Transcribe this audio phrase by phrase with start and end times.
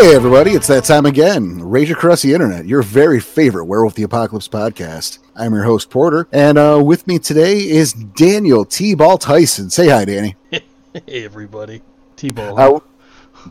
[0.00, 1.62] Hey, everybody, it's that time again.
[1.62, 5.18] Rage Across the Internet, your very favorite Werewolf the Apocalypse podcast.
[5.36, 8.94] I'm your host, Porter, and uh, with me today is Daniel T.
[8.94, 9.68] Ball Tyson.
[9.68, 10.36] Say hi, Danny.
[10.50, 10.64] hey,
[11.06, 11.82] everybody.
[12.16, 12.58] T Ball.
[12.58, 12.80] Uh,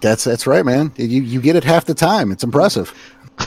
[0.01, 0.91] that's, that's right, man.
[0.97, 2.32] You, you get it half the time.
[2.32, 2.95] It's impressive.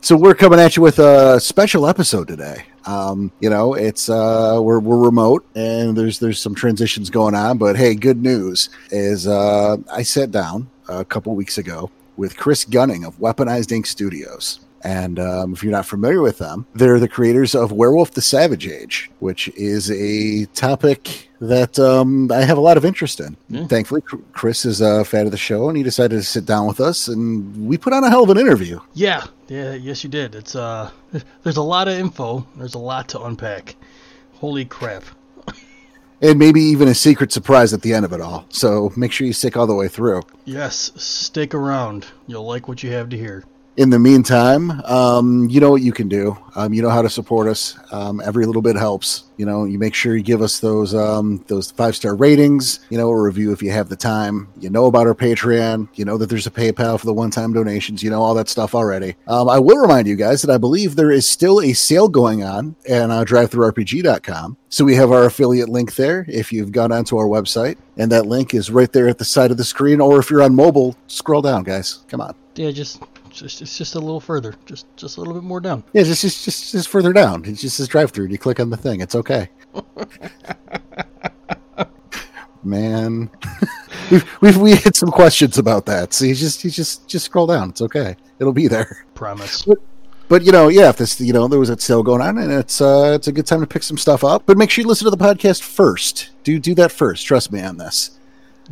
[0.00, 2.64] so, we're coming at you with a special episode today.
[2.86, 7.58] Um, you know, it's uh, we're we're remote and there's there's some transitions going on,
[7.58, 12.64] but hey, good news is uh, I sat down a couple weeks ago with Chris
[12.64, 14.60] Gunning of Weaponized Ink Studios.
[14.84, 18.68] And um, if you're not familiar with them, they're the creators of Werewolf the Savage
[18.68, 23.34] Age, which is a topic that um, I have a lot of interest in.
[23.48, 23.66] Yeah.
[23.66, 26.80] Thankfully, Chris is a fan of the show, and he decided to sit down with
[26.80, 28.78] us, and we put on a hell of an interview.
[28.92, 30.34] Yeah, yeah, yes, you did.
[30.34, 30.90] It's uh,
[31.42, 32.46] there's a lot of info.
[32.56, 33.76] There's a lot to unpack.
[34.34, 35.04] Holy crap!
[36.24, 38.46] And maybe even a secret surprise at the end of it all.
[38.48, 40.22] So make sure you stick all the way through.
[40.44, 42.06] Yes, stick around.
[42.26, 43.44] You'll like what you have to hear
[43.76, 46.36] in the meantime, um, you know what you can do.
[46.54, 47.76] Um, you know how to support us.
[47.90, 49.24] Um, every little bit helps.
[49.36, 52.80] You know, you make sure you give us those um, those five star ratings.
[52.88, 54.48] You know, a review if you have the time.
[54.60, 55.88] You know about our Patreon.
[55.94, 58.02] You know that there's a PayPal for the one time donations.
[58.02, 59.16] You know all that stuff already.
[59.26, 62.44] Um, I will remind you guys that I believe there is still a sale going
[62.44, 64.56] on at uh, DriveThruRPG.com.
[64.68, 66.24] So we have our affiliate link there.
[66.28, 69.50] If you've gone onto our website, and that link is right there at the side
[69.50, 72.00] of the screen, or if you're on mobile, scroll down, guys.
[72.08, 72.34] Come on.
[72.54, 73.02] Yeah, just
[73.34, 75.84] just it's just a little further, just just a little bit more down.
[75.92, 77.44] Yeah, just just just, just further down.
[77.44, 78.26] It's just this drive through.
[78.26, 79.00] You click on the thing.
[79.00, 79.50] It's okay.
[82.64, 83.30] Man,
[84.10, 86.14] we've, we've we had some questions about that.
[86.14, 87.70] So you just you just just scroll down.
[87.70, 88.16] It's okay.
[88.38, 89.04] It'll be there.
[89.14, 89.64] Promise.
[89.64, 89.78] But,
[90.28, 92.50] but you know, yeah, if this you know there was a sale going on, and
[92.50, 94.44] it's uh it's a good time to pick some stuff up.
[94.46, 96.30] But make sure you listen to the podcast first.
[96.42, 97.26] Do do that first.
[97.26, 98.18] Trust me on this.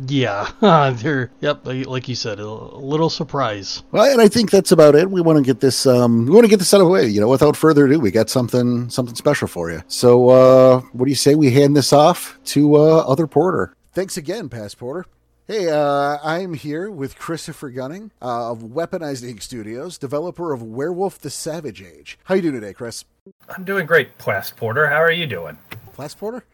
[0.07, 0.49] Yeah,
[0.97, 3.83] they're yep, like you said, a little surprise.
[3.91, 5.09] Well, and I think that's about it.
[5.09, 7.07] We want to get this, um, we want to get this out of the way.
[7.07, 9.83] You know, without further ado, we got something, something special for you.
[9.87, 13.75] So, uh, what do you say we hand this off to uh, other Porter?
[13.93, 15.05] Thanks again, Past Porter.
[15.45, 21.19] Hey, uh, I'm here with Christopher Gunning uh, of Weaponized Ink Studios, developer of Werewolf:
[21.19, 22.17] The Savage Age.
[22.23, 23.03] How you doing today, Chris?
[23.49, 24.87] I'm doing great, Past Porter.
[24.87, 25.57] How are you doing?
[25.97, 26.45] Past Porter?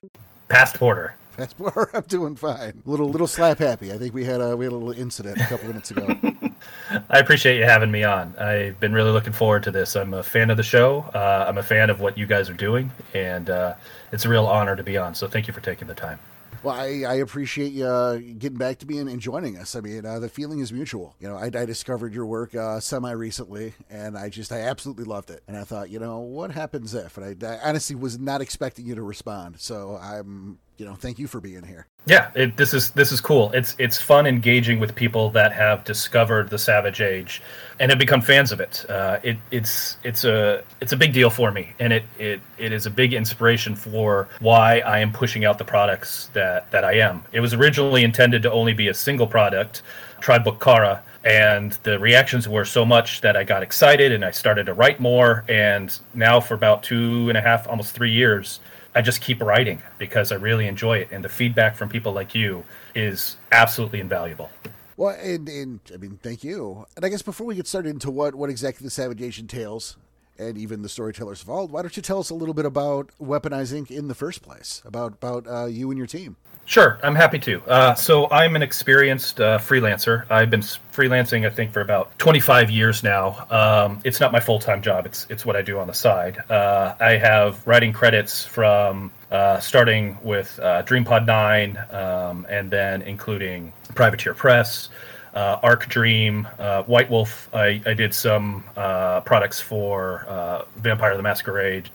[0.48, 1.16] Past Porter.
[1.94, 2.82] I'm doing fine.
[2.86, 3.92] Little little slap happy.
[3.92, 6.08] I think we had a we had a little incident a couple minutes ago.
[7.10, 8.36] I appreciate you having me on.
[8.38, 9.96] I've been really looking forward to this.
[9.96, 11.02] I'm a fan of the show.
[11.14, 13.76] Uh, I'm a fan of what you guys are doing, and uh,
[14.12, 15.16] it's a real honor to be on.
[15.16, 16.20] So thank you for taking the time.
[16.62, 19.76] Well, I, I appreciate you uh, getting back to me and, and joining us.
[19.76, 21.16] I mean, uh, the feeling is mutual.
[21.20, 25.06] You know, I, I discovered your work uh, semi recently, and I just I absolutely
[25.06, 25.42] loved it.
[25.48, 27.18] And I thought, you know, what happens if?
[27.18, 29.62] And I, I honestly was not expecting you to respond.
[29.62, 31.88] So I'm you know, thank you for being here.
[32.06, 33.52] Yeah, it, this is this is cool.
[33.52, 37.42] It's it's fun engaging with people that have discovered the Savage Age
[37.80, 38.86] and have become fans of it.
[38.90, 42.72] Uh, it it's it's a it's a big deal for me, and it, it it
[42.72, 46.94] is a big inspiration for why I am pushing out the products that that I
[46.94, 47.24] am.
[47.34, 49.84] It was originally intended to only be a single product,
[50.22, 54.32] Tribe Book Kara, and the reactions were so much that I got excited and I
[54.32, 55.44] started to write more.
[55.50, 58.62] And now for about two and a half, almost three years,
[58.96, 62.34] I just keep writing because I really enjoy it, and the feedback from people like
[62.34, 62.64] you
[62.96, 64.50] is absolutely invaluable.
[64.98, 66.86] Well, and, and I mean, thank you.
[66.96, 69.96] And I guess before we get started into what what exactly the Savage Age entails,
[70.38, 73.74] and even the storytellers evolved, why don't you tell us a little bit about Weaponized
[73.74, 76.36] Ink in the first place, about about uh, you and your team?
[76.70, 77.64] Sure, I'm happy to.
[77.64, 80.30] Uh, so I'm an experienced uh, freelancer.
[80.30, 83.48] I've been freelancing, I think, for about 25 years now.
[83.50, 85.08] Um, it's not my full time job.
[85.08, 86.38] It's it's what I do on the side.
[86.48, 93.02] Uh, I have writing credits from uh, starting with uh, DreamPod Nine, um, and then
[93.02, 94.90] including Privateer Press.
[95.34, 97.50] Uh, Arc Dream, uh, White Wolf.
[97.52, 101.90] I, I did some uh, products for uh, Vampire the Masquerade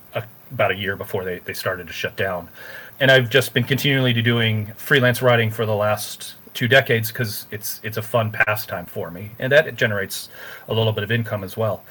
[0.50, 2.48] about a year before they, they started to shut down
[3.00, 7.80] and I've just been continually doing freelance writing for the last two decades because it's
[7.82, 10.28] it's a fun pastime for me, and that generates
[10.68, 11.84] a little bit of income as well.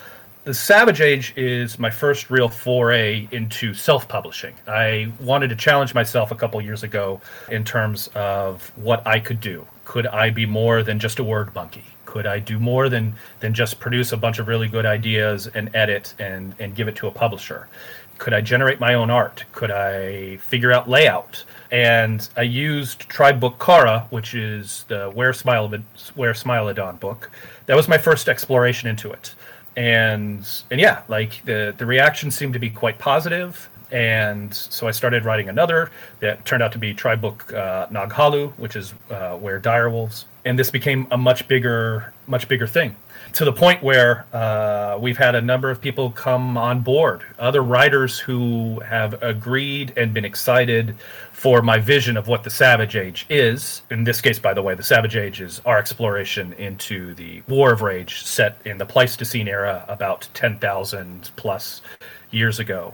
[0.45, 4.53] The Savage Age is my first real foray into self-publishing.
[4.67, 9.39] I wanted to challenge myself a couple years ago in terms of what I could
[9.39, 9.65] do.
[9.85, 11.85] Could I be more than just a word monkey?
[12.05, 15.73] Could I do more than than just produce a bunch of really good ideas and
[15.73, 17.69] edit and and give it to a publisher?
[18.23, 19.43] Could I generate my own art?
[19.51, 21.43] Could I figure out layout?
[21.71, 25.67] And I used Tribe Book Kara, which is the Where Smile
[26.15, 27.29] Where Smilodon book.
[27.65, 29.35] That was my first exploration into it.
[29.75, 34.91] And and yeah, like the the reactions seemed to be quite positive And so I
[34.91, 39.59] started writing another that turned out to be Tribook uh, Naghalu, which is uh, where
[39.59, 40.25] direwolves.
[40.45, 42.95] And this became a much bigger, much bigger thing
[43.33, 47.61] to the point where uh, we've had a number of people come on board, other
[47.61, 50.95] writers who have agreed and been excited
[51.31, 53.81] for my vision of what the Savage Age is.
[53.89, 57.73] In this case, by the way, the Savage Age is our exploration into the War
[57.73, 61.81] of Rage set in the Pleistocene era about 10,000 plus
[62.31, 62.93] years ago.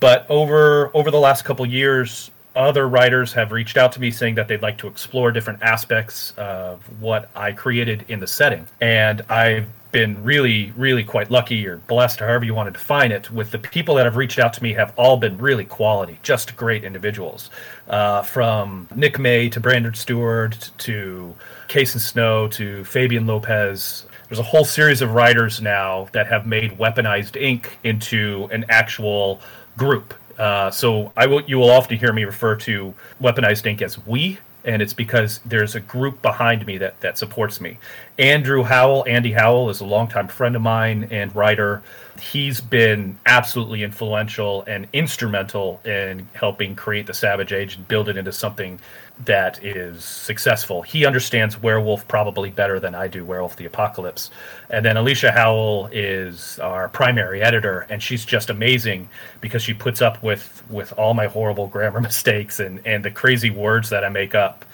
[0.00, 4.34] But over over the last couple years, other writers have reached out to me saying
[4.34, 8.66] that they'd like to explore different aspects of what I created in the setting.
[8.80, 13.30] And I've been really, really quite lucky or blessed, however you want to define it,
[13.30, 16.56] with the people that have reached out to me have all been really quality, just
[16.56, 17.50] great individuals.
[17.88, 21.34] Uh, from Nick May to Brandon Stewart to
[21.68, 24.04] Kason Snow to Fabian Lopez.
[24.28, 29.40] There's a whole series of writers now that have made Weaponized Ink into an actual
[29.78, 34.04] group uh, so I will, you will often hear me refer to Weaponized Ink as
[34.06, 37.78] we, and it's because there's a group behind me that that supports me.
[38.18, 41.82] Andrew Howell, Andy Howell, is a longtime friend of mine and writer.
[42.18, 48.16] He's been absolutely influential and instrumental in helping create the Savage Age and build it
[48.16, 48.80] into something
[49.24, 50.82] that is successful.
[50.82, 54.30] He understands Werewolf probably better than I do, Werewolf the Apocalypse.
[54.70, 59.08] And then Alicia Howell is our primary editor, and she's just amazing
[59.40, 63.50] because she puts up with with all my horrible grammar mistakes and and the crazy
[63.50, 64.64] words that I make up.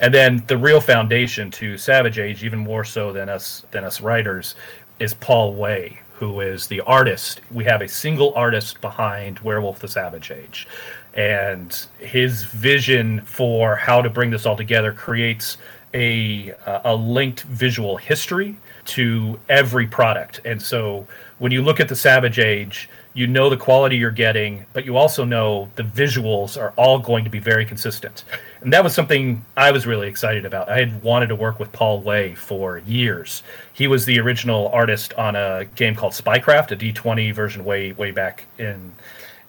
[0.00, 4.00] And then the real foundation to Savage Age, even more so than us than us
[4.00, 4.54] writers,
[4.98, 7.40] is Paul Way, who is the artist.
[7.50, 10.66] We have a single artist behind Werewolf the Savage Age
[11.14, 15.56] and his vision for how to bring this all together creates
[15.94, 20.40] a uh, a linked visual history to every product.
[20.44, 21.06] And so
[21.38, 24.96] when you look at the Savage Age, you know the quality you're getting, but you
[24.96, 28.24] also know the visuals are all going to be very consistent.
[28.60, 30.68] And that was something I was really excited about.
[30.68, 33.44] I had wanted to work with Paul Way for years.
[33.72, 38.10] He was the original artist on a game called Spycraft, a D20 version way way
[38.10, 38.92] back in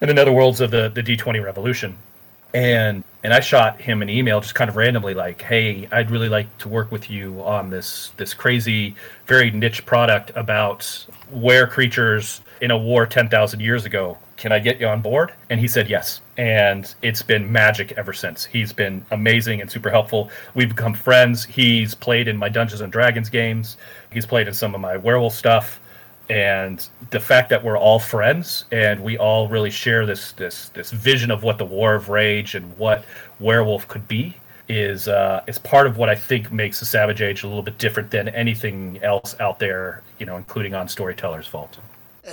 [0.00, 1.96] in the netherworlds of the the D20 revolution.
[2.54, 6.28] And and I shot him an email just kind of randomly like, "Hey, I'd really
[6.28, 8.94] like to work with you on this this crazy,
[9.26, 14.18] very niche product about where creatures in a war 10,000 years ago.
[14.36, 16.20] Can I get you on board?" And he said yes.
[16.36, 18.44] And it's been magic ever since.
[18.44, 20.30] He's been amazing and super helpful.
[20.54, 21.44] We've become friends.
[21.44, 23.76] He's played in my Dungeons and Dragons games.
[24.12, 25.80] He's played in some of my werewolf stuff
[26.28, 30.90] and the fact that we're all friends and we all really share this this this
[30.90, 33.04] vision of what the war of rage and what
[33.38, 34.34] werewolf could be
[34.68, 37.78] is uh, is part of what I think makes the Savage Age a little bit
[37.78, 41.78] different than anything else out there, you know, including on Storyteller's Vault.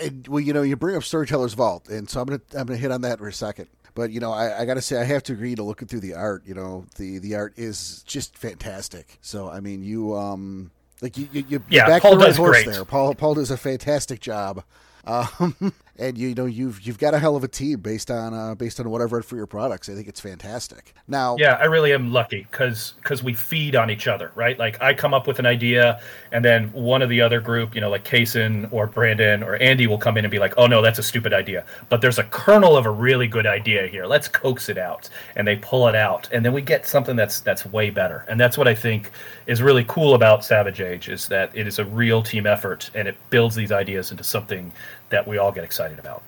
[0.02, 2.78] And, well, you know, you bring up Storyteller's Vault, and so I'm gonna I'm gonna
[2.78, 3.68] hit on that for a second.
[3.96, 6.00] But you know, I, I got to say, I have to agree to looking through
[6.00, 6.44] the art.
[6.46, 9.20] You know, the the art is just fantastic.
[9.22, 12.64] So I mean, you um, like you, you, you yeah, back Paul the right horse
[12.64, 12.74] great.
[12.74, 12.86] there.
[12.86, 14.64] Paul Paul does a fantastic job.
[15.06, 15.56] Um,
[15.98, 18.80] and you know you've you've got a hell of a team based on uh, based
[18.80, 19.90] on what I've read for your products.
[19.90, 20.96] I think it's fantastic.
[21.08, 24.58] Now, Yeah, I really am lucky because we feed on each other, right?
[24.58, 26.02] Like I come up with an idea,
[26.32, 29.86] and then one of the other group, you know, like Kason or Brandon or Andy
[29.86, 32.24] will come in and be like, "Oh no, that's a stupid idea," but there's a
[32.24, 34.06] kernel of a really good idea here.
[34.06, 37.40] Let's coax it out, and they pull it out, and then we get something that's
[37.42, 38.26] that's way better.
[38.28, 39.12] And that's what I think
[39.46, 43.08] is really cool about Savage Age is that it is a real team effort, and
[43.08, 44.72] it builds these ideas into something
[45.14, 46.24] that we all get excited about.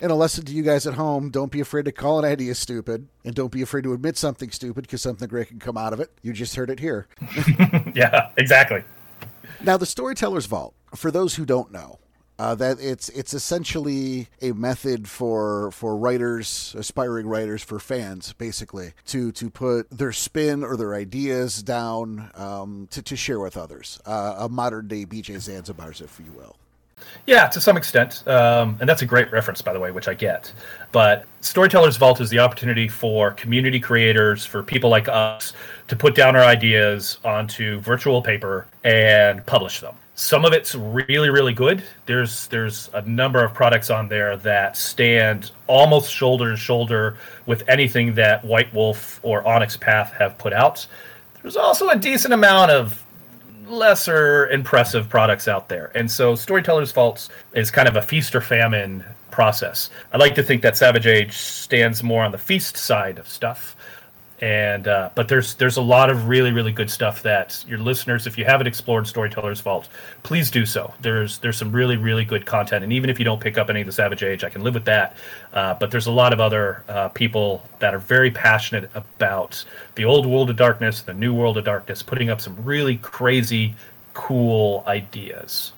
[0.00, 2.54] and a lesson to you guys at home: don't be afraid to call an idea
[2.54, 5.92] stupid, and don't be afraid to admit something stupid because something great can come out
[5.92, 6.10] of it.
[6.22, 7.08] You just heard it here.
[7.94, 8.84] yeah, exactly.
[9.64, 11.98] Now, the Storyteller's Vault, for those who don't know,
[12.38, 18.92] uh, that it's it's essentially a method for for writers, aspiring writers, for fans, basically,
[19.06, 24.00] to to put their spin or their ideas down um, to to share with others.
[24.04, 26.56] Uh, a modern day BJ Zanzibars, if you will.
[27.26, 30.14] Yeah, to some extent, um, and that's a great reference, by the way, which I
[30.14, 30.52] get.
[30.90, 35.52] But Storyteller's Vault is the opportunity for community creators, for people like us,
[35.88, 39.94] to put down our ideas onto virtual paper and publish them.
[40.14, 41.82] Some of it's really, really good.
[42.06, 47.16] There's there's a number of products on there that stand almost shoulder to shoulder
[47.46, 50.86] with anything that White Wolf or Onyx Path have put out.
[51.40, 53.02] There's also a decent amount of
[53.66, 55.92] lesser impressive products out there.
[55.94, 59.90] And so Storyteller's Vault is kind of a feast or famine process.
[60.12, 63.76] I like to think that Savage Age stands more on the feast side of stuff.
[64.42, 68.26] And uh, but there's there's a lot of really really good stuff that your listeners
[68.26, 69.88] if you haven't explored storytellers vault
[70.24, 70.92] please do so.
[71.00, 72.82] There's there's some really really good content.
[72.82, 74.74] And even if you don't pick up any of the savage age i can live
[74.74, 75.16] with that.
[75.52, 80.04] Uh, but there's a lot of other uh, people that are very passionate about the
[80.04, 83.76] old world of darkness the new world of darkness putting up some really crazy
[84.12, 85.72] cool ideas.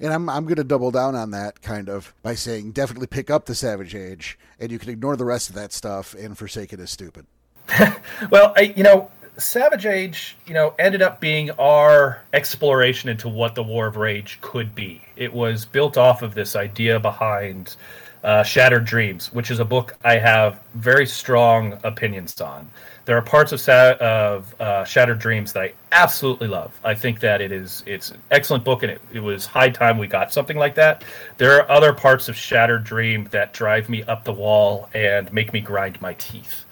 [0.00, 3.30] And I'm I'm going to double down on that kind of by saying definitely pick
[3.30, 6.74] up the Savage Age, and you can ignore the rest of that stuff and forsake
[6.74, 7.26] it as stupid.
[8.30, 13.54] well, I, you know, Savage Age, you know, ended up being our exploration into what
[13.54, 15.02] the War of Rage could be.
[15.16, 17.76] It was built off of this idea behind
[18.24, 22.68] uh, Shattered Dreams, which is a book I have very strong opinions on.
[23.04, 26.78] There are parts of, Sa- of uh, Shattered Dreams that I absolutely love.
[26.82, 29.96] I think that it is it's an excellent book, and it, it was high time
[29.96, 31.04] we got something like that.
[31.36, 35.52] There are other parts of Shattered Dream that drive me up the wall and make
[35.52, 36.65] me grind my teeth.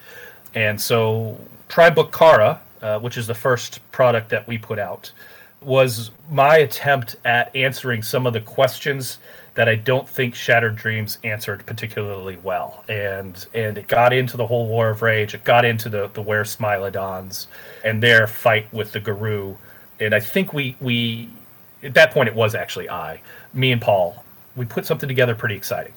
[0.54, 5.10] And so, Tribook Kara, uh, which is the first product that we put out,
[5.60, 9.18] was my attempt at answering some of the questions
[9.54, 12.84] that I don't think Shattered Dreams answered particularly well.
[12.88, 15.34] And and it got into the whole War of Rage.
[15.34, 17.46] It got into the the Were Smilodons
[17.84, 19.56] and their fight with the Garou.
[20.00, 21.28] And I think we we
[21.82, 23.20] at that point it was actually I,
[23.52, 24.24] me and Paul,
[24.56, 25.94] we put something together pretty exciting.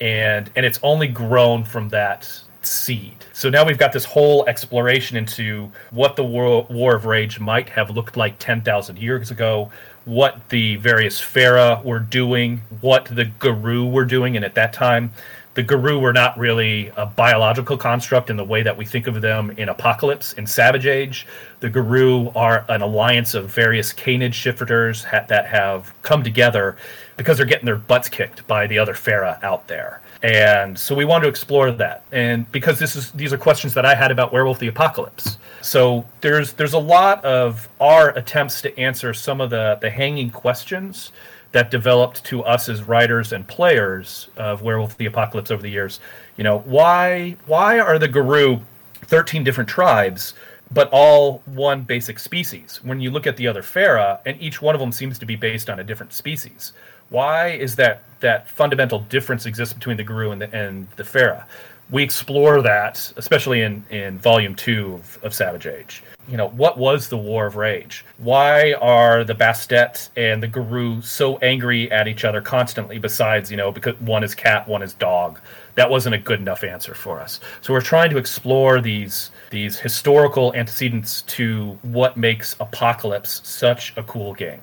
[0.00, 2.30] And and it's only grown from that
[2.62, 3.16] seed.
[3.32, 7.68] So now we've got this whole exploration into what the War, War of Rage might
[7.70, 9.70] have looked like 10,000 years ago,
[10.04, 15.12] what the various Fera were doing, what the Garou were doing, and at that time,
[15.54, 19.20] the Garou were not really a biological construct in the way that we think of
[19.20, 20.32] them in Apocalypse.
[20.34, 21.26] In Savage Age,
[21.58, 26.76] the Garou are an alliance of various Canid shifters that have come together
[27.16, 31.04] because they're getting their butts kicked by the other Fera out there and so we
[31.04, 32.04] wanted to explore that.
[32.12, 35.38] And because this is these are questions that i had about werewolf the apocalypse.
[35.62, 40.30] So there's there's a lot of our attempts to answer some of the the hanging
[40.30, 41.12] questions
[41.52, 46.00] that developed to us as writers and players of werewolf the apocalypse over the years.
[46.36, 48.60] You know why why are the Garou
[49.02, 50.34] 13 different tribes
[50.72, 52.80] but all one basic species?
[52.82, 55.34] When you look at the other Fera, and each one of them seems to be
[55.34, 56.72] based on a different species.
[57.08, 61.46] Why is that that fundamental difference exists between the Garou and the and the Fera?
[61.90, 66.04] We explore that, especially in, in volume two of, of Savage Age.
[66.28, 68.04] You know, what was the War of Rage?
[68.18, 73.56] Why are the Bastet and the Garou so angry at each other constantly, besides, you
[73.56, 75.40] know, because one is cat, one is dog?
[75.74, 77.40] That wasn't a good enough answer for us.
[77.62, 84.04] So we're trying to explore these these historical antecedents to what makes Apocalypse such a
[84.04, 84.60] cool game.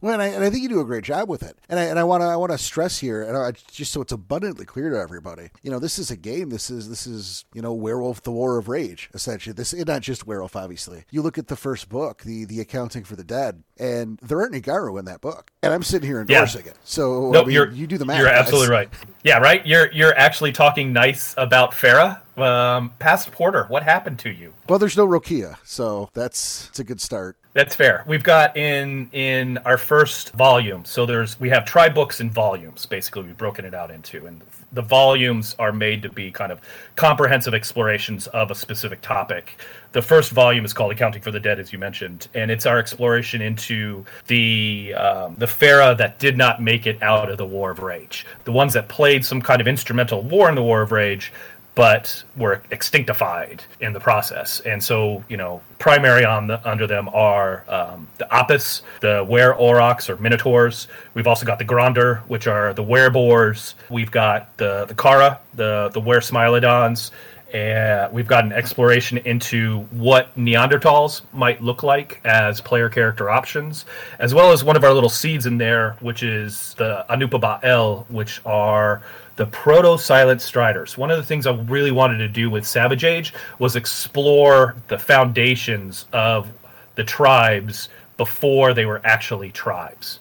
[0.00, 1.58] Well, and I, and I, think you do a great job with it.
[1.68, 4.00] And I and I want to I want to stress here, and I, just so
[4.00, 6.50] it's abundantly clear to everybody, you know, this is a game.
[6.50, 9.10] This is this is you know Werewolf: The War of Rage.
[9.14, 10.56] Essentially, this is not just Werewolf.
[10.56, 14.40] Obviously, you look at the first book, the the Accounting for the Dead, and there
[14.40, 15.50] aren't any Garou in that book.
[15.62, 16.72] And I'm sitting here endorsing yeah.
[16.72, 16.78] it.
[16.84, 18.18] So no, I mean, you do the math.
[18.18, 18.88] You're absolutely right.
[19.24, 19.66] Yeah, right.
[19.66, 22.22] You're you're actually talking nice about Fera.
[22.36, 24.54] Um, past Porter, what happened to you?
[24.68, 27.36] Well, there's no Rokea, so that's it's a good start.
[27.58, 28.04] That's fair.
[28.06, 30.84] We've got in in our first volume.
[30.84, 32.86] So there's we have tri books and volumes.
[32.86, 36.60] Basically, we've broken it out into, and the volumes are made to be kind of
[36.94, 39.58] comprehensive explorations of a specific topic.
[39.90, 42.78] The first volume is called "Accounting for the Dead," as you mentioned, and it's our
[42.78, 47.72] exploration into the um, the Fera that did not make it out of the War
[47.72, 50.92] of Rage, the ones that played some kind of instrumental war in the War of
[50.92, 51.32] Rage,
[51.78, 54.58] but were extinctified in the process.
[54.58, 59.54] And so, you know, primary on the, under them are um, the Apis, the Were
[59.54, 60.88] Aurochs or Minotaurs.
[61.14, 63.74] We've also got the Gronder, which are the Werebors.
[63.90, 67.12] We've got the the Kara, the the Were Smilodons.
[67.52, 73.86] And we've got an exploration into what Neanderthals might look like as player character options,
[74.18, 78.40] as well as one of our little seeds in there, which is the Anub'ael, which
[78.44, 79.02] are
[79.36, 80.98] the proto silent striders.
[80.98, 84.98] One of the things I really wanted to do with Savage Age was explore the
[84.98, 86.48] foundations of
[86.96, 90.18] the tribes before they were actually tribes.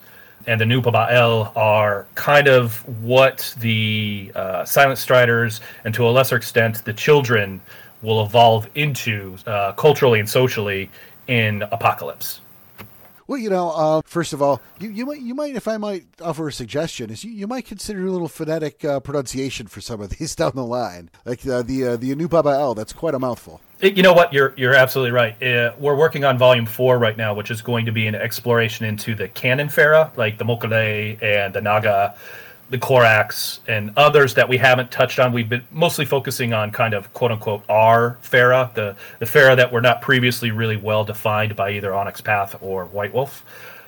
[0.47, 6.37] And the Anub'ael are kind of what the uh, Silent Striders, and to a lesser
[6.37, 7.61] extent, the children,
[8.01, 10.89] will evolve into uh, culturally and socially
[11.27, 12.39] in Apocalypse.
[13.27, 16.05] Well, you know, uh, first of all, you, you might you might if I might
[16.21, 19.99] offer a suggestion is you, you might consider a little phonetic uh, pronunciation for some
[19.99, 22.75] of these down the line, like uh, the uh, the Anub'ael.
[22.75, 23.59] That's quite a mouthful.
[23.79, 24.33] You know what?
[24.33, 25.41] You're you're absolutely right.
[25.41, 28.85] Uh, we're working on volume four right now, which is going to be an exploration
[28.85, 32.15] into the canon Fera, like the Mokolé and the Naga.
[32.69, 35.31] the Corax, and others that we haven't touched on.
[35.31, 39.71] We've been mostly focusing on kind of quote unquote our Fera, the the Fera that
[39.71, 43.45] were not previously really well defined by either Onyx Path or White Wolf.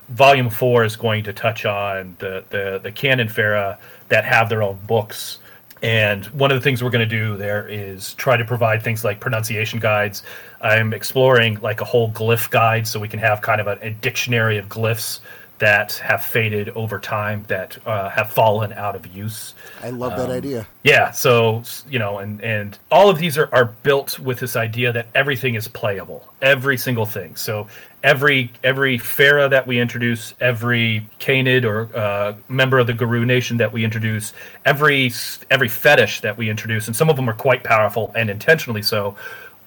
[0.10, 3.78] Volume four is going to touch on the the, the canon Fera
[4.10, 5.40] that have their own books.
[5.82, 9.04] And one of the things we're going to do there is try to provide things
[9.06, 10.24] like pronunciation guides.
[10.62, 13.92] I'm exploring like a whole glyph guide so we can have kind of a, a
[13.92, 15.20] dictionary of glyphs
[15.60, 19.54] that have faded over time, that uh, have fallen out of use.
[19.84, 20.68] I love that um, idea.
[20.84, 24.92] Yeah, so you know, and and all of these are are built with this idea
[24.94, 27.36] that everything is playable, every single thing.
[27.36, 27.68] So
[28.04, 33.58] every every Fera that we introduce, every Canid or uh, member of the Garou Nation
[33.58, 34.34] that we introduce,
[34.66, 35.12] every
[35.52, 39.16] every fetish that we introduce, and some of them are quite powerful and intentionally so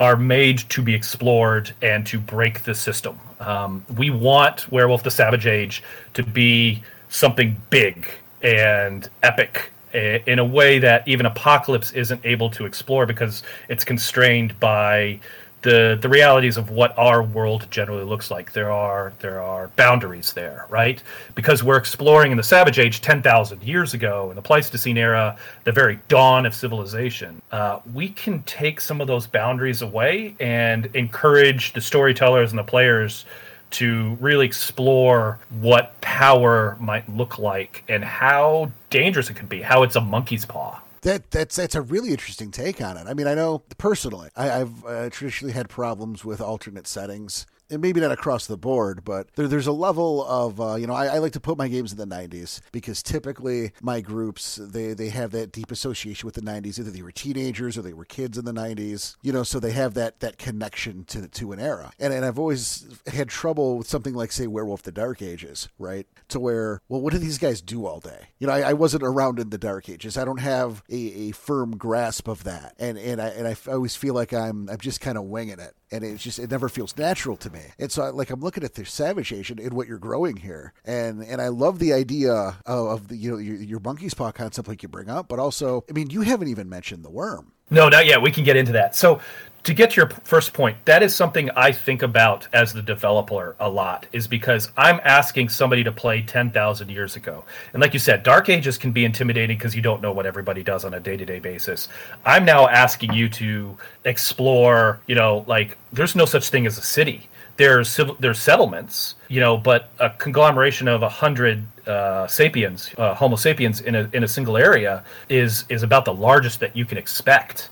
[0.02, 3.16] are made to be explored and to break the system.
[3.38, 5.80] Um, we want Werewolf the Savage Age
[6.14, 8.09] to be something big
[8.42, 14.59] and epic in a way that even Apocalypse isn't able to explore because it's constrained
[14.59, 15.21] by
[15.62, 18.52] the the realities of what our world generally looks like.
[18.52, 21.02] There are there are boundaries there, right?
[21.35, 25.37] Because we're exploring in the Savage Age, ten thousand years ago, in the Pleistocene era,
[25.64, 27.40] the very dawn of civilization.
[27.50, 32.64] Uh, we can take some of those boundaries away and encourage the storytellers and the
[32.64, 33.25] players
[33.71, 39.83] to really explore what power might look like and how dangerous it could be, how
[39.83, 43.06] it's a monkey's paw that that's that's a really interesting take on it.
[43.06, 47.81] I mean, I know personally, I, have uh, traditionally had problems with alternate settings and
[47.81, 51.07] maybe not across the board, but there, there's a level of uh, you know I,
[51.07, 55.09] I, like to put my games in the '90s because typically my groups they they
[55.09, 56.79] have that deep association with the '90s.
[56.79, 59.73] Either they were teenagers or they were kids in the '90s, you know, so they
[59.73, 61.93] have that that connection to to an era.
[61.99, 66.07] And and I've always had trouble with something like say Werewolf the Dark Ages, right?
[66.29, 68.29] To where well, what do these guys do all day?
[68.38, 70.17] You know, I, I wasn't around in the Dark Ages.
[70.17, 70.95] I don't have a,
[71.29, 74.79] a firm grasp of that, and and I and I always feel like I'm I'm
[74.79, 77.62] just kind of winging it and it's just it never feels natural to me.
[77.78, 81.23] And so, like, I'm looking at the Savage Age and what you're growing here, and
[81.23, 84.69] and I love the idea of, of the you know your, your monkey's paw concept,
[84.69, 87.47] like you bring up, but also, I mean, you haven't even mentioned the Wyrm.
[87.71, 88.21] No, not yet.
[88.21, 88.95] We can get into that.
[88.95, 89.21] So
[89.65, 93.54] to get to your first point, that is something I think about as the developer
[93.60, 97.45] a lot, is because I'm asking somebody to play 10,000 years ago.
[97.73, 100.63] And like you said, Dark Ages can be intimidating because you don't know what everybody
[100.63, 101.89] does on a day to day basis.
[102.25, 106.82] I'm now asking you to explore, you know, like there's no such thing as a
[106.82, 107.28] city.
[107.56, 113.36] There's there's settlements, you know, but a conglomeration of a hundred uh, sapiens, uh, Homo
[113.36, 116.99] sapiens, in a in a single area is is about the largest that you can
[116.99, 117.69] expect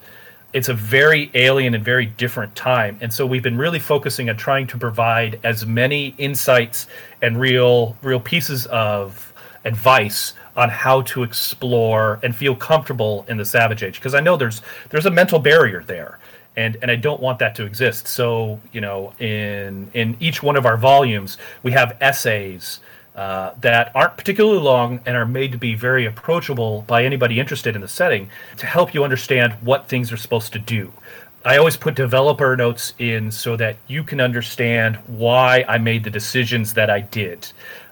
[0.52, 2.98] it's a very alien and very different time.
[3.00, 6.86] And so we've been really focusing on trying to provide as many insights
[7.22, 9.32] and real real pieces of
[9.64, 14.36] advice on how to explore and feel comfortable in the savage age because I know
[14.36, 16.18] there's there's a mental barrier there.
[16.56, 18.08] And, and I don't want that to exist.
[18.08, 22.80] So, you know, in in each one of our volumes, we have essays
[23.14, 27.74] uh, that aren't particularly long and are made to be very approachable by anybody interested
[27.74, 30.92] in the setting to help you understand what things are supposed to do.
[31.44, 36.10] I always put developer notes in so that you can understand why I made the
[36.10, 37.50] decisions that I did.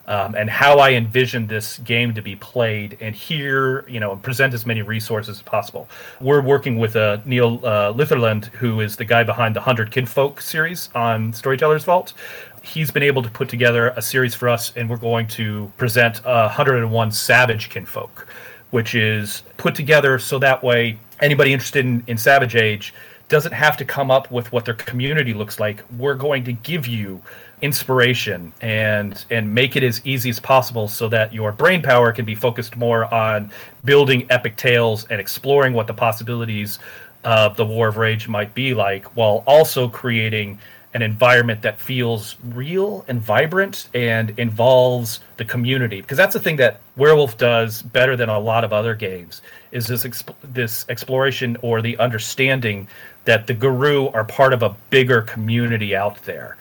[0.08, 4.54] Um, and how I envision this game to be played, and here, you know, present
[4.54, 5.86] as many resources as possible.
[6.18, 10.40] We're working with uh, Neil uh, Litherland, who is the guy behind the Hundred Kinfolk
[10.40, 12.14] series on Storyteller's Vault
[12.62, 16.24] he's been able to put together a series for us, and we're going to present
[16.26, 18.26] uh, 101 Savage Kinfolk,
[18.70, 22.94] which is put together so that way anybody interested in, in Savage Age
[23.28, 25.84] doesn't have to come up with what their community looks like.
[25.98, 27.20] We're going to give you
[27.62, 32.24] inspiration and and make it as easy as possible so that your brain power can
[32.24, 33.50] be focused more on
[33.84, 36.78] building epic tales and exploring what the possibilities
[37.24, 40.58] of the War of Rage might be like while also creating
[40.94, 46.00] an environment that feels real and vibrant and involves the community.
[46.00, 49.86] Because that's the thing that werewolf does better than a lot of other games is
[49.86, 52.88] this exp- this exploration or the understanding
[53.26, 56.56] that the Garou are part of a bigger community out there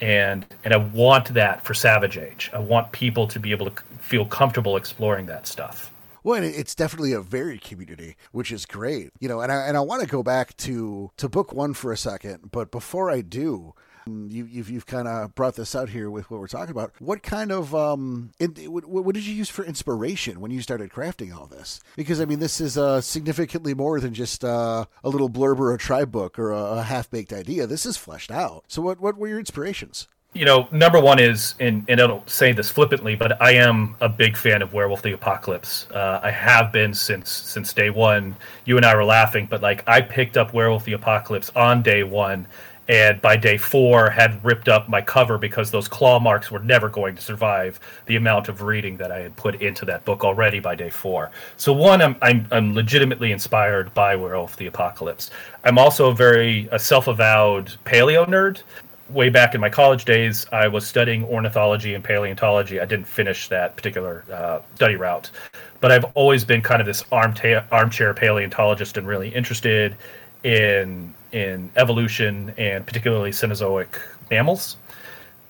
[0.00, 3.82] and and I want that for Savage Age I want people to be able to
[3.98, 5.92] feel comfortable exploring that stuff
[6.26, 9.10] well, it's definitely a very community, which is great.
[9.20, 11.92] You know, and I and I want to go back to to book one for
[11.92, 13.74] a second, but before I do,
[14.06, 16.92] you, you've you've kind of brought this out here with what we're talking about.
[17.00, 21.34] What kind of um, what, what, did you use for inspiration when you started crafting
[21.34, 21.80] all this?
[21.96, 25.74] Because I mean, this is uh, significantly more than just uh, a little blurb or
[25.74, 27.66] a tribe book or a, a half baked idea.
[27.66, 28.64] This is fleshed out.
[28.68, 30.06] So, what what were your inspirations?
[30.36, 33.96] you know, number one is, and, and I don't say this flippantly, but I am
[34.02, 35.86] a big fan of Werewolf the Apocalypse.
[35.90, 38.36] Uh, I have been since since day one.
[38.66, 42.02] You and I were laughing, but like I picked up Werewolf the Apocalypse on day
[42.02, 42.46] one,
[42.88, 46.88] and by day four had ripped up my cover because those claw marks were never
[46.88, 50.60] going to survive the amount of reading that I had put into that book already
[50.60, 51.30] by day four.
[51.56, 55.30] So one, I'm I'm, I'm legitimately inspired by Werewolf the Apocalypse.
[55.64, 58.62] I'm also a very a self-avowed paleo nerd
[59.10, 62.80] way back in my college days, I was studying ornithology and paleontology.
[62.80, 65.30] I didn't finish that particular uh, study route,
[65.80, 69.96] but I've always been kind of this armta- armchair paleontologist and really interested
[70.42, 74.78] in in evolution and particularly Cenozoic mammals.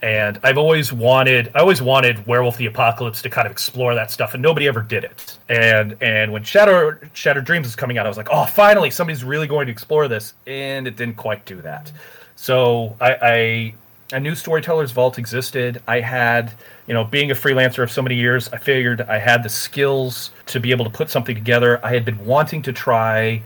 [0.02, 4.10] And I've always wanted, I always wanted Werewolf the Apocalypse to kind of explore that
[4.10, 5.38] stuff, and nobody ever did it.
[5.48, 9.24] And and when Shadow Shattered Dreams was coming out, I was like, oh, finally, somebody's
[9.24, 11.90] really going to explore this, and it didn't quite do that.
[12.34, 13.74] So I, I
[14.12, 15.82] I knew Storytellers Vault existed.
[15.88, 16.52] I had,
[16.86, 20.30] you know, being a freelancer of so many years, I figured I had the skills
[20.46, 21.80] to be able to put something together.
[21.84, 23.42] I had been wanting to try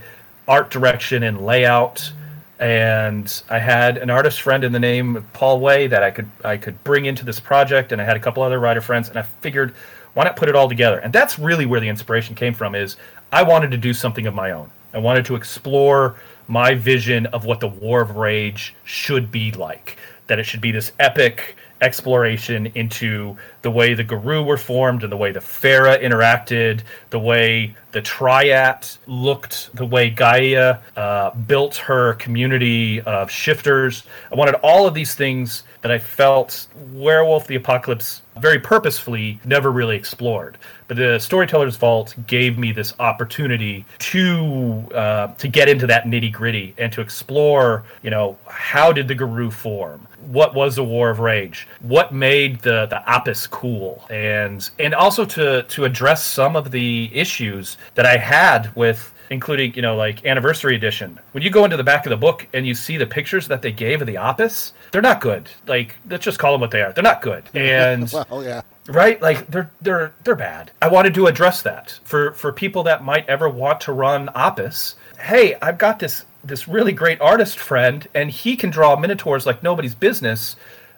[0.47, 2.11] art direction and layout,
[2.61, 6.29] and I had an artist friend in the name of Paul Way that I could
[6.45, 9.17] I could bring into this project, and I had a couple other writer friends, and
[9.17, 9.73] I figured
[10.13, 10.99] why not put it all together?
[10.99, 12.75] And that's really where the inspiration came from.
[12.75, 12.97] Is
[13.31, 14.69] I wanted to do something of my own.
[14.93, 16.15] I wanted to explore
[16.47, 19.97] my vision of what the War of Rage should be like.
[20.27, 25.11] That it should be this epic exploration into the way the Garou were formed and
[25.11, 31.75] the way the Fera interacted, the way the Triad looked, the way Gaia uh, built
[31.77, 34.03] her community of shifters.
[34.31, 39.71] I wanted all of these things that I felt Werewolf the Apocalypse very purposefully never
[39.71, 40.57] really explored.
[40.87, 46.31] But the Storyteller's Vault gave me this opportunity to uh, to get into that nitty
[46.31, 47.83] gritty and to explore.
[48.03, 50.07] You know, how did the Garou form?
[50.27, 51.67] What was the War of Rage?
[51.81, 54.05] What made the the Apis cool?
[54.09, 59.73] And and also to to address some of the issues that I had with including
[59.75, 61.19] you know like anniversary edition.
[61.31, 63.61] When you go into the back of the book and you see the pictures that
[63.61, 65.49] they gave of the Apis they're not good.
[65.67, 66.91] Like let's just call them what they are.
[66.93, 67.43] They're not good.
[67.55, 68.61] And well, yeah.
[68.87, 69.21] Right?
[69.21, 70.71] Like they're they're they're bad.
[70.81, 74.95] I wanted to address that for for people that might ever want to run Apis.
[75.17, 79.61] Hey i've got this this really great artist friend and he can draw minotaurs like
[79.61, 80.55] nobody's business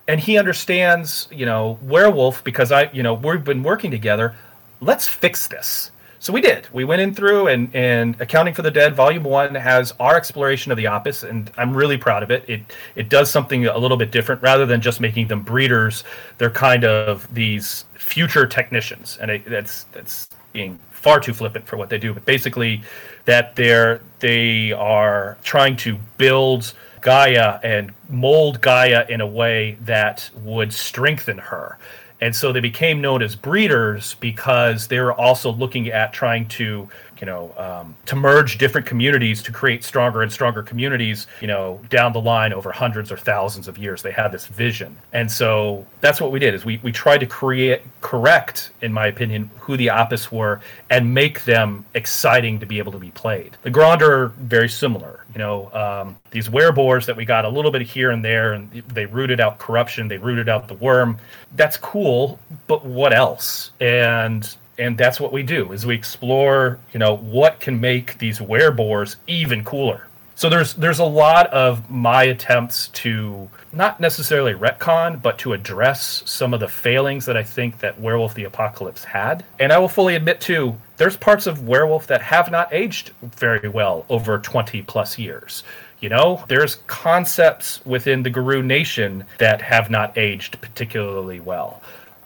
[0.08, 4.36] and he understands you know werewolf because i you know we've been working together
[4.82, 5.92] let's fix this
[6.24, 6.70] so we did.
[6.72, 10.72] We went in through and and Accounting for the Dead Volume One has our exploration
[10.72, 12.46] of the Apis, and I'm really proud of it.
[12.48, 12.62] It
[12.96, 16.06] it does something a little bit different rather than just making them breeders.
[16.38, 21.76] They're kind of these future technicians, and it, that's that's being far too flippant for
[21.76, 22.13] what they do.
[22.13, 22.84] But basically,
[23.26, 30.30] that they're they are trying to build Gaia and mold Gaia in a way that
[30.44, 31.78] would strengthen her
[32.24, 36.88] and so they became known as breeders because they were also looking at trying to
[37.24, 41.80] you know um, to merge different communities to create stronger and stronger communities you know
[41.90, 44.98] down the line over hundreds or thousands of years they had this vision.
[45.14, 49.08] And so that's what we did is we, we tried to create correct in my
[49.08, 50.60] opinion who the Apis were
[50.90, 53.56] and make them exciting to be able to be played.
[53.62, 57.72] The Gronder are very similar you know um, these werebores that we got a little
[57.72, 61.18] bit here and there and they rooted out corruption they rooted out the Wyrm.
[61.56, 63.72] That's cool but what else?
[63.80, 68.40] And and that's what we do is we explore you know what can make these
[68.40, 70.08] werebores even cooler.
[70.36, 76.24] So there's there's a lot of my attempts to not necessarily retcon but to address
[76.26, 79.44] some of the failings that i think that werewolf the apocalypse had.
[79.60, 83.70] And i will fully admit too there's parts of werewolf that have not aged very
[83.70, 85.64] well over 20 plus years.
[86.00, 91.82] You know there's concepts within the Garou nation that have not aged particularly well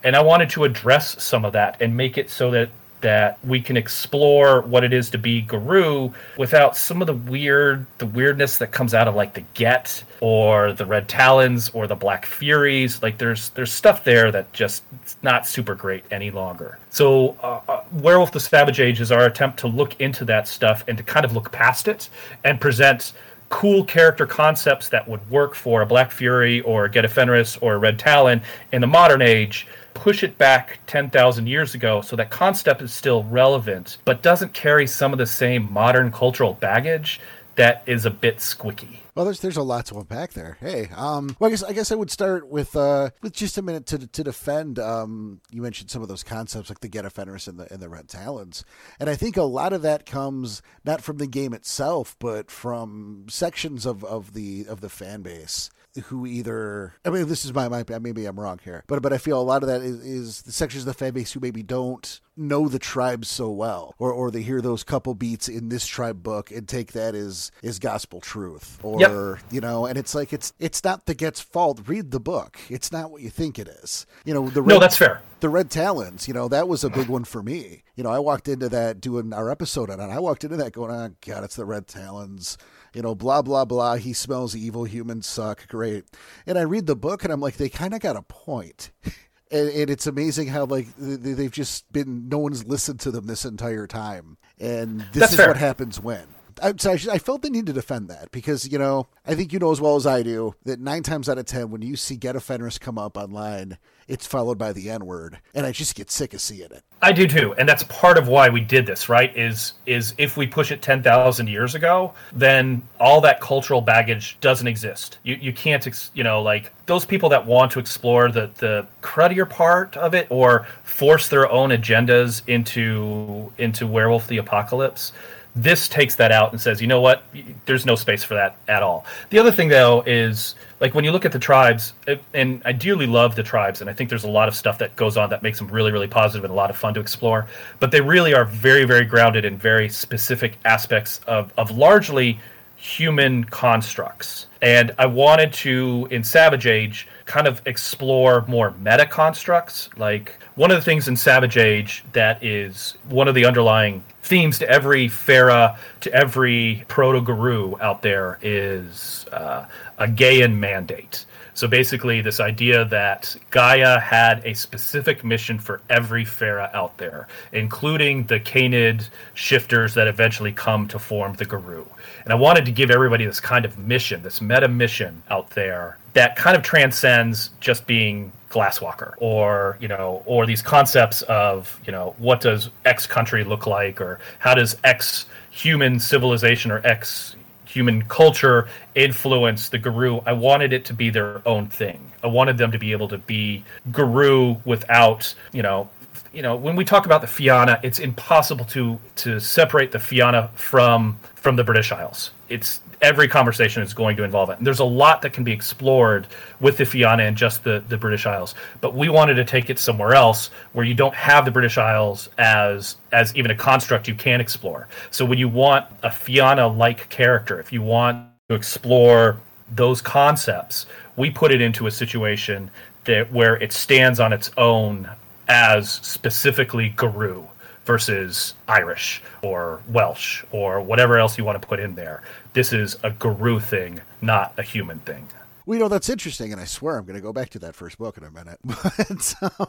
[0.07, 2.69] and I wanted to address some of that and make it so that
[3.01, 7.85] that we can explore what it is to be Garou without some of the weird
[7.97, 11.95] the weirdness that comes out of like the Get or the Red Talons or the
[11.95, 13.03] Black Furies.
[13.03, 16.79] Like there's there's stuff there that just it's not super great any longer.
[16.89, 20.85] So uh, uh, Werewolf the Savage Age is our attempt to look into that stuff
[20.87, 22.09] and to kind of look past it
[22.45, 23.11] and present
[23.49, 27.57] cool character concepts that would work for a Black Fury or a Get a Fenris
[27.57, 28.41] or a Red Talon
[28.71, 29.67] in the modern age
[29.97, 34.87] push it back 10,000 years ago so that concept is still relevant, but doesn't carry
[34.87, 37.19] some of the same modern cultural baggage
[37.55, 38.99] that is a bit squicky.
[39.15, 40.57] Well, there's there's a lot to unpack there.
[40.59, 43.63] Hey, um, well, I guess I guess I would start with uh with just a
[43.63, 44.77] minute to to defend.
[44.77, 48.09] Um, you mentioned some of those concepts like the Get and the and the Red
[48.09, 48.63] Talons,
[48.99, 53.25] and I think a lot of that comes not from the game itself, but from
[53.27, 55.71] sections of of the of the fan base
[56.05, 59.17] who either I mean this is my, my maybe I'm wrong here, but but I
[59.17, 61.63] feel a lot of that is, is the sections of the fan base who maybe
[61.63, 65.87] don't know the tribe so well or or they hear those couple beats in this
[65.87, 69.53] tribe book and take that as as gospel truth or Yep.
[69.53, 71.81] you know and it's like it's it's not the get's fault.
[71.87, 72.59] Read the book.
[72.69, 74.05] It's not what you think it is.
[74.23, 75.21] You know the No, red, that's fair.
[75.39, 77.83] the red talons you know that was a big one for me.
[77.95, 80.03] You know i walked into that doing our episode on it.
[80.13, 82.57] I walked into that going oh god it's the red talons
[82.93, 83.95] you know blah blah blah.
[83.95, 84.85] He smells evil.
[84.85, 85.67] Humans suck.
[85.67, 86.05] Great.
[86.45, 88.91] And i read the book and i'm like they kind of got a point.
[89.49, 93.11] And, and it's amazing how like th- th- they've just been no one's listened to
[93.11, 94.37] them this entire time.
[94.59, 95.47] And this That's is fair.
[95.47, 96.27] what happens when
[96.61, 99.59] I, so I, felt the need to defend that because you know I think you
[99.59, 102.15] know as well as I do that nine times out of ten when you see
[102.15, 106.09] Get Fenris come up online, it's followed by the N word, and I just get
[106.09, 106.83] sick of seeing it.
[107.01, 109.35] I do too, and that's part of why we did this, right?
[109.37, 114.37] Is is if we push it ten thousand years ago, then all that cultural baggage
[114.39, 115.17] doesn't exist.
[115.23, 118.87] You you can't, ex, you know, like those people that want to explore the the
[119.01, 125.11] cruddier part of it or force their own agendas into into Werewolf the Apocalypse.
[125.57, 127.23] This takes that out and says, you know what?
[127.65, 129.05] There's no space for that at all.
[129.31, 132.71] The other thing, though, is like when you look at the tribes, uh, and I
[132.71, 135.31] dearly love the tribes, and I think there's a lot of stuff that goes on
[135.31, 137.47] that makes them really, really positive and a lot of fun to explore.
[137.79, 142.39] But they really are very, very grounded in very specific aspects of, of largely
[142.75, 144.45] human constructs.
[144.61, 149.89] And I wanted to, in Savage Age, kind of explore more meta constructs.
[149.97, 154.57] Like one of the things in Savage Age that is one of the underlying themes
[154.59, 159.65] to every Fera, to every Proto Garou out there is uh,
[159.99, 161.25] a Gaian mandate.
[161.53, 167.27] So basically, this idea that Gaia had a specific mission for every Fera out there,
[167.51, 171.87] including the Canid shifters that eventually come to form the Garou.
[172.25, 175.97] And I wanted to give everybody this kind of mission, this meta mission out there
[176.17, 181.91] that kind of transcends just being glasswalker or you know or these concepts of you
[181.91, 187.35] know what does x country look like or how does x human civilization or x
[187.65, 190.23] human culture influence the Garou?
[190.25, 191.99] I wanted it to be their own thing.
[192.23, 195.87] I wanted them to be able to be Garou without you know
[196.33, 200.49] you know when we talk about the fianna it's impossible to to separate the fianna
[200.55, 202.31] from from the british isles.
[202.49, 204.57] It's every conversation is going to involve it.
[204.57, 206.27] And there's a lot that can be explored
[206.59, 208.55] with the fianna and just the the british isles.
[208.81, 212.29] But we wanted to take it somewhere else where you don't have the british isles
[212.37, 214.87] as as even a construct you can explore.
[215.11, 219.39] So when you want a fianna like character if you want to explore
[219.71, 222.71] those concepts we put it into a situation
[223.05, 225.09] that where it stands on its own
[225.47, 227.47] as specifically Garou
[227.87, 232.21] versus Irish or Welsh or whatever else you want to put in there.
[232.57, 235.27] This is a Garou thing, not a human thing.
[235.67, 237.75] Well, you know that's interesting, and I swear I'm going to go back to that
[237.75, 238.57] first book in a minute.
[238.65, 239.67] But um,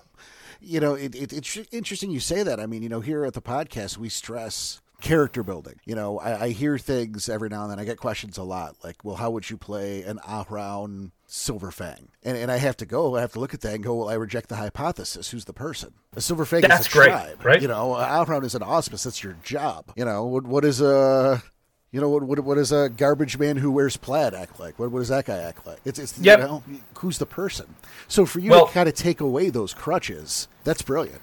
[0.59, 2.59] you know, it, it, it's interesting you say that.
[2.59, 5.74] I mean, you know, here at the podcast we stress character building.
[5.85, 7.79] You know, I, I hear things every now and then.
[7.79, 12.09] I get questions a lot, like, "Well, how would you play an Ahroun Silver Fang?"
[12.22, 13.16] And and I have to go.
[13.16, 15.31] I have to look at that and go, "Well, I reject the hypothesis.
[15.31, 15.92] Who's the person?
[16.16, 17.61] A Silver Fang That's is a great, tribe, right?
[17.61, 19.03] You know, Ahroun is an auspice.
[19.03, 19.92] That's your job.
[19.94, 21.42] You know, what what is a
[21.90, 22.38] you know what, what?
[22.40, 24.79] What does a garbage man who wears plaid act like?
[24.79, 25.79] What, what does that guy act like?
[25.85, 26.38] It's, it's Yep.
[26.38, 26.62] you know,
[26.98, 27.66] who's the person?
[28.09, 31.20] So for you Well- to kind of take away those crutches, that's brilliant.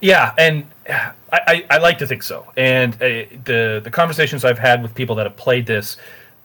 [0.00, 2.44] Yeah, and I, I, I like to think so.
[2.56, 2.98] And uh,
[3.44, 5.96] the the conversations I've had with people that have played this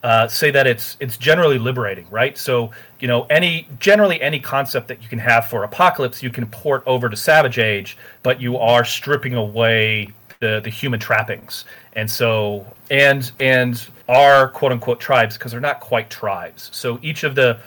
[0.04, 2.38] uh, say that it's it's generally liberating, right?
[2.38, 6.46] So you know, any generally any concept that you can have for Apocalypse, you can
[6.46, 12.10] port over to Savage Age, but you are stripping away the the human trappings, and
[12.10, 16.70] so and and our quote unquote tribes because they're not quite tribes.
[16.74, 17.60] So each of the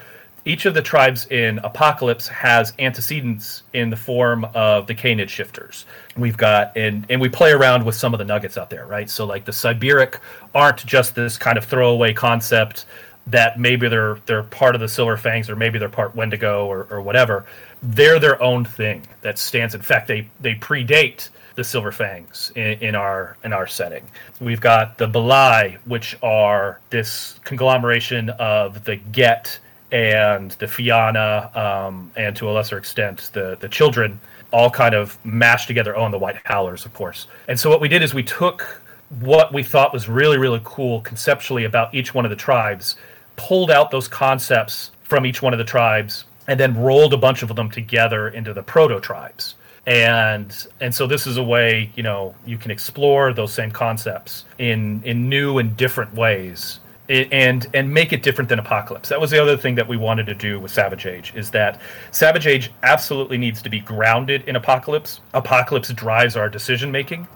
[0.44, 5.84] each of the tribes in Apocalypse has antecedents in the form of the Canid shifters.
[6.16, 9.10] We've got and and we play around with some of the nuggets out there, right?
[9.10, 10.20] So like the Siberic
[10.54, 12.86] aren't just this kind of throwaway concept
[13.26, 16.86] that maybe they're they're part of the Silver Fangs or maybe they're part Wendigo or,
[16.90, 17.44] or whatever.
[17.82, 19.74] They're their own thing that stands.
[19.74, 21.28] In fact, they they predate
[21.58, 24.08] the Silver Fangs in, in our in our setting.
[24.40, 29.58] We've got the Belai, which are this conglomeration of the Get
[29.90, 34.20] and the Fianna, um, and to a lesser extent the the children,
[34.52, 35.96] all kind of mashed together.
[35.96, 37.26] Oh, and the White Howlers, of course.
[37.48, 38.80] And so what we did is we took
[39.18, 42.94] what we thought was really really cool conceptually about each one of the tribes,
[43.34, 47.42] pulled out those concepts from each one of the tribes, and then rolled a bunch
[47.42, 49.56] of them together into the proto tribes
[49.88, 54.44] and and so this is a way you know you can explore those same concepts
[54.58, 59.08] in in new and different ways and and make it different than Apocalypse.
[59.08, 61.80] That was the other thing that we wanted to do with Savage Age is that
[62.10, 65.20] Savage Age absolutely needs to be grounded in Apocalypse.
[65.32, 67.26] Apocalypse drives our decision making.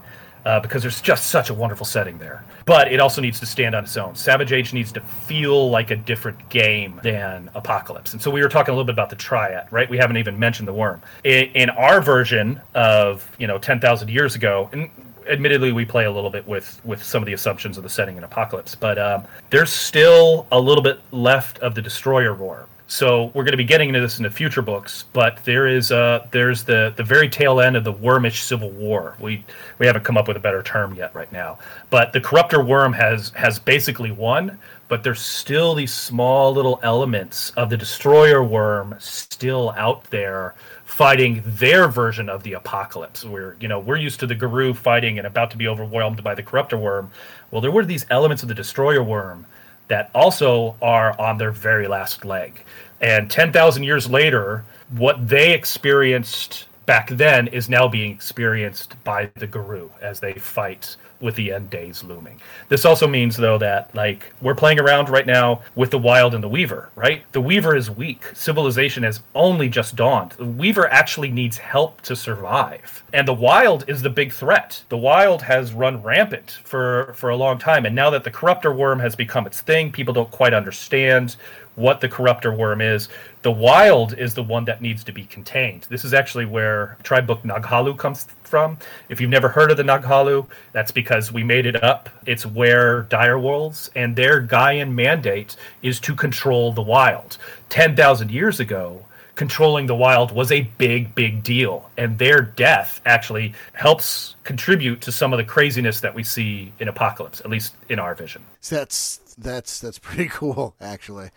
[0.45, 2.43] Uh, because there's just such a wonderful setting there.
[2.65, 4.15] But it also needs to stand on its own.
[4.15, 8.11] Savage Age needs to feel like a different game than Apocalypse.
[8.11, 9.89] And so we were talking a little bit about the triad, right?
[9.89, 10.99] We haven't even mentioned the Wyrm.
[11.23, 14.89] In, in our version of, you know, 10,000 years ago, and
[15.27, 18.17] admittedly we play a little bit with with some of the assumptions of the setting
[18.17, 23.31] in apocalypse but um, there's still a little bit left of the destroyer war so
[23.33, 26.27] we're going to be getting into this in the future books but there is uh
[26.31, 29.15] there's the the very tail end of the wormish civil war.
[29.19, 29.43] We
[29.79, 31.59] we haven't come up with a better term yet right now.
[31.89, 34.59] But the corruptor Wyrm has has basically won
[34.89, 40.53] but there's still these small little elements of the destroyer Wyrm still out there
[40.93, 43.25] fighting their version of the apocalypse.
[43.25, 46.35] Where you know we're used to the Garou fighting and about to be overwhelmed by
[46.35, 47.09] the Corruptor Wyrm.
[47.49, 49.45] Well, there were these elements of the Destroyer Wyrm
[49.87, 52.63] that also are on their very last leg.
[53.01, 59.31] And ten thousand years later, what they experienced back then is now being experienced by
[59.35, 62.39] the Garou as they fight with the end days looming.
[62.69, 66.43] This also means though that like we're playing around right now with the Wyld and
[66.43, 67.23] the weaver, right?
[67.31, 68.23] The weaver is weak.
[68.33, 70.33] Civilization has only just dawned.
[70.33, 73.03] The weaver actually needs help to survive.
[73.13, 74.83] And the Wyld is the big threat.
[74.89, 78.75] The Wyld has run rampant for for a long time and now that the corruptor
[78.75, 81.37] Wyrm has become its thing, people don't quite understand
[81.75, 83.09] what the corruptor Wyrm is.
[83.43, 85.85] The Wyld is the one that needs to be contained.
[85.89, 88.77] This is actually where tribe book Naghalu comes from.
[89.09, 92.09] If you've never heard of the Naghalu, that's because we made it up.
[92.25, 97.37] It's where dire direwolves and their Gaian mandate is to control the Wyld.
[97.67, 99.03] 10,000 years ago,
[99.35, 101.89] controlling the Wyld was a big, big deal.
[101.97, 106.87] And their death actually helps contribute to some of the craziness that we see in
[106.87, 108.45] Apocalypse, at least in our vision.
[108.69, 111.31] That's that's that's pretty cool, actually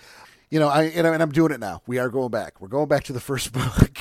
[0.51, 1.83] you know, I and, I'm doing it now.
[1.87, 2.61] We are going back.
[2.61, 3.99] We're going back to the first book.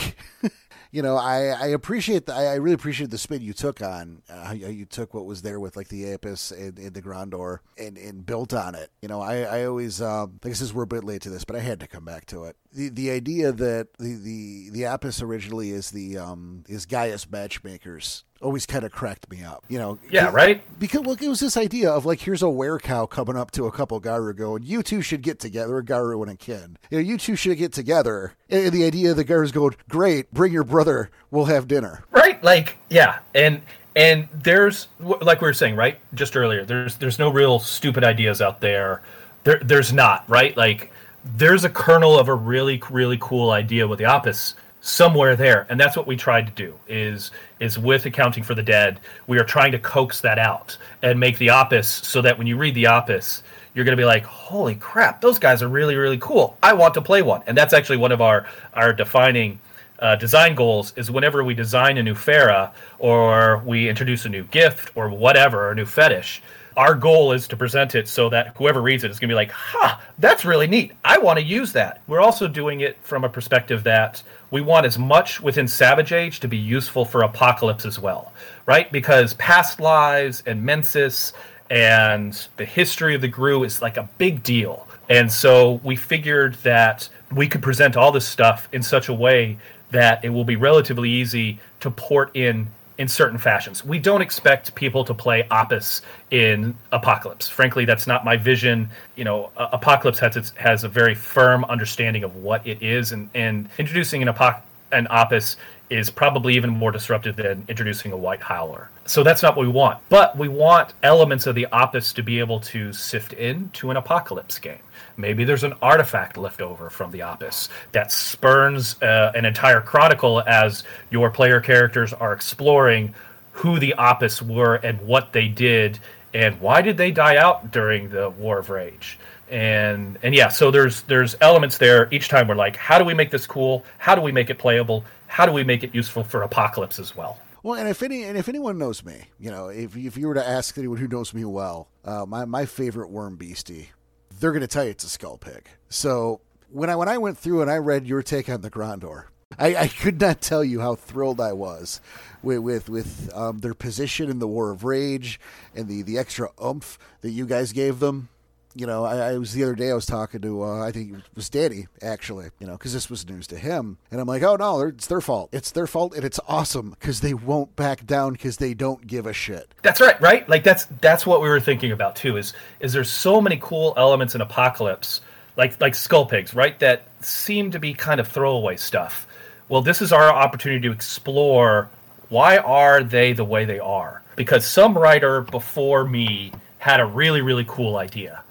[0.91, 4.45] you know, I, I appreciate the, I really appreciate the spin you took on uh,
[4.45, 7.97] how you took what was there with like the Apis and, and the Grondr and,
[7.97, 8.91] and built on it.
[9.01, 11.43] You know, I, I always, um, like I said, we're a bit late to this,
[11.43, 12.55] but I had to come back to it.
[12.71, 18.23] The, the idea that the, the, the Apis originally is the, um, is Gaia's matchmakers
[18.41, 19.65] always kind of cracked me up.
[19.69, 20.62] You know, yeah, right.
[20.80, 23.71] Because look, it was this idea of like, here's a werecow coming up to a
[23.71, 26.78] couple Garou going, you two should get together, a Garou and a kin.
[26.89, 28.34] You know, you two should get together.
[28.50, 32.04] And the idea of the Garou's going, great, bring your brother, we'll have dinner.
[32.12, 33.62] Right, like yeah, and
[33.95, 36.65] and there's like we were saying right just earlier.
[36.65, 39.02] There's there's no real stupid ideas out there.
[39.43, 40.91] There there's not right like.
[41.38, 44.54] There's a kernel of a really, really cool idea with the Apis
[44.86, 48.63] somewhere there and that's what we tried to do is is with accounting for the
[48.63, 52.47] dead we are trying to coax that out and make the Apis so that when
[52.47, 55.95] you read the Apis you're going to be like holy crap those guys are really
[55.95, 56.57] really cool.
[56.61, 57.41] I want to play one.
[57.47, 59.59] And that's actually one of our our defining
[59.99, 64.43] uh, design goals is whenever we design a new Fera or we introduce a new
[64.43, 66.41] gift or whatever, a new fetish,
[66.77, 69.38] our goal is to present it so that whoever reads it is going to be
[69.38, 70.91] like, ha, that's really neat.
[71.03, 72.01] I want to use that.
[72.07, 76.39] We're also doing it from a perspective that we want as much within Savage Age
[76.41, 78.33] to be useful for Apocalypse as well,
[78.65, 78.91] right?
[78.91, 81.33] Because past lives and Mensis
[81.69, 84.88] and the history of the Garou is like a big deal.
[85.09, 89.57] And so we figured that we could present all this stuff in such a way
[89.91, 93.84] that it will be relatively easy to port in in certain fashions.
[93.84, 97.49] We don't expect people to play Apis in Apocalypse.
[97.49, 98.89] Frankly, that's not my vision.
[99.15, 103.29] You know, Apocalypse has its, has a very firm understanding of what it is, and,
[103.34, 105.58] and introducing an, Apoc- an Apis
[105.89, 108.89] is probably even more disruptive than introducing a white howler.
[109.05, 109.99] So that's not what we want.
[110.10, 114.58] But we want elements of the Apis to be able to sift into an Apocalypse
[114.58, 114.79] game.
[115.17, 120.41] Maybe there's an artifact left over from the Apis that spurns uh, an entire chronicle
[120.41, 123.13] as your player characters are exploring
[123.51, 125.99] who the Apis were and what they did
[126.34, 129.17] and why did they die out during the War of Rage.
[129.49, 132.10] And and yeah, so there's there's elements there.
[132.12, 133.86] Each time we're like, how do we make this cool?
[133.99, 135.06] How do we make it playable?
[135.28, 137.39] How do we make it useful for Apocalypse as well?
[137.63, 140.34] Well, and if any and if anyone knows me, you know, if if you were
[140.34, 143.91] to ask anyone who knows me well, uh, my my favorite Wyrm beastie
[144.39, 145.67] they're going to tell you it's a skull pig.
[145.89, 149.26] So when I when I went through and I read your take on the Grondr,
[149.58, 152.02] I, I could not tell you how thrilled I was
[152.44, 155.40] with with, with um, their position in the War of Rage
[155.73, 158.29] and the the extra oomph that you guys gave them.
[158.76, 161.13] You know, I, I was the other day I was talking to uh, I think
[161.13, 164.44] it was Danny actually, you know, because this was news to him, and I'm like,
[164.44, 165.50] oh no, it's their fault.
[165.54, 169.26] It's their fault, and it's awesome because they won't back down because they don't give
[169.26, 169.73] a shit.
[169.82, 170.48] That's right, right?
[170.50, 172.38] Like that's that's what we were thinking about too.
[172.38, 175.21] Is is there's so many cool elements in Apocalypse,
[175.56, 176.78] like like Skull Pigs, right?
[176.80, 179.26] That seem to be kind of throwaway stuff.
[179.69, 181.90] Well, this is our opportunity to explore
[182.30, 184.21] why are they the way they are?
[184.36, 188.44] Because some writer before me had a really really cool idea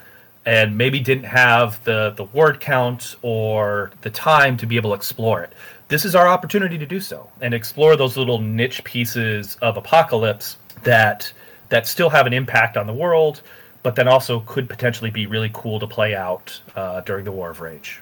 [0.46, 4.96] and maybe didn't have the the word count or the time to be able to
[4.96, 5.52] explore it.
[5.88, 10.56] This is our opportunity to do so and explore those little niche pieces of apocalypse
[10.82, 11.32] that
[11.68, 13.42] that still have an impact on the world,
[13.82, 17.50] but then also could potentially be really cool to play out uh, during the War
[17.50, 18.00] of Rage.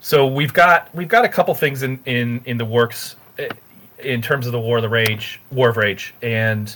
[0.00, 3.48] So we've got we've got a couple things in in in the works eh,
[3.98, 6.74] in terms of the War of the Rage, War of Rage, and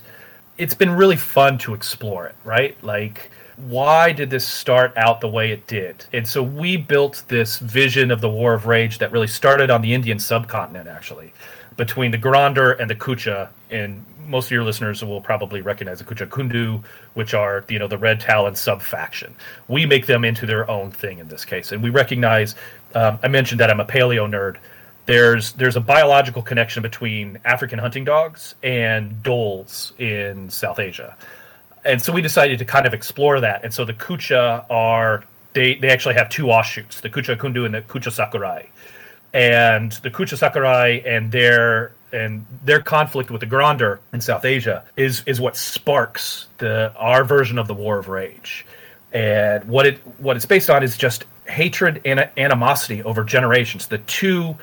[0.59, 2.35] it's been really fun to explore it.
[2.45, 3.31] Right, like
[3.69, 6.05] why did this start out the way it did?
[6.13, 9.83] And so we built this vision of the War of Rage that really started on
[9.83, 11.33] the Indian subcontinent, actually,
[11.77, 13.49] between the Grondr and the Kucha.
[13.71, 16.83] And most of your listeners will probably recognize the Kucha Ekundu,
[17.15, 19.35] which are you know the Red Talon sub faction.
[19.69, 22.55] We make them into their own thing in this case, and we recognize.
[22.95, 24.57] Um, I mentioned that I'm a paleo nerd.
[25.07, 31.17] There's there's a biological connection between African hunting dogs and dholes in South Asia
[31.85, 33.65] and so we decided to kind of explore that.
[33.65, 37.75] And so the Kucha are they they actually have two offshoots, the Kucha Ekundu and
[37.75, 38.69] the Kucha Sakurai.
[39.33, 44.85] And the Kucha Sakurai and their and their conflict with the Grondr in South Asia
[44.97, 48.67] is is what sparks the our version of the War of Rage.
[49.13, 53.87] And what it what it's based on is just hatred and animosity over generations.
[53.87, 54.57] The two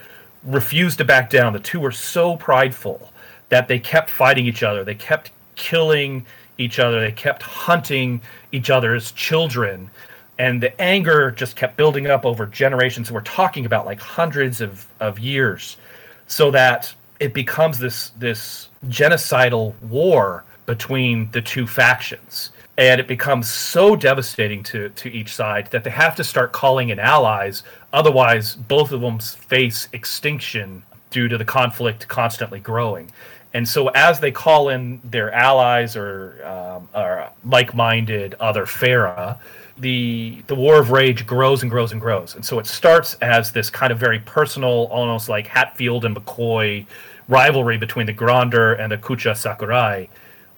[0.43, 1.53] refused to back down.
[1.53, 3.11] The two were so prideful
[3.49, 4.83] that they kept fighting each other.
[4.83, 6.25] They kept killing
[6.57, 6.99] each other.
[7.01, 9.89] They kept hunting each other's children.
[10.39, 13.11] And the anger just kept building up over generations.
[13.11, 15.77] We're talking about like hundreds of, of years.
[16.27, 22.51] So that it becomes this this genocidal war between the two factions.
[22.77, 26.89] And it becomes so devastating to, to each side that they have to start calling
[26.89, 27.63] in allies.
[27.91, 33.09] Otherwise, both of them face extinction due to the conflict constantly growing.
[33.53, 39.39] And so, as they call in their allies or, um, or like-minded other Fera,
[39.77, 42.35] the the war of rage grows and grows and grows.
[42.35, 46.85] And so, it starts as this kind of very personal, almost like Hatfield and McCoy
[47.27, 50.09] rivalry between the Grondr and the Kucha Sakurai,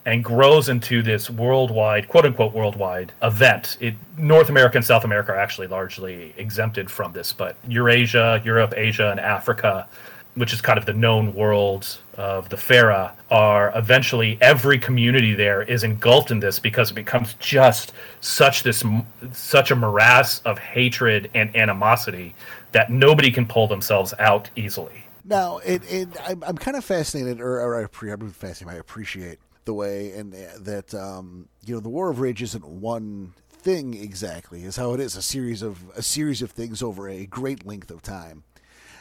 [0.05, 3.77] and grows into this worldwide, quote unquote, worldwide event.
[3.79, 8.73] It, North America and South America are actually largely exempted from this, but Eurasia, Europe,
[8.75, 9.87] Asia, and Africa
[10.39, 15.61] which is kind of the known world of the Fera, are eventually every community there
[15.63, 18.83] is engulfed in this because it becomes just such this
[19.33, 22.33] such a morass of hatred and animosity
[22.71, 25.03] that nobody can pull themselves out easily.
[25.25, 28.77] Now, it, it I'm, I'm kind of fascinated, or, or I, I'm fascinated.
[28.77, 33.33] I appreciate the way and that um, you know the War of Rage isn't one
[33.51, 37.25] thing exactly is how it is a series of a series of things over a
[37.25, 38.43] great length of time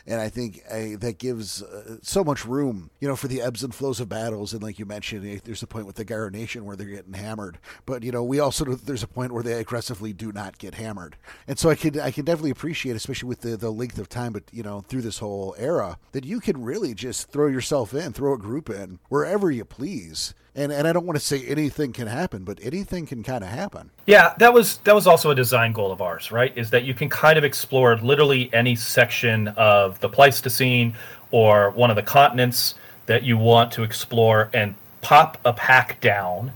[0.09, 3.63] and I think I, that gives uh, so much room, you know, for the ebbs
[3.63, 4.55] and flows of battles.
[4.55, 7.13] And like you mentioned, eh, there's a point with the Garou Nation where they're getting
[7.13, 10.75] hammered, but you know, we also there's a point where they aggressively do not get
[10.75, 14.09] hammered, and so I can I can definitely appreciate, especially with the the length of
[14.09, 17.93] time, but you know, through this whole era, that you can really just throw yourself
[17.93, 21.45] in, throw a group in wherever you please and and I don't want to say
[21.47, 23.91] anything can happen, but anything can kind of happen.
[24.07, 26.57] Yeah, that was that was also a design goal of ours, right?
[26.57, 30.95] Is that you can kind of explore literally any section of the Pleistocene
[31.31, 32.75] or one of the continents
[33.07, 36.53] that you want to explore and pop a pack down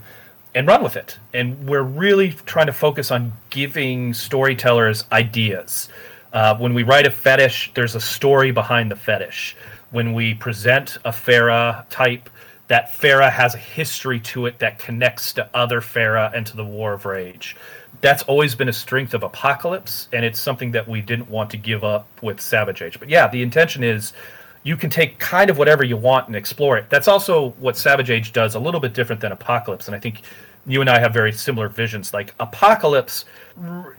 [0.54, 1.18] and run with it.
[1.32, 5.88] And we're really trying to focus on giving storytellers ideas.
[6.32, 9.56] Uh, when we write a fetish, there's a story behind the fetish.
[9.90, 12.28] When we present a Fera type,
[12.72, 16.64] that Fera has a history to it that connects to other Fera and to the
[16.64, 17.54] War of Rage.
[18.00, 21.58] That's always been a strength of Apocalypse, and it's something that we didn't want to
[21.58, 22.98] give up with Savage Age.
[22.98, 24.14] But yeah, the intention is
[24.62, 26.88] you can take kind of whatever you want and explore it.
[26.88, 30.22] That's also what Savage Age does, a little bit different than Apocalypse, and I think
[30.64, 32.14] you and I have very similar visions.
[32.14, 33.26] Like Apocalypse,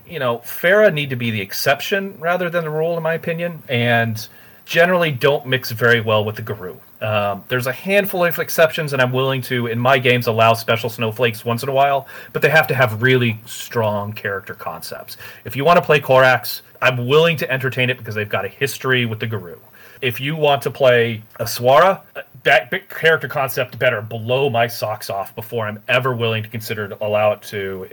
[0.04, 3.62] you know, Fera need to be the exception rather than the rule, in my opinion,
[3.68, 4.26] and
[4.64, 6.80] generally don't mix very well with the Garou.
[7.04, 10.88] Um, there's a handful of exceptions, and I'm willing to, in my games, allow special
[10.88, 15.18] snowflakes once in a while, but they have to have really strong character concepts.
[15.44, 18.48] If you want to play Corax, I'm willing to entertain it because they've got a
[18.48, 19.58] history with the Garou.
[20.00, 22.00] If you want to play Aswara,
[22.44, 27.06] that character concept better blow my socks off before I'm ever willing to consider to
[27.06, 27.86] allow it to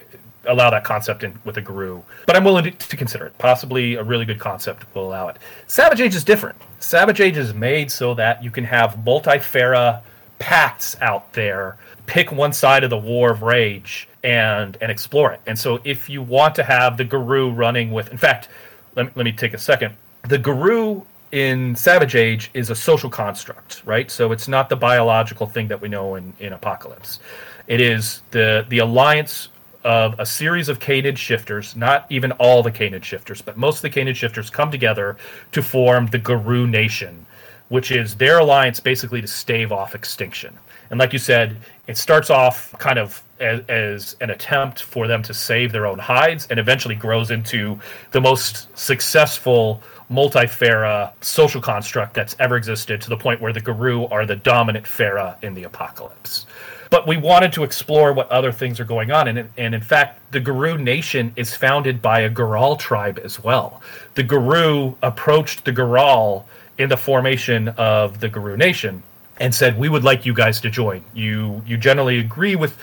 [0.45, 2.01] allow that concept in with a Garou.
[2.25, 3.37] but I'm willing to, to, consider it.
[3.37, 5.37] Possibly a really good concept will allow it.
[5.67, 6.57] Savage Age is different.
[6.79, 10.01] Savage Age is made so that you can have multi-fera
[10.39, 11.77] pacts out there.
[12.07, 15.41] Pick one side of the War of Rage and and explore it.
[15.45, 18.49] And so, if you want to have the Garou running with, in fact,
[18.95, 19.95] let me, let me take a second.
[20.27, 24.11] The Garou in Savage Age is a social construct, right?
[24.11, 27.19] So it's not the biological thing that we know in, in Apocalypse.
[27.67, 29.47] It is the the alliance
[29.83, 33.81] of a series of Canid shifters, not even all the Canid shifters, but most of
[33.83, 35.17] the Canid shifters come together
[35.51, 37.25] to form the Garou Nation,
[37.69, 40.57] which is their alliance basically to stave off extinction.
[40.91, 41.55] And like you said,
[41.87, 45.97] it starts off kind of as, as, an attempt for them to save their own
[45.97, 47.79] hides and eventually grows into
[48.11, 54.05] the most successful multi-fera social construct that's ever existed to the point where the Garou
[54.07, 56.45] are the dominant fera in the apocalypse.
[56.91, 59.27] But we wanted to explore what other things are going on.
[59.27, 63.81] And, and in fact, the Garou nation is founded by a Gurahl tribe as well.
[64.13, 66.43] The Garou approached the Gurahl
[66.77, 69.01] in the formation of the Garou nation
[69.39, 71.03] and said, "We would like you guys to join.
[71.15, 72.77] You you generally agree with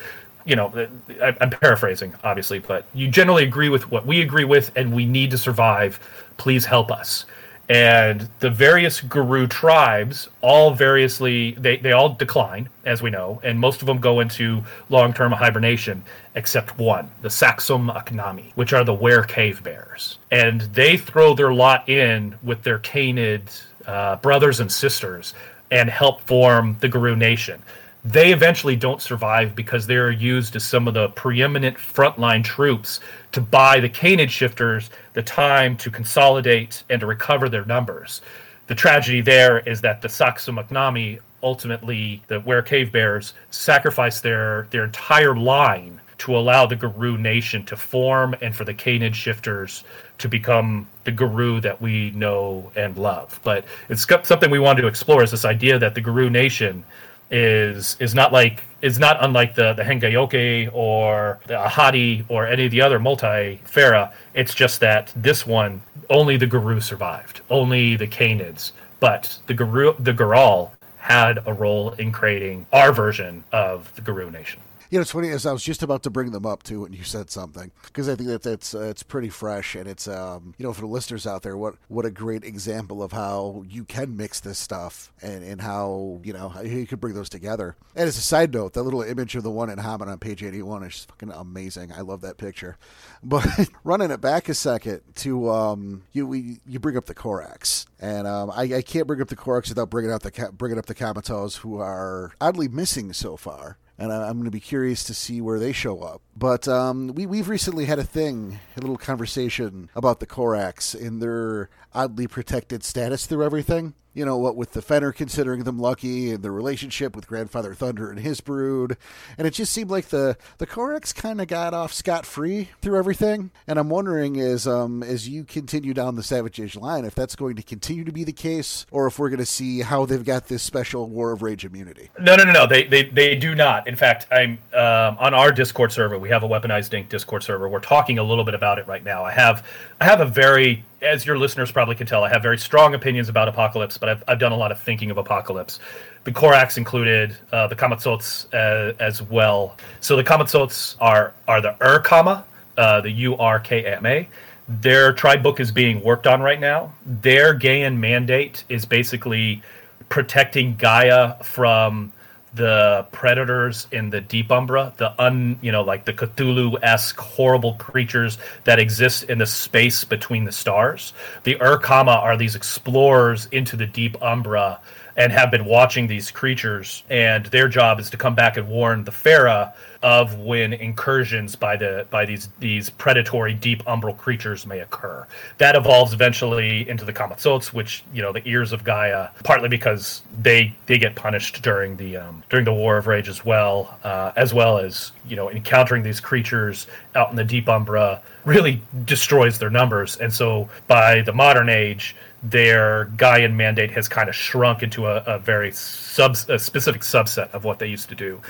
[0.49, 0.89] you know,
[1.21, 5.31] I'm paraphrasing, obviously, but you generally agree with what we agree with, and we need
[5.33, 6.01] to survive.
[6.39, 7.27] Please help us.
[7.69, 13.61] And the various Garou tribes, all variously, they, they all decline, as we know, and
[13.61, 16.03] most of them go into long term hibernation,
[16.35, 20.19] except one, the Saxum Aknami, which are the Were Cave Bears.
[20.31, 23.51] And they throw their lot in with their Canid
[23.87, 25.35] uh, brothers and sisters
[25.71, 27.63] and help form the Garou Nation
[28.05, 33.01] they eventually don't survive because they're used as some of the preeminent frontline troops
[33.33, 38.21] to buy the Canid shifters the time to consolidate and to recover their numbers.
[38.67, 44.67] The tragedy there is that the Saxum Aknami ultimately, the Were Cave Bears, sacrifice their,
[44.71, 49.85] their entire line to allow the Garou nation to form and for the Canid shifters
[50.19, 53.39] to become the Garou that we know and love.
[53.45, 56.85] But it's something we wanted to explore is this idea that the Garou nation
[57.31, 62.67] is is not like is not unlike the the Hengeyokai or the Ahadi or any
[62.67, 64.13] of the other multi Fera.
[64.35, 69.95] It's just that this one only the Garou survived, only the Canids, but the Garou
[69.99, 74.61] the Gurahl had a role in creating our version of the Garou Nation.
[74.91, 76.95] You know, it's funny as I was just about to bring them up too, and
[76.95, 80.55] you said something because I think that that's uh, it's pretty fresh, and it's um,
[80.57, 83.85] you know for the listeners out there, what what a great example of how you
[83.85, 87.77] can mix this stuff and and how you know how you could bring those together.
[87.95, 90.43] And as a side note, that little image of the one in Hammond on page
[90.43, 91.93] eighty one is fucking amazing.
[91.93, 92.79] I love that picture.
[93.21, 97.85] But running it back a second to um, you we, you bring up the Corax,
[98.01, 100.87] and um, I, I can't bring up the Corax without bringing up the bringing up
[100.87, 105.15] the Camazotz, who are oddly missing so far and I'm going to be curious to
[105.15, 106.23] see where they show up.
[106.37, 111.21] But um, we we've recently had a thing, a little conversation about the Corax and
[111.21, 116.33] their oddly protected status through everything you know, what with the Fenner considering them lucky
[116.33, 118.97] and the relationship with Grandfather Thunder and his brood.
[119.39, 122.99] And it just seemed like the, the Corax kind of got off scot free through
[122.99, 123.53] everything.
[123.69, 127.37] And I'm wondering as, um, as you continue down the Savage Age line, if that's
[127.37, 130.25] going to continue to be the case or if we're going to see how they've
[130.25, 132.11] got this special War of Rage immunity.
[132.19, 132.67] No, no, no, no.
[132.67, 133.87] They, they, they do not.
[133.87, 136.19] In fact, I'm um, on our Discord server.
[136.19, 137.69] We have a Weaponized Ink Discord server.
[137.69, 139.25] We're talking a little bit about it right now.
[139.25, 139.65] I have
[140.01, 143.29] I have a very as your listeners probably can tell, I have very strong opinions
[143.29, 145.81] about Apocalypse, but I've, I've done a lot of thinking of Apocalypse.
[146.25, 149.77] The Corax included, uh, the Camazotz uh, as well.
[150.01, 152.45] So the Camazotz are are the Urkama,
[152.77, 154.29] uh, the U R K M A.
[154.69, 156.93] Their tribe book is being worked on right now.
[157.07, 159.63] Their Gaian mandate is basically
[160.11, 162.13] protecting Gaia from
[162.59, 168.37] the predators in the deep umbra the un you know like the cthulhu-esque horrible creatures
[168.65, 171.15] that exist in the space between the stars.
[171.45, 174.81] The urkama are these explorers into the deep umbra
[175.19, 179.03] and have been watching these creatures and their job is to come back and warn
[179.03, 184.79] the Fera of when incursions by the by these these predatory deep umbral creatures may
[184.79, 185.27] occur.
[185.59, 190.23] That evolves eventually into the Camazotz, which you know the ears of Gaia, partly because
[190.41, 194.31] they they get punished during the um, during the War of Rage as well, uh,
[194.37, 199.59] as well as you know encountering these creatures out in the deep umbra really destroys
[199.59, 204.85] their numbers, and so by the modern age their Gaian mandate has kind of shrunk
[204.85, 208.41] into a, a very sub a specific subset of what they used to do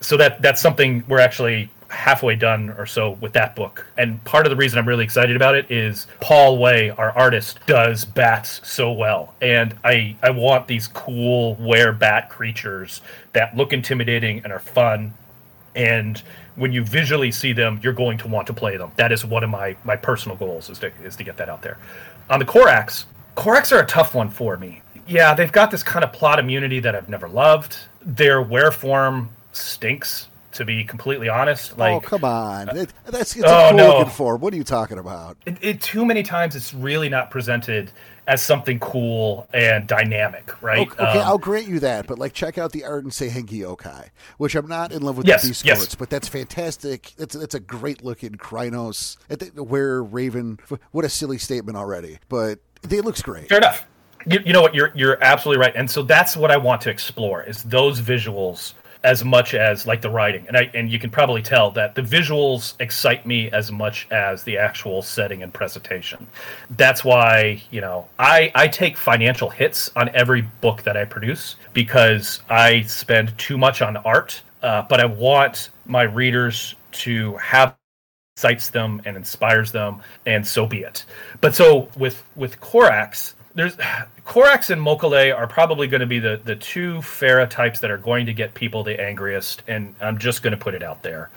[0.00, 3.86] so that that's something we're actually halfway done or so with that book.
[3.96, 7.58] And part of the reason I'm really excited about it is Paul Way, our artist,
[7.66, 9.34] does bats so well.
[9.40, 13.00] And I I want these cool were bat creatures
[13.32, 15.14] that look intimidating and are fun
[15.78, 16.18] and
[16.56, 18.90] when you visually see them, you're going to want to play them.
[18.96, 21.62] That is one of my my personal goals is to is to get that out
[21.62, 21.78] there.
[22.28, 23.06] On the Corax,
[23.36, 24.82] Corax are a tough one for me.
[25.06, 27.78] Yeah, they've got this kind of plot immunity that I've never loved.
[28.02, 31.72] Their wear form stinks to be completely honest.
[31.72, 33.98] oh Like, come on, uh, it, that's it's Oh, a cool no.
[33.98, 34.40] looking form.
[34.40, 35.36] What are you talking about?
[35.46, 37.92] it, it, too many times it's really not presented
[38.28, 40.86] as something cool and dynamic, right?
[40.86, 43.28] Okay, okay, Um, I'll grant you that, but like check out the art in say
[43.30, 45.94] Hengeyokai, which I'm not in love with Yes, yes.
[45.94, 47.14] but that's fantastic.
[47.18, 49.16] It's it's a great looking Crinos.
[49.30, 50.60] I think Where Raven,
[50.92, 52.58] what a silly statement already, but
[52.88, 53.48] it looks great.
[53.48, 53.86] Fair enough.
[54.26, 54.74] You, you know what?
[54.74, 58.74] You're you're absolutely right, and so that's what I want to explore is those visuals
[59.04, 62.02] as much as like the writing, and I and you can probably tell that the
[62.02, 66.26] visuals excite me as much as the actual setting and presentation.
[66.70, 71.56] That's why you know I I take financial hits on every book that I produce
[71.72, 77.76] because I spend too much on art, uh, but I want my readers to have
[78.38, 81.04] excites them and inspires them, and so be it.
[81.40, 83.76] But so with with Corax, there's
[84.24, 87.98] Corax and Mokolé are probably going to be the the two Fera types that are
[87.98, 91.30] going to get people the angriest, and I'm just going to put it out there.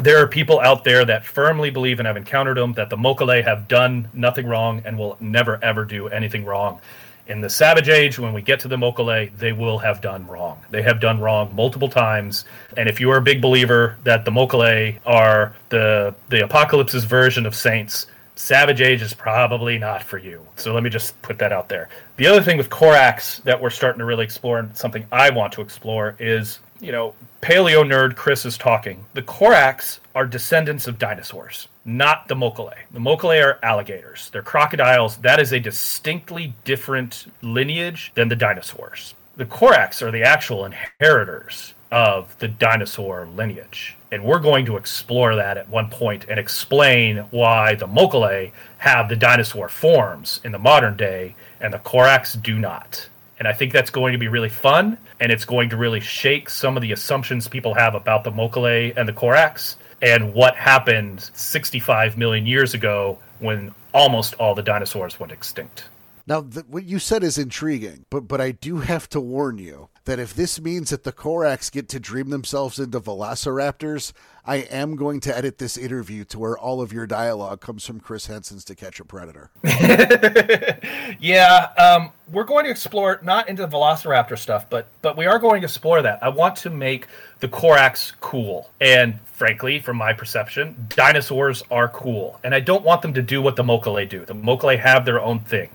[0.00, 3.44] There are people out there that firmly believe, and I've encountered them, that the Mokolé
[3.44, 6.80] have done nothing wrong and will never ever do anything wrong.
[7.26, 10.60] In the Savage Age, when we get to the Mokolé, they will have done wrong.
[10.68, 12.44] They have done wrong multiple times.
[12.76, 17.46] And if you are a big believer that the Mokolé are the the Apocalypse's version
[17.46, 18.06] of Saints,
[18.44, 20.46] Savage Age is probably not for you.
[20.56, 21.88] So let me just put that out there.
[22.18, 25.54] The other thing with Corax that we're starting to really explore, and something I want
[25.54, 29.02] to explore, is you know, paleo nerd Chris is talking.
[29.14, 32.74] The Corax are descendants of dinosaurs, not the Mokolé.
[32.90, 34.28] The Mokolé are alligators.
[34.30, 35.16] They're crocodiles.
[35.18, 39.14] That is a distinctly different lineage than the dinosaurs.
[39.36, 43.96] The Corax are the actual inheritors of the dinosaur lineage.
[44.10, 49.08] And we're going to explore that at one point and explain why the Mokolé have
[49.08, 53.08] the dinosaur forms in the modern day and the Corax do not.
[53.38, 56.50] And I think that's going to be really fun, and it's going to really shake
[56.50, 61.30] some of the assumptions people have about the Mokolé and the Corax and what happened
[61.34, 65.84] 65 million years ago when almost all the dinosaurs went extinct.
[66.26, 70.18] Now, what you said is intriguing, but but I do have to warn you that
[70.18, 74.12] if this means that the Corax get to dream themselves into velociraptors,
[74.44, 78.00] I am going to edit this interview to where all of your dialogue comes from
[78.00, 79.50] Chris Hansen's To Catch a Predator.
[81.18, 85.38] yeah, um, we're going to explore not into the Velociraptor stuff, but but we are
[85.38, 86.22] going to explore that.
[86.22, 87.06] I want to make
[87.40, 93.02] the Corax cool, and frankly, from my perception, dinosaurs are cool, and I don't want
[93.02, 94.24] them to do what the Mokolé do.
[94.24, 95.70] The Mokolé have their own thing,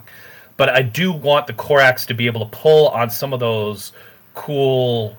[0.60, 3.94] but I do want the Corax to be able to pull on some of those
[4.34, 5.16] cool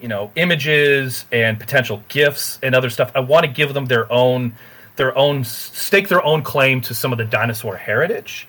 [0.00, 3.12] you know images and potential gifts and other stuff.
[3.14, 4.54] I want to give them their own
[4.96, 8.48] their own stake their own claim to some of the dinosaur heritage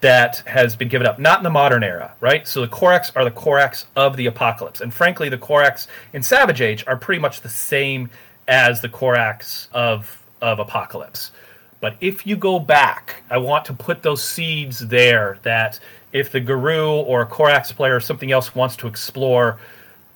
[0.00, 1.20] that has been given up.
[1.20, 2.46] Not in the modern era right?
[2.48, 4.80] So the Corax are the Corax of the apocalypse.
[4.80, 8.10] And frankly the Corax in savage age are pretty much the same
[8.48, 11.30] as the Corax of of apocalypse
[11.82, 15.78] but if you go back i want to put those seeds there that
[16.12, 19.58] if the Garou or a Corax player or something else wants to explore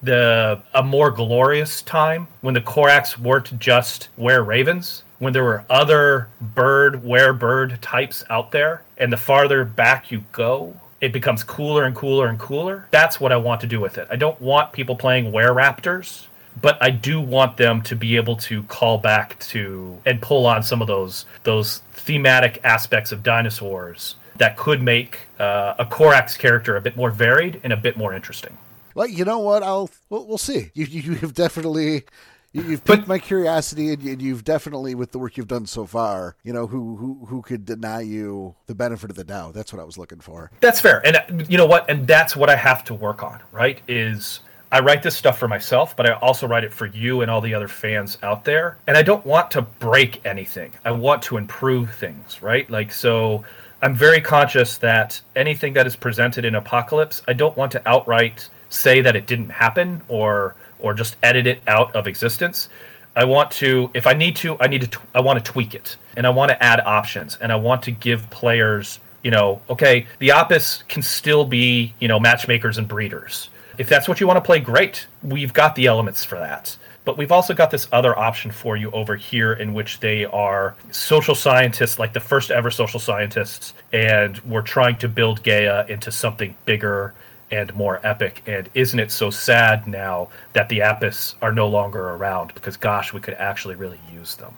[0.02, 5.64] the a more glorious time when the Corax weren't just were ravens, when there were
[5.70, 11.42] other bird were bird types out there, and the farther back you go, it becomes
[11.42, 12.86] cooler and cooler and cooler.
[12.90, 14.06] That's what I want to do with it.
[14.10, 16.25] I don't want people playing were raptors,
[16.60, 20.62] but I do want them to be able to call back to and pull on
[20.62, 26.76] some of those those thematic aspects of dinosaurs that could make uh, a Corax character
[26.76, 28.56] a bit more varied and a bit more interesting.
[28.94, 29.62] Well, you know what?
[29.62, 30.70] I'll we'll, we'll see.
[30.74, 32.04] You you have definitely
[32.52, 35.48] you, you've But- piqued my curiosity, and you- and you've definitely, with the work you've
[35.48, 39.24] done so far, you know who who who could deny you the benefit of the
[39.24, 39.52] doubt?
[39.54, 40.50] That's what I was looking for.
[40.60, 41.02] That's fair.
[41.06, 41.88] And you know what?
[41.90, 43.80] And that's what I have to work on, right?
[43.88, 44.40] Is
[44.72, 47.40] I write this stuff for myself, but I also write it for you and all
[47.40, 48.78] the other fans out there.
[48.86, 50.72] And I don't want to break anything.
[50.84, 52.68] I want to improve things, right?
[52.68, 53.44] Like so
[53.82, 58.48] I'm very conscious that anything that is presented in Apocalypse, I don't want to outright
[58.68, 62.68] say that it didn't happen or or just edit it out of existence.
[63.14, 65.96] I want to, if I need to, I need to, I want to tweak it,
[66.16, 70.06] and I want to add options, and I want to give players, you know, okay,
[70.18, 73.48] the Apis can still be, you know, matchmakers and breeders.
[73.78, 75.06] If that's what you want to play, great.
[75.22, 76.76] We've got the elements for that.
[77.04, 80.74] But we've also got this other option for you over here in which they are
[80.90, 86.10] social scientists, like the first ever social scientists, and we're trying to build Gaia into
[86.10, 87.14] something bigger
[87.52, 88.42] and more epic.
[88.46, 92.52] And isn't it so sad now that the Apis are no longer around?
[92.54, 94.54] Because gosh, we could actually really use them.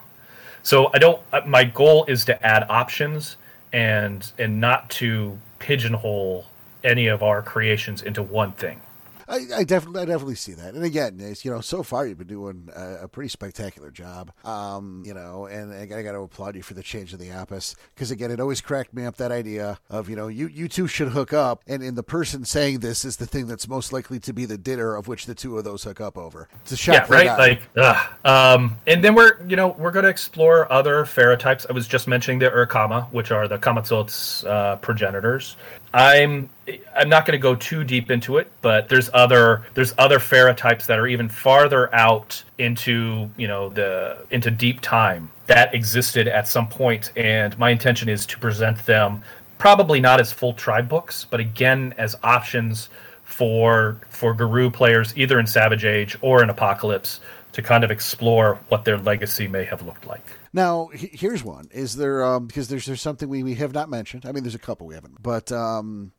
[0.62, 1.20] So I don't.
[1.32, 3.36] Uh, my goal is to add options
[3.72, 6.46] and and not to pigeonhole
[6.82, 8.80] any of our creations into one thing.
[9.28, 10.74] I, I, definitely, I definitely see that.
[10.74, 14.32] And again, it's, you know, so far you've been doing a, a pretty spectacular job.
[14.44, 17.30] Um, you know, and I, I got to applaud you for the change in the
[17.30, 20.68] Apis because again, it always cracked me up that idea of you know you you
[20.68, 23.92] two should hook up, and in the person saying this is the thing that's most
[23.92, 26.48] likely to be the dinner of which the two of those hook up over.
[26.62, 27.08] It's a shot.
[27.10, 27.38] Yeah, right.
[27.38, 28.12] Like, ugh.
[28.24, 31.66] um, and then we're you know we're going to explore other Fera types.
[31.68, 35.56] I was just mentioning the Urkama, which are the Camazotz's uh, progenitors.
[35.94, 36.50] I'm
[36.94, 40.54] I'm not going to go too deep into it, but there's other there's other Fera
[40.54, 46.28] types that are even farther out into you know the into deep time that existed
[46.28, 49.22] at some point, and my intention is to present them
[49.56, 52.90] probably not as full tribe books, but again as options
[53.24, 57.20] for for Garou players either in Savage Age or in Apocalypse
[57.52, 60.24] to kind of explore what their legacy may have looked like.
[60.52, 64.24] Now, here's one: Is there um, because there's there's something we, we have not mentioned.
[64.26, 66.12] I mean, there's a couple we haven't, but um,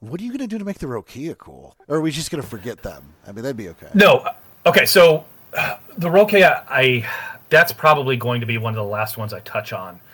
[0.00, 1.76] what are you going to do to make the Rokea cool?
[1.86, 3.14] Or are we just going to forget them?
[3.26, 3.88] I mean, that'd be okay.
[3.94, 4.26] No,
[4.64, 4.86] okay.
[4.86, 7.06] So uh, the Rokea, I
[7.50, 10.00] that's probably going to be one of the last ones I touch on.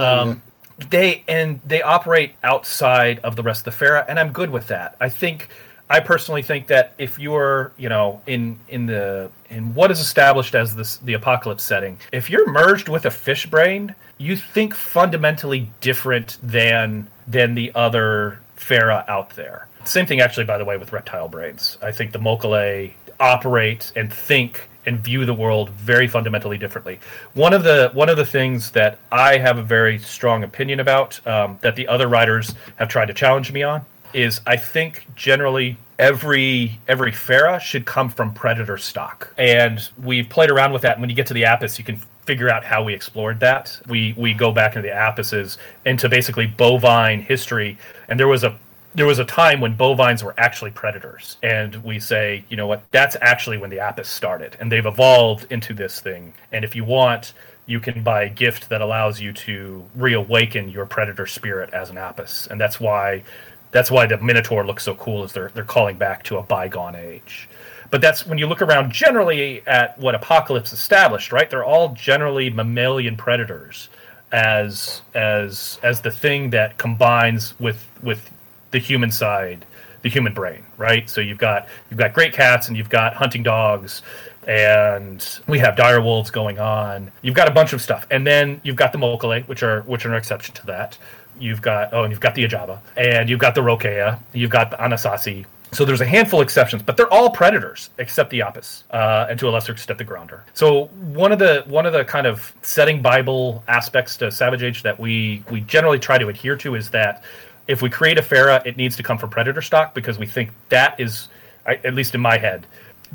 [0.00, 0.42] Um,
[0.90, 4.68] they and they operate outside of the rest of the Fera, and I'm good with
[4.68, 4.96] that.
[5.00, 5.48] I think
[5.90, 10.54] I personally think that if you're, you know, in in the in what is established
[10.54, 15.70] as this the apocalypse setting, if you're merged with a fish brain, you think fundamentally
[15.80, 19.68] different than than the other Fera out there.
[19.84, 21.78] Same thing, actually, by the way, with reptile brains.
[21.80, 26.98] I think the Mokolé operate and think and view the world very fundamentally differently.
[27.34, 31.26] One of the one of the things that I have a very strong opinion about
[31.26, 35.76] um, that the other writers have tried to challenge me on is I think generally
[35.98, 40.92] every every Fera should come from predator stock, and we've played around with that.
[40.92, 43.80] And when you get to the Apis, you can figure out how we explored that.
[43.88, 47.78] We we go back into the Apises into basically bovine history,
[48.08, 48.56] and there was a
[48.94, 52.82] there was a time when bovines were actually predators, and we say, you know what,
[52.90, 56.34] that's actually when the Apis started, and they've evolved into this thing.
[56.52, 57.32] And if you want,
[57.66, 61.98] you can buy a gift that allows you to reawaken your predator spirit as an
[61.98, 63.22] Apis, and that's why
[63.70, 65.24] that's why the Minotaur looks so cool.
[65.24, 67.48] Is they're they're calling back to a bygone age.
[67.90, 71.48] But that's when you look around generally at what Apocalypse established, right?
[71.48, 73.88] They're all generally mammalian predators
[74.32, 78.30] as as as the thing that combines with with
[78.70, 79.64] the human side,
[80.02, 81.08] the human brain, right?
[81.08, 84.02] So you've got you've got great cats and you've got hunting dogs
[84.46, 87.12] and we have dire wolves going on.
[87.20, 90.06] You've got a bunch of stuff, and then you've got the Mokolé, which are which
[90.06, 90.96] are an exception to that.
[91.40, 94.70] You've got oh, and you've got the Ajaba, and you've got the Rokea, you've got
[94.70, 95.46] the Ananasi.
[95.70, 99.38] So there's a handful of exceptions, but they're all predators except the Apis, uh, and
[99.38, 100.40] to a lesser extent the Grondr.
[100.54, 104.82] So one of the one of the kind of setting Bible aspects to Savage Age
[104.82, 107.22] that we we generally try to adhere to is that
[107.66, 110.50] if we create a Fera, it needs to come from predator stock because we think
[110.70, 111.28] that is,
[111.66, 112.66] at least in my head,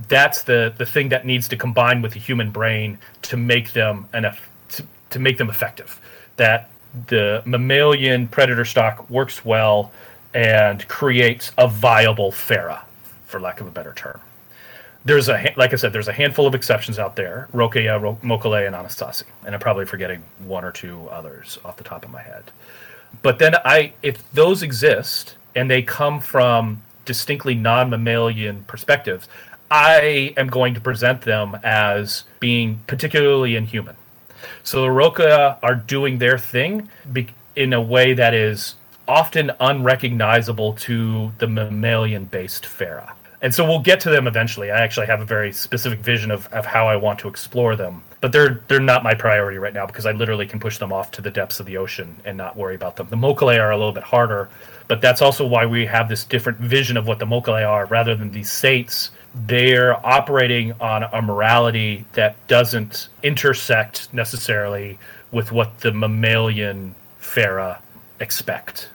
[0.07, 4.07] that's the the thing that needs to combine with the human brain to make them
[4.13, 5.99] enough to, to make them effective.
[6.38, 6.69] That
[7.08, 9.91] the mammalian predator stock works well
[10.34, 12.84] and creates a viable Fera,
[13.26, 14.20] for lack of a better term.
[15.06, 18.68] There's a like I said, there's a handful of exceptions out there: Rokea, Ro- Mokolé,
[18.68, 22.22] and Ananasi, and I'm probably forgetting one or two others off the top of my
[22.22, 22.52] head.
[23.22, 29.28] But then I, if those exist and they come from distinctly non-mammalian perspectives,
[29.70, 33.96] I am going to present them as being particularly inhuman.
[34.64, 36.89] So the Rokea are doing their thing
[37.56, 38.76] in a way that is
[39.08, 43.14] often unrecognizable to the mammalian based Fera.
[43.41, 44.72] And so we'll get to them eventually.
[44.72, 48.02] I actually have a very specific vision of, of how I want to explore them.
[48.22, 51.12] But they're they're not my priority right now because I literally can push them off
[51.12, 53.10] to the depths of the ocean and not worry about them.
[53.10, 54.48] The Mokolé are a little bit harder,
[54.88, 58.16] but that's also why we have this different vision of what the Mokolé are rather
[58.16, 64.99] than these saints they're operating on a morality that doesn't intersect necessarily
[65.31, 67.81] with what the mammalian Fera
[68.19, 68.89] expect.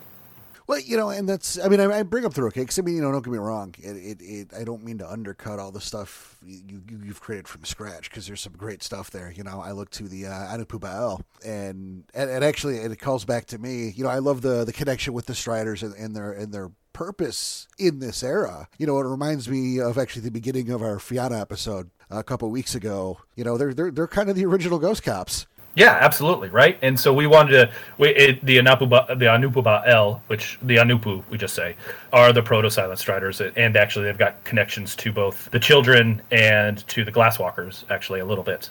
[0.68, 2.82] Well, you know, and that's, I mean, I, I bring up the Rokea because, I
[2.82, 3.74] mean, you know, don't get me wrong.
[3.78, 7.48] It, it, it, I don't mean to undercut all the stuff you, you, have created
[7.48, 9.32] from scratch because there's some great stuff there.
[9.34, 13.58] You know, I look to the uh, and, and, and actually it calls back to
[13.58, 13.94] me.
[13.96, 16.70] You know, I love the, the connection with the Striders and, and their, and their
[16.98, 18.68] purpose in this era.
[18.76, 22.50] You know, it reminds me of actually the beginning of our Fianna episode a couple
[22.50, 23.20] weeks ago.
[23.36, 25.46] You know, they're they're they're kind of the original Ghost Cops.
[25.76, 26.76] Yeah, absolutely, right.
[26.82, 31.22] And so we wanted to we, it, the Anupuba, the Anupuba L, which the Anupu
[31.30, 31.76] we just say
[32.12, 36.84] are the proto Silent Striders, and actually they've got connections to both the children and
[36.88, 38.70] to the Glasswalkers, actually a little bit.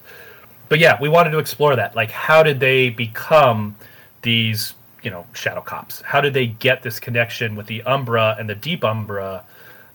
[0.68, 1.96] But yeah, we wanted to explore that.
[1.96, 3.78] Like, how did they become
[4.22, 4.74] these,
[5.08, 6.02] you know, shadow cops?
[6.02, 9.46] How did they get this connection with the Umbra and the Deep Umbra,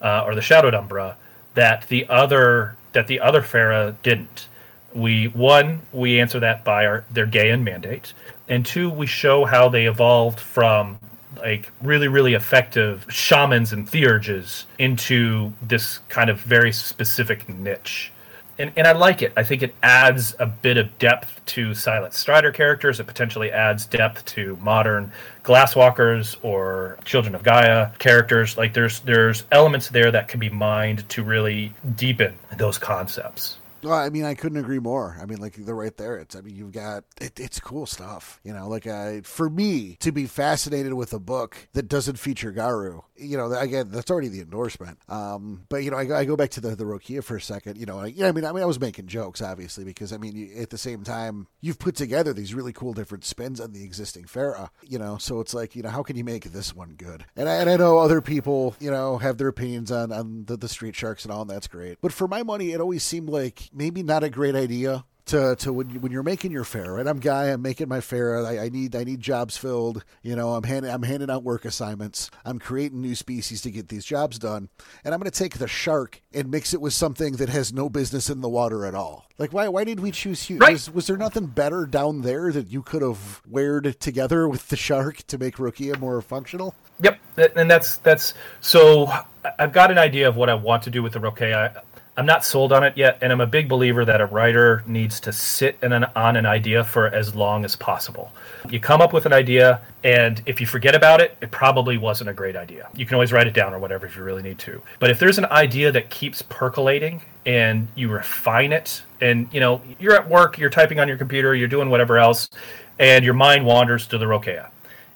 [0.00, 1.16] uh, or the Shadowed Umbra,
[1.52, 4.48] that the other that the other Fera didn't?
[4.94, 8.12] we one we answer that by our their Gaian mandate,
[8.48, 10.98] and two we show how they evolved from
[11.36, 18.12] like really really effective shamans and theurges into this kind of very specific niche.
[18.58, 19.32] And, and I like it.
[19.36, 23.00] I think it adds a bit of depth to Silent Strider characters.
[23.00, 25.10] It potentially adds depth to modern
[25.42, 28.56] Glasswalkers or Children of Gaia characters.
[28.56, 33.56] Like there's there's elements there that can be mined to really deepen those concepts.
[33.82, 35.18] Well, I mean, I couldn't agree more.
[35.20, 36.16] I mean, like they're right there.
[36.16, 38.40] It's, I mean, you've got it, it's cool stuff.
[38.44, 42.52] You know, like I, for me to be fascinated with a book that doesn't feature
[42.52, 44.98] Garou, you know, again, that's already the endorsement.
[45.08, 47.78] Um, but you know, I, I go back to the the Rokea for a second.
[47.78, 50.16] You know, I, yeah, I mean, I mean, I was making jokes, obviously, because I
[50.16, 53.72] mean, you, at the same time, you've put together these really cool different spins on
[53.72, 54.70] the existing Fera.
[54.82, 57.24] You know, so it's like, you know, how can you make this one good?
[57.36, 60.56] And I, and I know other people, you know, have their opinions on on the,
[60.56, 61.98] the Street Sharks and all, and that's great.
[62.00, 65.72] But for my money, it always seemed like maybe not a great idea to, to
[65.72, 67.06] when, you, when you're making your fare, right?
[67.06, 68.44] I'm guy, I'm making my fare.
[68.44, 70.04] I, I, need I need jobs filled.
[70.22, 72.30] You know, I'm handing I'm handing out work assignments.
[72.44, 74.68] I'm creating new species to get these jobs done.
[75.04, 77.88] And I'm going to take the shark and mix it with something that has no
[77.88, 79.26] business in the water at all.
[79.38, 80.58] Like why why did we choose Hugh?
[80.58, 80.72] Right.
[80.72, 84.76] Was, was there nothing better down there that you could have weared together with the
[84.76, 86.74] shark to make Rokea more functional?
[87.00, 87.18] Yep,
[87.56, 89.10] and that's that's so.
[89.58, 91.82] I've got an idea of what I want to do with the Rokea.
[92.14, 95.18] I'm not sold on it yet, and I'm a big believer that a writer needs
[95.20, 98.30] to sit an, on an idea for as long as possible.
[98.68, 102.28] You come up with an idea, and if you forget about it, it probably wasn't
[102.28, 102.90] a great idea.
[102.94, 104.82] You can always write it down or whatever if you really need to.
[104.98, 109.80] But if there's an idea that keeps percolating and you refine it, and you know
[109.98, 112.50] you're at work, you're typing on your computer, you're doing whatever else,
[112.98, 114.68] and your mind wanders to the Rokea,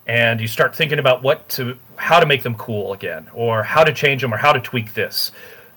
[0.07, 3.85] and you start thinking about what to, how to make them cool again, or how
[3.85, 5.31] to change them, or how to tweak this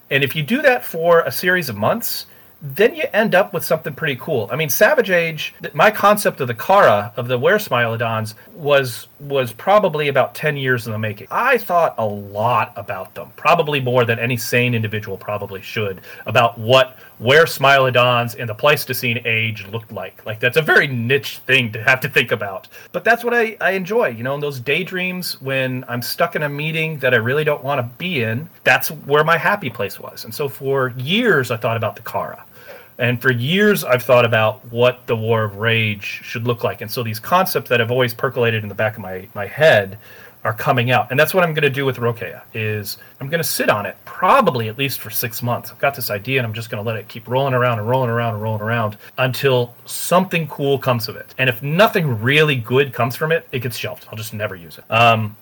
[0.10, 2.26] and if you do that for a series of months,
[2.62, 4.49] then you end up with something pretty cool.
[4.51, 9.53] I mean, Savage Age, my concept of the Kara of the Were Smilodons was was
[9.53, 11.28] probably about 10 years in the making.
[11.32, 16.57] I thought a lot about them, probably more than any sane individual probably should, about
[16.57, 20.26] what Were Smilodons in the Pleistocene age looked like.
[20.26, 22.67] Like that's a very niche thing to have to think about.
[22.91, 26.43] But that's what I, I enjoy, you know, in those daydreams when I'm stuck in
[26.43, 29.99] a meeting that I really don't want to be in, that's where my happy place
[29.99, 30.24] was.
[30.24, 32.45] And so for years I thought about the Kara.
[32.99, 36.82] And for years, I've thought about what the War of Rage should look like.
[36.82, 39.97] And so these concepts that have always percolated in the back of my, my head
[40.50, 41.12] are coming out.
[41.12, 43.86] And that's what I'm going to do with Rokea is I'm going to sit on
[43.86, 45.70] it probably at least for six months.
[45.70, 47.88] I've got this idea and I'm just going to let it keep rolling around and
[47.88, 51.36] rolling around and rolling around until something cool comes of it.
[51.38, 54.08] And if nothing really good comes from it, it gets shelved.
[54.10, 54.91] I'll just never use it.
[54.91, 55.38] Um,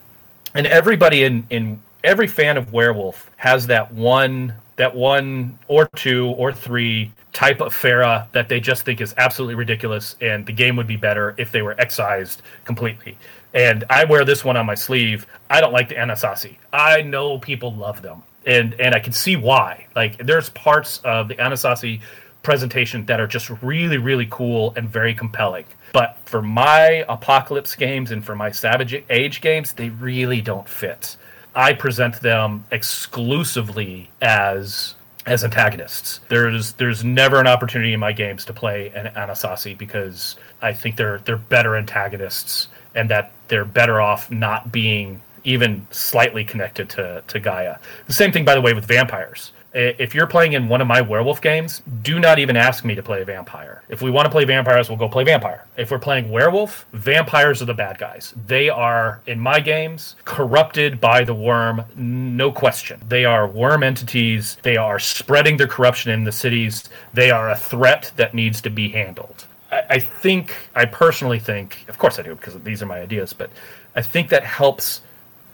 [0.56, 6.30] and everybody in, in every fan of Werewolf has that one that one or two
[6.38, 10.76] or three type of Fera that they just think is absolutely ridiculous, and the game
[10.76, 13.18] would be better if they were excised completely.
[13.54, 15.28] And I wear this one on my sleeve.
[15.50, 16.58] I don't like the Ananasi.
[16.72, 19.88] I know people love them, and and I can see why.
[19.96, 22.02] Like there's parts of the Ananasi
[22.44, 25.66] presentation that are just really really cool and very compelling.
[25.94, 31.18] But for my apocalypse games and for my Savage Age games, they really don't fit.
[31.56, 34.96] I present them exclusively as
[35.26, 36.22] as antagonists.
[36.30, 40.96] There's there's never an opportunity in my games to play an Ananasi because I think
[40.96, 47.24] they're they're better antagonists and that they're better off not being even slightly connected to,
[47.28, 47.78] to Gaia.
[48.08, 51.02] The same thing by the way with vampires if you're playing in one of my
[51.02, 53.84] werewolf games, do not even ask me to play a vampire.
[53.90, 55.66] If we want to play vampires, we'll go play vampire.
[55.78, 58.34] If we're playing werewolf, vampires are the bad guys.
[58.48, 63.02] They are, in my games, corrupted by the Wyrm, no question.
[63.08, 64.58] They are Wyrm entities.
[64.64, 66.90] They are spreading their corruption in the cities.
[67.14, 69.46] They are a threat that needs to be handled.
[69.72, 73.34] I, I think, I personally think, of course I do because these are my ideas,
[73.34, 73.50] but
[73.96, 75.02] I think that helps.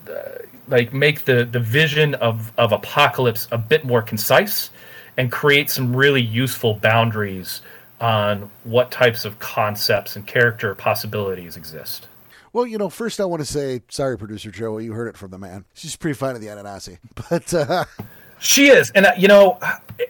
[0.09, 4.69] Uh, like make the the vision of of apocalypse a bit more concise
[5.17, 7.61] and create some really useful boundaries
[8.01, 12.07] on what types of concepts and character possibilities exist.
[12.51, 14.77] Well, you know, first I want to say sorry, producer Joe.
[14.77, 15.65] You heard it from the man.
[15.73, 16.99] She's pretty fine at the Ananasi,
[17.29, 17.85] but uh,
[18.43, 19.57] She is, and you know,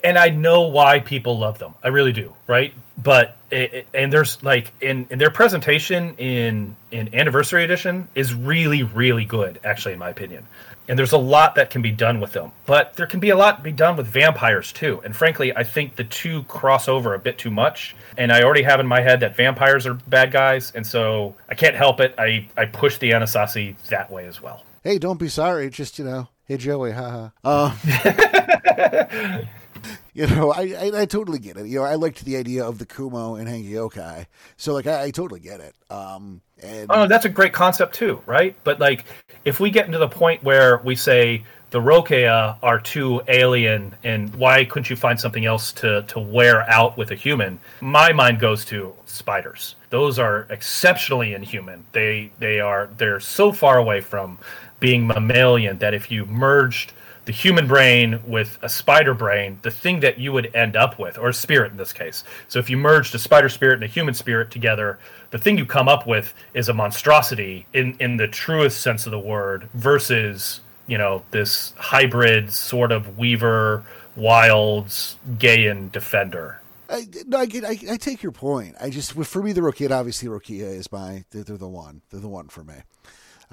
[0.04, 1.76] and I know why people love them.
[1.84, 2.74] I really do, right?
[2.98, 8.82] But it, and there's like in, in their presentation in in anniversary edition is really
[8.82, 10.48] really good, actually, in my opinion.
[10.90, 13.38] And there's a lot that can be done with them, but there can be a
[13.38, 15.00] lot to be done with vampires too.
[15.06, 17.96] And frankly, I think the two cross over a bit too much.
[18.18, 21.54] And I already have in my head that vampires are bad guys, and so I
[21.54, 22.16] can't help it.
[22.18, 24.64] I I push the Ananasi that way as well.
[24.84, 25.70] Hey, don't be sorry.
[25.70, 27.30] Just you know, hey Joey, haha.
[27.44, 27.76] Uh,
[30.14, 31.66] you know, I, I, I totally get it.
[31.68, 34.26] You know, I liked the idea of the Kumo and Hengeyokai,
[34.58, 35.76] so like I, I totally get it.
[35.90, 38.56] Um, and Oh, that's a great concept too, right?
[38.64, 39.06] But like,
[39.46, 44.34] if we get into the point where we say the Rokea are too alien, and
[44.36, 47.60] why couldn't you find something else to to wear out with a human?
[47.82, 49.76] My mind goes to spiders.
[49.90, 51.84] Those are exceptionally inhuman.
[51.92, 54.38] They they are they're so far away from
[54.84, 56.92] being mammalian that if you merged
[57.24, 61.18] the human brain with a spider brain, the thing that you would end up with,
[61.18, 62.26] or a spirit in this case.
[62.50, 65.00] So if you merged a spider spirit and a human spirit together,
[65.32, 69.14] the thing you come up with is a monstrosity in, in the truest sense of
[69.14, 73.86] the word versus, you know, this hybrid sort of weaver,
[74.18, 76.60] wilds, Gaian defender.
[76.90, 78.76] I, no, I, get, I, I take your point.
[78.82, 82.20] I just for me the Rokea obviously Rokea is my they're, they're the one they're
[82.20, 82.76] the one for me.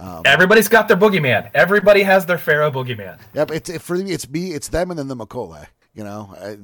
[0.00, 1.50] Um, Everybody's got their boogeyman.
[1.54, 3.18] Everybody has their Fera boogeyman.
[3.34, 4.12] Yep, it's it, for me.
[4.12, 4.52] It's me.
[4.52, 5.66] It's them, and then the Mokolé.
[5.94, 6.56] You know, I,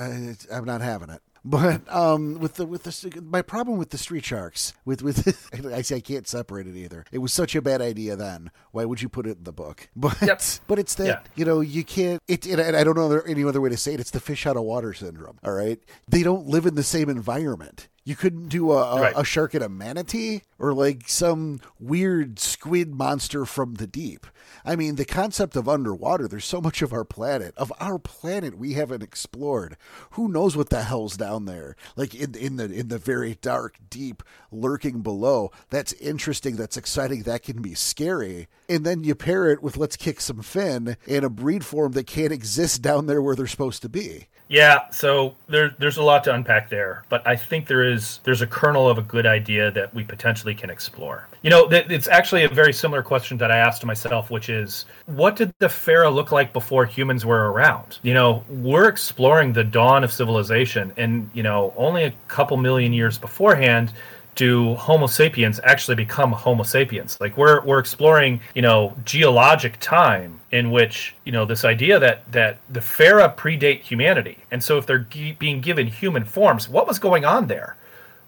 [0.00, 1.20] I, I'm not having it.
[1.48, 5.82] But um, with the with the my problem with the Street Sharks with with I
[5.82, 7.04] say I can't separate it either.
[7.12, 8.50] It was such a bad idea then.
[8.72, 9.88] Why would you put it in the book?
[9.96, 10.42] But yep.
[10.66, 11.20] but it's that yeah.
[11.36, 12.20] you know you can't.
[12.26, 14.00] It, it and I don't know any other way to say it.
[14.00, 15.38] It's the fish out of water syndrome.
[15.44, 15.78] All right,
[16.08, 17.86] they don't live in the same environment.
[18.06, 19.14] You couldn't do a, a, right.
[19.16, 24.28] a, shark and a manatee or like some weird squid monster from the deep.
[24.64, 28.56] I mean, the concept of underwater, there's so much of our planet, of our planet
[28.56, 29.76] we haven't explored.
[30.10, 31.74] Who knows what the hell's down there?
[31.96, 35.50] Like in, in the in the very dark, deep, lurking below.
[35.70, 38.46] That's interesting, that's exciting, that can be scary.
[38.68, 42.06] And then you pair it with let's kick some fin in a breed form that
[42.06, 44.26] can't exist down there where they're supposed to be.
[44.48, 48.42] Yeah, so there, there's a lot to unpack there, but I think there is there's
[48.42, 51.26] a kernel of a good idea that we potentially can explore.
[51.42, 55.34] You know, it's actually a very similar question that I asked myself, which is, what
[55.34, 57.98] did the Fera look like before humans were around?
[58.02, 62.92] You know, we're exploring the dawn of civilization, and you know, only a couple million
[62.92, 63.92] years beforehand,
[64.36, 67.18] do Homo sapiens actually become Homo sapiens?
[67.20, 72.30] Like we're we're exploring, you know, geologic time in which you know this idea that
[72.30, 76.86] that the Fera predate humanity, and so if they're g- being given human forms, what
[76.86, 77.76] was going on there?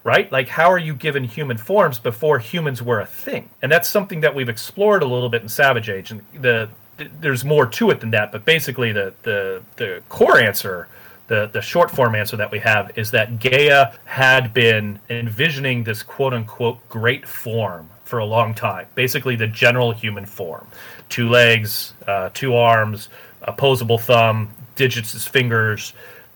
[0.03, 0.31] Right?
[0.31, 3.49] Like, how are you given human forms before humans were a thing?
[3.61, 6.09] And that's something that we've explored a little bit in Savage Age.
[6.09, 10.39] And the, the there's more to it than that, but basically, the the the core
[10.39, 10.87] answer
[11.29, 16.03] the, the short form answer that we have is that Gaia had been envisioning this
[16.03, 18.87] quote unquote great form for a long time.
[18.95, 20.67] Basically, the general human form
[21.07, 23.09] two legs, uh, two arms,
[23.43, 25.93] opposable thumb, digits as fingers.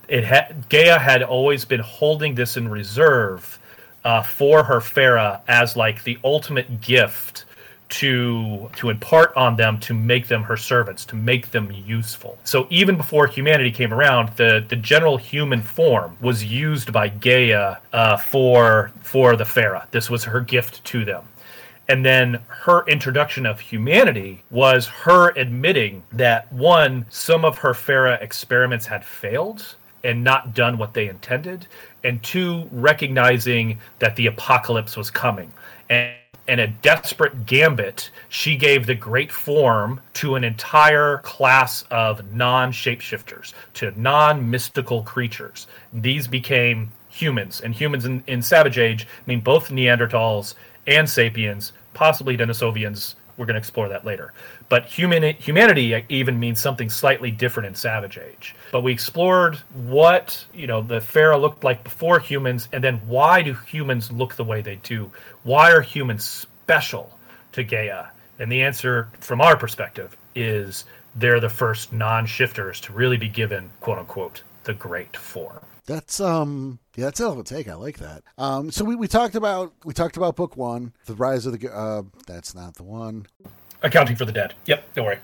[0.07, 3.59] It had Gaia had always been holding this in reserve
[4.03, 7.45] uh, for her Fera as like the ultimate gift
[7.93, 12.37] to to impart on them to make them her servants to make them useful.
[12.43, 17.77] So even before humanity came around the the general human form was used by gaia
[17.93, 19.87] uh, for for the Fera.
[19.91, 21.23] this was her gift to them.
[21.89, 28.15] And then her introduction of humanity was her admitting that one some of her Fera
[28.21, 31.67] experiments had failed and not done what they intended
[32.03, 35.51] and two recognizing that the apocalypse was coming.
[35.89, 36.15] And
[36.47, 42.71] in a desperate gambit, she gave the great form to an entire class of non
[42.71, 45.67] shapeshifters, to non mystical creatures.
[45.93, 52.35] These became humans, and humans in, in Savage Age mean both Neanderthals and sapiens, possibly
[52.35, 53.15] Denisovians.
[53.37, 54.33] We're going to explore that later.
[54.69, 58.55] But human humanity even means something slightly different in Savage Age.
[58.71, 63.41] But we explored what you know the Fera looked like before humans, and then why
[63.41, 65.11] do humans look the way they do?
[65.43, 67.17] Why are humans special
[67.53, 68.05] to Gaia?
[68.39, 73.69] And the answer, from our perspective, is they're the first non-shifters to really be given
[73.79, 75.59] "quote unquote" the great form.
[75.85, 77.67] That's um yeah, that's a hell of a take.
[77.67, 78.23] I like that.
[78.37, 81.73] Um, so we, we talked about we talked about book one, the rise of the.
[81.73, 83.27] Uh, that's not the one.
[83.81, 84.53] Accounting for the Dead.
[84.65, 85.19] Yep, don't worry.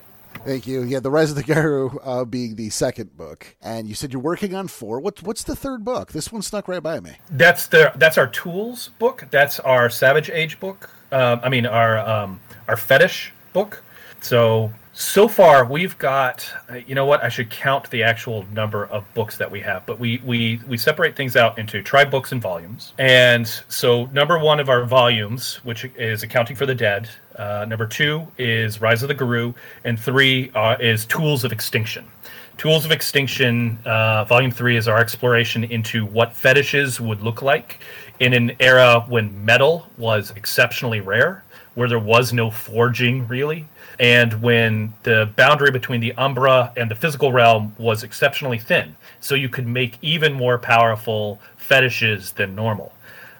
[0.45, 0.84] Thank you.
[0.84, 4.22] Yeah, the Rise of the Garou uh, being the second book, and you said you're
[4.22, 4.99] working on four.
[4.99, 6.12] What's what's the third book?
[6.12, 7.12] This one snuck right by me.
[7.30, 9.28] That's the that's our tools book.
[9.32, 10.89] That's our Savage Age book.
[11.12, 13.84] Uh, I mean our um, our fetish book.
[14.22, 16.52] So So far, we've got.
[16.86, 17.24] You know what?
[17.24, 20.76] I should count the actual number of books that we have, but we we we
[20.76, 22.93] separate things out into tribe books and volumes.
[22.97, 27.10] And so, number one of our volumes, which is Accounting for the Dead.
[27.38, 29.54] Uh, number two is Rise of the Garou
[29.86, 32.06] and three uh, is Tools of Extinction.
[32.58, 37.80] Tools of Extinction, uh, Volume 3 is our exploration into what fetishes would look like
[38.20, 41.45] in an era when metal was exceptionally rare,
[41.76, 43.66] where there was no forging really,
[44.00, 48.95] and when the boundary between the Umbra and the physical realm was exceptionally thin.
[49.20, 52.93] So you could make even more powerful fetishes than normal.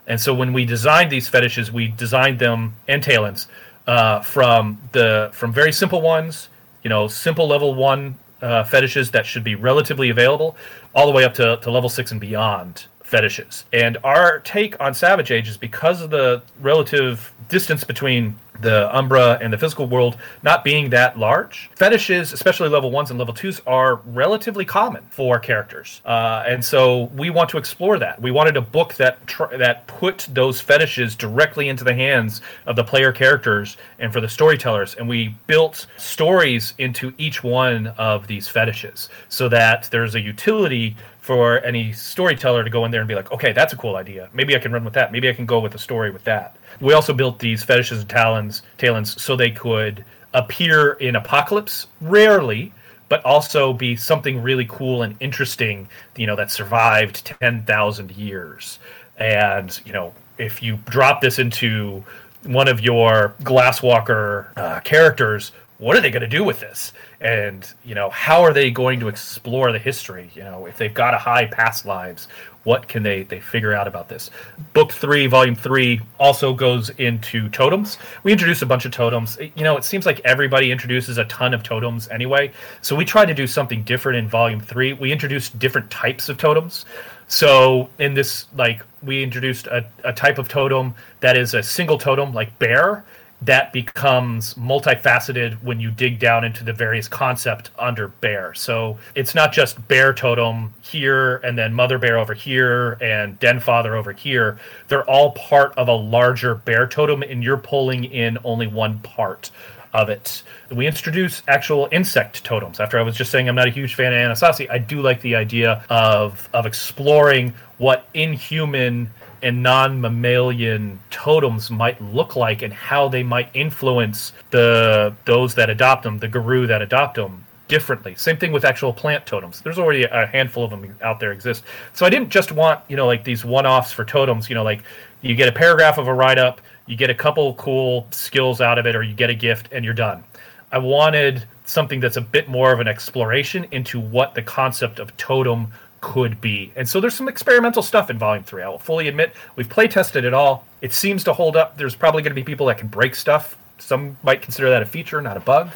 [0.05, 3.47] And so when we designed these fetishes, we designed them and talents
[3.88, 6.49] uh, from the from very simple ones,
[6.84, 10.57] you know, simple level one uh, fetishes that should be relatively available,
[10.93, 13.66] all the way up to, to level six and beyond fetishes.
[13.74, 19.39] And our take on Savage Age is because of the relative distance between the Umbra
[19.41, 21.70] and the physical world not being that large.
[21.76, 27.03] Fetishes, especially level ones and level twos, are relatively common for characters, uh, and so
[27.16, 28.22] we want to explore that.
[28.22, 32.76] We wanted a book that tr- that put those fetishes directly into the hands of
[32.76, 38.28] the player characters and for the storytellers, and we built stories into each one of
[38.28, 40.95] these fetishes so that there's a utility
[41.30, 44.27] for any storyteller to go in there and be like, okay, that's a cool idea.
[44.34, 45.11] Maybe I can run with that.
[45.11, 46.57] Maybe I can go with a story with that.
[46.82, 50.03] We also built these fetishes and talons, talons so they could
[50.34, 52.73] appear in Apocalypse rarely,
[53.09, 58.80] but also be something really cool and interesting, you know, that survived 10,000 years.
[59.17, 62.03] And, you know, if you drop this into
[62.41, 66.93] one of your Glasswalker uh, characters, what are they going to do with this?
[67.21, 70.30] And you know, how are they going to explore the history?
[70.36, 72.27] You know, if they've got a high past lives,
[72.65, 74.30] what can they they figure out about this?
[74.73, 77.97] Book three, volume three, also goes into totems.
[78.23, 79.38] We introduce a bunch of totems.
[79.39, 82.51] You know, it seems like everybody introduces a ton of totems anyway.
[82.82, 84.93] So we tried to do something different in volume three.
[84.93, 86.86] We introduced different types of totems.
[87.27, 91.97] So in this, like, we introduced a, a type of totem that is a single
[91.97, 93.05] totem, like bear,
[93.42, 98.54] that becomes multifaceted when you dig down into the various concept under bear.
[98.54, 103.60] So it's not just bear totem here and then mother bear over here and den
[103.60, 104.60] father over here.
[104.90, 109.52] They're all part of a larger bear totem, and you're pulling in only one part
[109.94, 110.44] of it.
[110.70, 112.80] We introduce actual insect totems.
[112.80, 115.22] After I was just saying I'm not a huge fan of Ananasi, I do like
[115.22, 119.10] the idea of of exploring what inhuman
[119.42, 126.04] and non-mammalian totems might look like and how they might influence the those that adopt
[126.04, 128.16] them, the Garou that adopt them differently.
[128.16, 129.62] Same thing with actual plant totems.
[129.62, 131.64] There's already a handful of them out there exist.
[131.94, 134.82] So I didn't just want, you know, like these one-offs for totems, you know, like
[135.22, 138.88] you get a paragraph of a write-up, you get a couple cool skills out of
[138.88, 140.24] it or you get a gift and you're done.
[140.72, 145.16] I wanted something that's a bit more of an exploration into what the concept of
[145.18, 145.72] totem
[146.02, 146.72] could be.
[146.76, 148.64] And so there's some experimental stuff in Volume 3.
[148.64, 150.66] I will fully admit we've play tested it all.
[150.82, 151.78] It seems to hold up.
[151.78, 153.58] There's probably going to be people that can break stuff.
[153.78, 155.72] Some might consider that a feature, not a bug.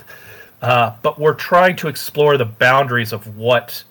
[0.61, 3.83] Uh, but we're trying to explore the boundaries of what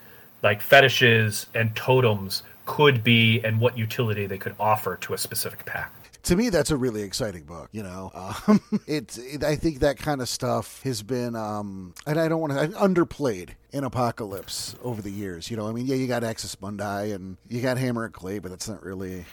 [0.42, 5.64] like fetishes and totems could be and what utility they could offer to a specific
[5.64, 5.92] pack
[6.24, 7.68] to me, that's a really exciting book.
[7.72, 12.20] You know, um, it's it, I think that kind of stuff has been, um, and
[12.20, 15.50] I don't want to underplayed in Apocalypse over the years.
[15.50, 18.38] You know, I mean, yeah, you got Axis Mundi and you got Hammer and Clay,
[18.38, 19.24] but that's not really.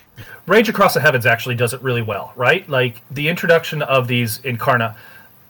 [0.48, 2.68] Rage Across the Heavens actually does it really well, right?
[2.70, 4.96] Like the introduction of these Incarna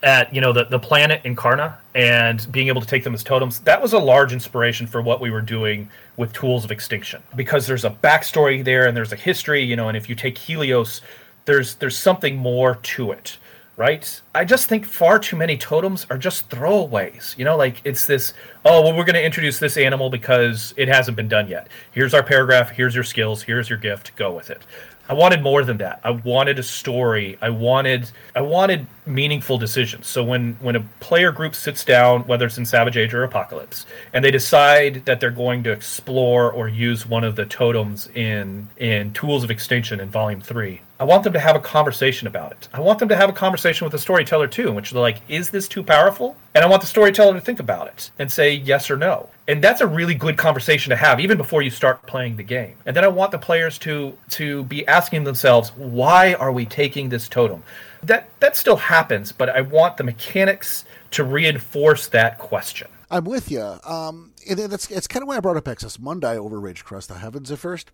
[0.01, 3.59] at you know the, the planet Incarna and being able to take them as totems
[3.59, 7.67] that was a large inspiration for what we were doing with tools of extinction because
[7.67, 11.01] there's a backstory there and there's a history you know and if you take helios
[11.49, 13.37] there's there's something more to it
[13.75, 18.05] right i just think far too many totems are just throwaways you know like it's
[18.05, 18.33] this
[18.65, 22.13] oh well we're going to introduce this animal because it hasn't been done yet here's
[22.13, 24.61] our paragraph here's your skills here's your gift go with it
[25.09, 25.99] I wanted more than that.
[26.03, 27.35] I wanted a story.
[27.41, 30.05] I wanted I wanted meaningful decisions.
[30.05, 33.87] So when when a player group sits down, whether it's in Savage Age or Apocalypse,
[34.13, 38.69] and they decide that they're going to explore or use one of the totems in
[38.77, 42.51] in Tools of Extinction in Volume Three, I want them to have a conversation about
[42.51, 42.67] it.
[42.73, 45.21] I want them to have a conversation with the storyteller too, in which they're like,
[45.29, 48.53] "Is this too powerful?" And I want the storyteller to think about it and say
[48.53, 49.29] yes or no.
[49.47, 52.75] And that's a really good conversation to have even before you start playing the game.
[52.85, 57.07] And then I want the players to to be asking themselves, "Why are we taking
[57.07, 57.63] this totem?"
[58.03, 62.87] That that still happens, but I want the mechanics to reinforce that question.
[63.09, 63.61] I'm with you.
[63.85, 67.07] Um, and that's it's kind of why I brought up Axis Mundi over Rage Across
[67.07, 67.91] the Heavens at first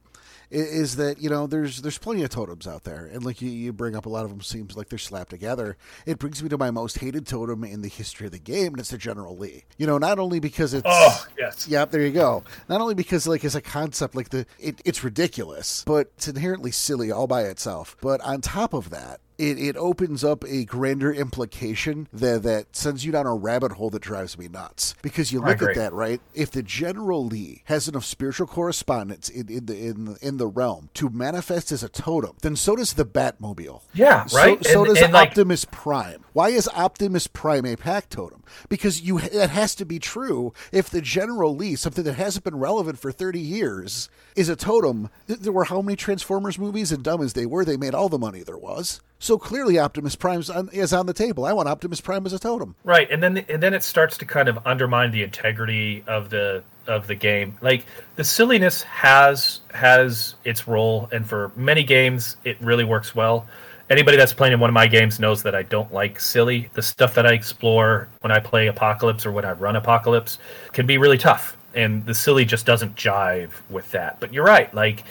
[0.51, 3.73] is that you know there's there's plenty of totems out there, and like you, you
[3.73, 5.77] bring up a lot of them seems like they're slapped together.
[6.05, 8.79] It brings me to my most hated totem in the history of the game, and
[8.79, 9.63] it's the General Lee.
[9.77, 12.43] You know, not only because it's oh yes, yeah, there you go.
[12.69, 16.71] Not only because like as a concept, like the it, it's ridiculous, but it's inherently
[16.71, 17.95] silly all by itself.
[18.01, 23.05] But on top of that, it, it opens up a grander implication that, that sends
[23.05, 24.95] you down a rabbit hole that drives me nuts.
[25.01, 26.21] Because you look at that, right?
[26.33, 30.89] If the General Lee has enough spiritual correspondence in, in the in in the realm
[30.95, 33.81] to manifest as a totem, then so does the Batmobile.
[33.93, 34.63] Yeah, right.
[34.63, 35.71] So, so and, does and Optimus like...
[35.71, 36.24] Prime.
[36.35, 38.43] Why is Optimus Prime a pack totem?
[38.67, 40.51] Because you that has to be true.
[40.73, 45.09] If the General Lee, something that hasn't been relevant for thirty years, is a totem,
[45.27, 46.91] there were how many Transformers movies?
[46.91, 48.99] And dumb as they were, they made all the money there was.
[49.17, 50.41] So clearly, Optimus Prime
[50.73, 51.45] is on the table.
[51.45, 52.75] I want Optimus Prime as a totem.
[52.83, 56.65] Right, and then and then it starts to kind of undermine the integrity of the
[56.85, 57.57] of the game.
[57.61, 57.85] Like
[58.17, 63.47] the silliness has has its role, and for many games, it really works well.
[63.89, 66.69] Anybody that's playing in one of my games knows that I don't like silly.
[66.73, 70.39] The stuff that I explore when I play Apocalypse or when I run Apocalypse
[70.71, 74.19] can be really tough, and the silly just doesn't jive with that.
[74.19, 75.03] But you're right, like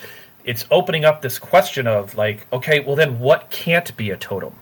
[0.45, 4.55] it's opening up this question of like, okay, well then what can't be a totem?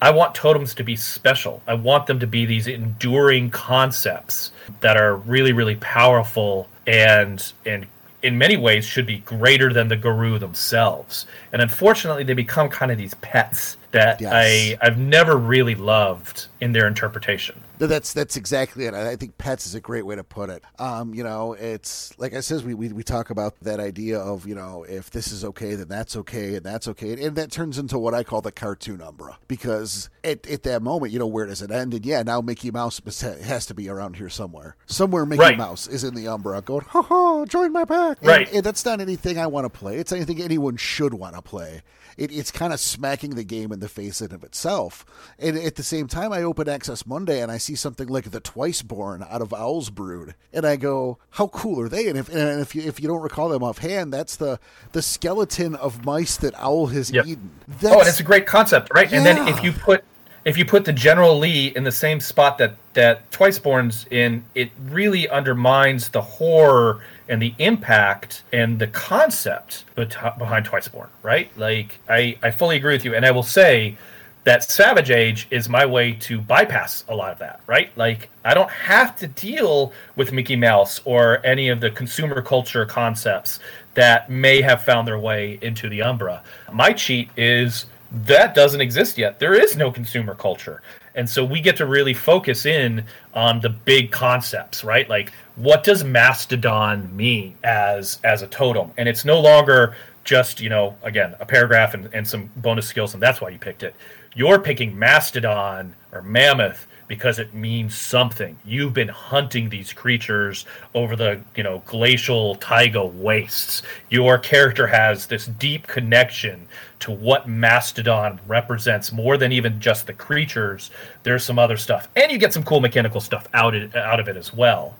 [0.00, 1.62] I want totems to be special.
[1.68, 7.86] I want them to be these enduring concepts that are really, really powerful and and
[8.22, 11.26] in many ways should be greater than the Garou themselves.
[11.52, 14.32] And unfortunately, they become kind of these pets that yes.
[14.34, 17.60] I I've never really loved in their interpretation.
[17.88, 18.94] That's that's exactly it.
[18.94, 20.62] I think pets is a great way to put it.
[20.78, 24.46] Um, you know, it's like I says, we, we we talk about that idea of
[24.46, 27.78] you know if this is okay, then that's okay, and that's okay, and that turns
[27.78, 31.46] into what I call the cartoon Umbra because at, at that moment, you know, where
[31.46, 31.92] does it end?
[31.94, 34.76] And yeah, now Mickey Mouse has to be around here somewhere.
[34.86, 35.58] Somewhere Mickey right.
[35.58, 38.18] Mouse is in the Umbra, going, ha ha, join my pack.
[38.22, 38.46] Right.
[38.46, 39.96] And, and that's not anything I want to play.
[39.96, 41.82] It's anything anyone should want to play
[42.16, 45.04] it, it's kind of smacking the game in the face in of itself.
[45.38, 48.40] And at the same time, I open Axis Mundi and I see something like the
[48.40, 52.28] Twice Born out of Owl's Brood, and I go, "How cool are they?" And if
[52.28, 54.58] and if you if you don't recall them offhand, that's the
[54.92, 57.26] the skeleton of mice that Owl has yep.
[57.26, 57.50] eaten.
[57.66, 59.10] That's, oh, and it's a great concept, right?
[59.10, 59.18] Yeah.
[59.18, 60.04] And then if you put
[60.44, 64.70] if you put the General Lee in the same spot that that Twiceborn's in, it
[64.88, 71.56] really undermines the horror and the impact and the concept behind Twiceborn, right?
[71.56, 73.96] Like I, I fully agree with you, and I will say
[74.44, 77.96] that Savage Age is my way to bypass a lot of that, right?
[77.96, 82.84] Like I don't have to deal with Mickey Mouse or any of the consumer culture
[82.84, 83.60] concepts
[83.94, 86.42] that may have found their way into the Umbra.
[86.72, 89.38] My cheat is that doesn't exist yet.
[89.38, 90.82] There is no consumer culture.
[91.14, 95.08] And so we get to really focus in on the big concepts, right?
[95.08, 98.92] Like what does mastodon mean as as a totem?
[98.96, 99.94] And it's no longer
[100.24, 103.58] just, you know, again, a paragraph and, and some bonus skills, and that's why you
[103.58, 103.94] picked it.
[104.34, 108.56] You're picking mastodon or mammoth because it means something.
[108.64, 113.82] You've been hunting these creatures over the, you know, glacial taiga wastes.
[114.10, 116.68] Your character has this deep connection
[117.00, 120.90] to what Mastodon represents more than even just the creatures.
[121.22, 122.08] There's some other stuff.
[122.16, 124.96] And you get some cool mechanical stuff out of, out of it as well.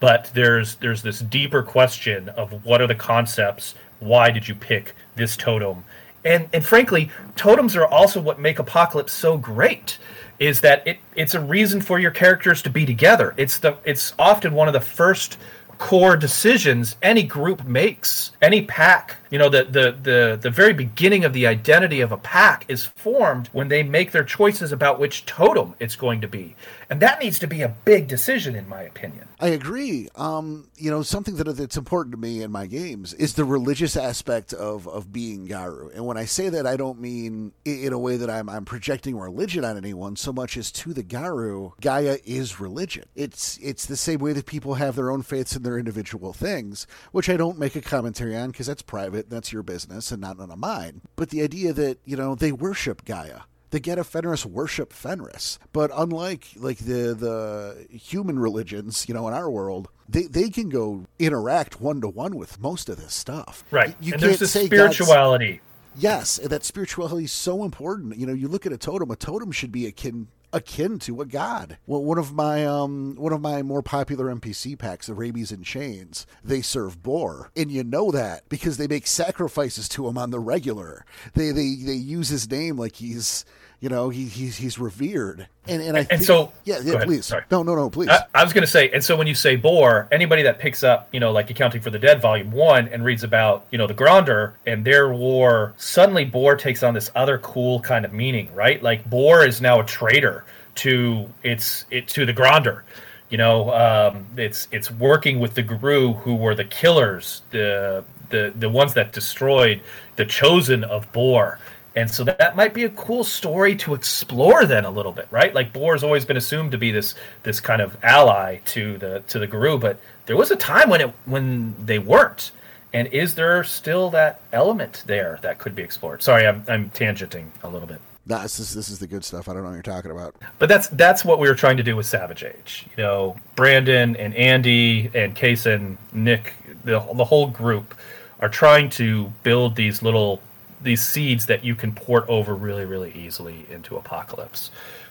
[0.00, 3.74] But there's there's this deeper question of what are the concepts?
[3.98, 5.84] Why did you pick this totem?
[6.24, 9.98] And and frankly, totems are also what make Apocalypse so great
[10.40, 13.34] is that it, it's a reason for your characters to be together.
[13.36, 15.36] It's the it's often one of the first
[15.78, 18.32] core decisions any group makes.
[18.42, 22.16] Any pack, you know, the, the the the very beginning of the identity of a
[22.16, 26.56] pack is formed when they make their choices about which totem it's going to be.
[26.90, 29.28] And that needs to be a big decision in my opinion.
[29.38, 30.08] I agree.
[30.16, 33.96] Um, you know, something that that's important to me in my games is the religious
[33.96, 35.90] aspect of of being Garou.
[35.94, 39.16] And when I say that, I don't mean in a way that I'm I'm projecting
[39.16, 43.04] religion on anyone so much as to the Garou, Gaia is religion.
[43.14, 46.88] It's it's the same way that people have their own faiths and their individual things,
[47.12, 49.19] which I don't make a commentary on because that's private.
[49.28, 51.02] That's your business and not none of mine.
[51.16, 53.40] But the idea that you know they worship Gaia
[53.70, 55.58] the Get of Fenris worship Fenris.
[55.72, 60.68] But unlike like the the human religions, you know, in our world, they, they can
[60.68, 63.64] go interact one to one with most of this stuff.
[63.70, 63.94] Right.
[64.00, 65.60] You and there's the spirituality.
[65.94, 68.16] God's, yes, that spirituality is so important.
[68.16, 71.26] You know, you look at a totem, a totem should be akin akin to a
[71.26, 71.78] god.
[71.86, 75.64] Well, one of my um one of my more popular NPC packs, the Rabies and
[75.64, 80.30] Chains, they serve Boar, and you know that because they make sacrifices to him on
[80.30, 81.04] the regular.
[81.34, 83.44] They they they use his name like he's
[83.80, 87.24] You know, he, he's he's revered, and and I And think, so- yeah, yeah, please,
[87.24, 87.44] Sorry.
[87.50, 88.10] no, no, no, please.
[88.10, 90.84] I, I was going to say, and so when you say Boar, anybody that picks
[90.84, 93.86] up, you know, like Accounting for the Dead, Volume One, and reads about, you know,
[93.86, 98.54] the Grondr and their war, suddenly Boar takes on this other cool kind of meaning,
[98.54, 98.82] right?
[98.82, 100.44] Like Boar is now a traitor
[100.74, 102.82] to its it to the Grondr.
[103.30, 108.52] You know, um, it's it's working with the Garou, who were the killers, the the
[108.56, 109.80] the ones that destroyed
[110.16, 111.58] the chosen of Boar.
[111.96, 115.54] And so that, might be a cool story to explore then a little bit, right?
[115.54, 119.38] Like Boar's always been assumed to be this this kind of ally to the to
[119.38, 122.52] the Garou, but there was a time when it when they weren't.
[122.92, 126.22] And is there still that element there that could be explored?
[126.22, 128.00] Sorry, I'm I'm tangenting a little bit.
[128.26, 129.48] Nah, this is this is the good stuff.
[129.48, 130.36] I don't know what you're talking about.
[130.58, 132.86] But that's that's what we were trying to do with Savage Age.
[132.96, 136.54] You know, Brandon and Andy and Kason, Nick,
[136.84, 137.96] the the whole group
[138.40, 140.40] are trying to build these little
[140.82, 144.70] these seeds that you can port over really really easily into Apocalypse.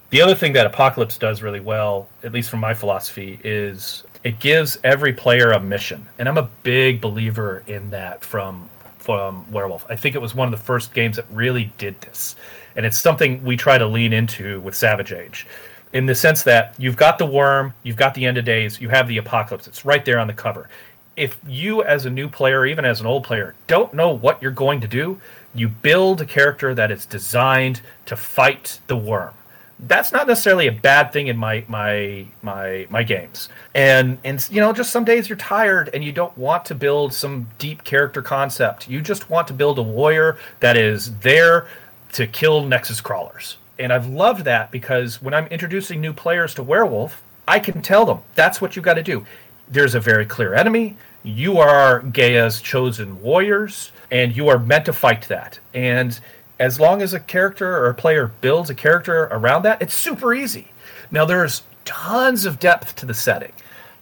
[0.09, 4.39] The other thing that Apocalypse does really well, at least from my philosophy, is it
[4.39, 9.85] gives every player a mission, and I'm a big believer in that from from Werewolf.
[9.89, 12.35] I think it was one of the first games that really did this,
[12.75, 15.47] and it's something we try to lean into with Savage Age,
[15.93, 18.89] in the sense that you've got the Wyrm, you've got the end of days, you
[18.89, 19.67] have the apocalypse.
[19.67, 20.69] It's right there on the cover.
[21.15, 24.51] If you, as a new player, even as an old player, don't know what you're
[24.51, 25.19] going to do,
[25.53, 29.33] you build a character that is designed to fight the Wyrm.
[29.81, 33.47] That's not necessarily a bad thing in my my my my games.
[33.73, 37.13] And and you know just some days you're tired and you don't want to build
[37.13, 38.89] some deep character concept.
[38.89, 41.67] You just want to build a warrior that is there
[42.13, 43.57] to kill nexus crawlers.
[43.77, 48.05] And i've loved that because when i'm introducing new players to werewolf i can tell
[48.05, 49.25] them that's what you've got to do.
[49.69, 50.97] There's a very clear enemy.
[51.23, 55.59] You are Gaia's chosen warriors, and you are meant to fight that.
[55.73, 56.19] And
[56.59, 60.33] as long as a character or a player builds a character around that, it's super
[60.33, 60.69] easy.
[61.11, 63.53] Now, there's tons of depth to the setting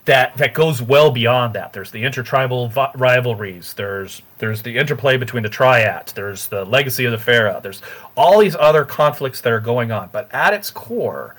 [0.07, 1.73] that that goes well beyond that.
[1.73, 3.73] There's the intertribal vi- rivalries.
[3.73, 6.13] There's there's the interplay between the triads.
[6.13, 7.59] There's the legacy of the Fera.
[7.61, 7.81] There's
[8.15, 10.09] all these other conflicts that are going on.
[10.13, 11.35] But at its core,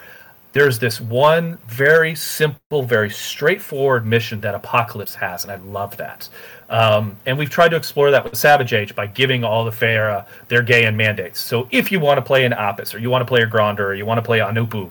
[0.52, 6.28] there's this one very simple, very straightforward mission that Apocalypse has, and I love that.
[6.68, 10.26] Um, and we've tried to explore that with Savage Age by giving all the Fera
[10.48, 11.40] their Gaian mandates.
[11.40, 13.80] So if you want to play an Apis, or you want to play a Grondr,
[13.80, 14.90] or you want to play Anupu,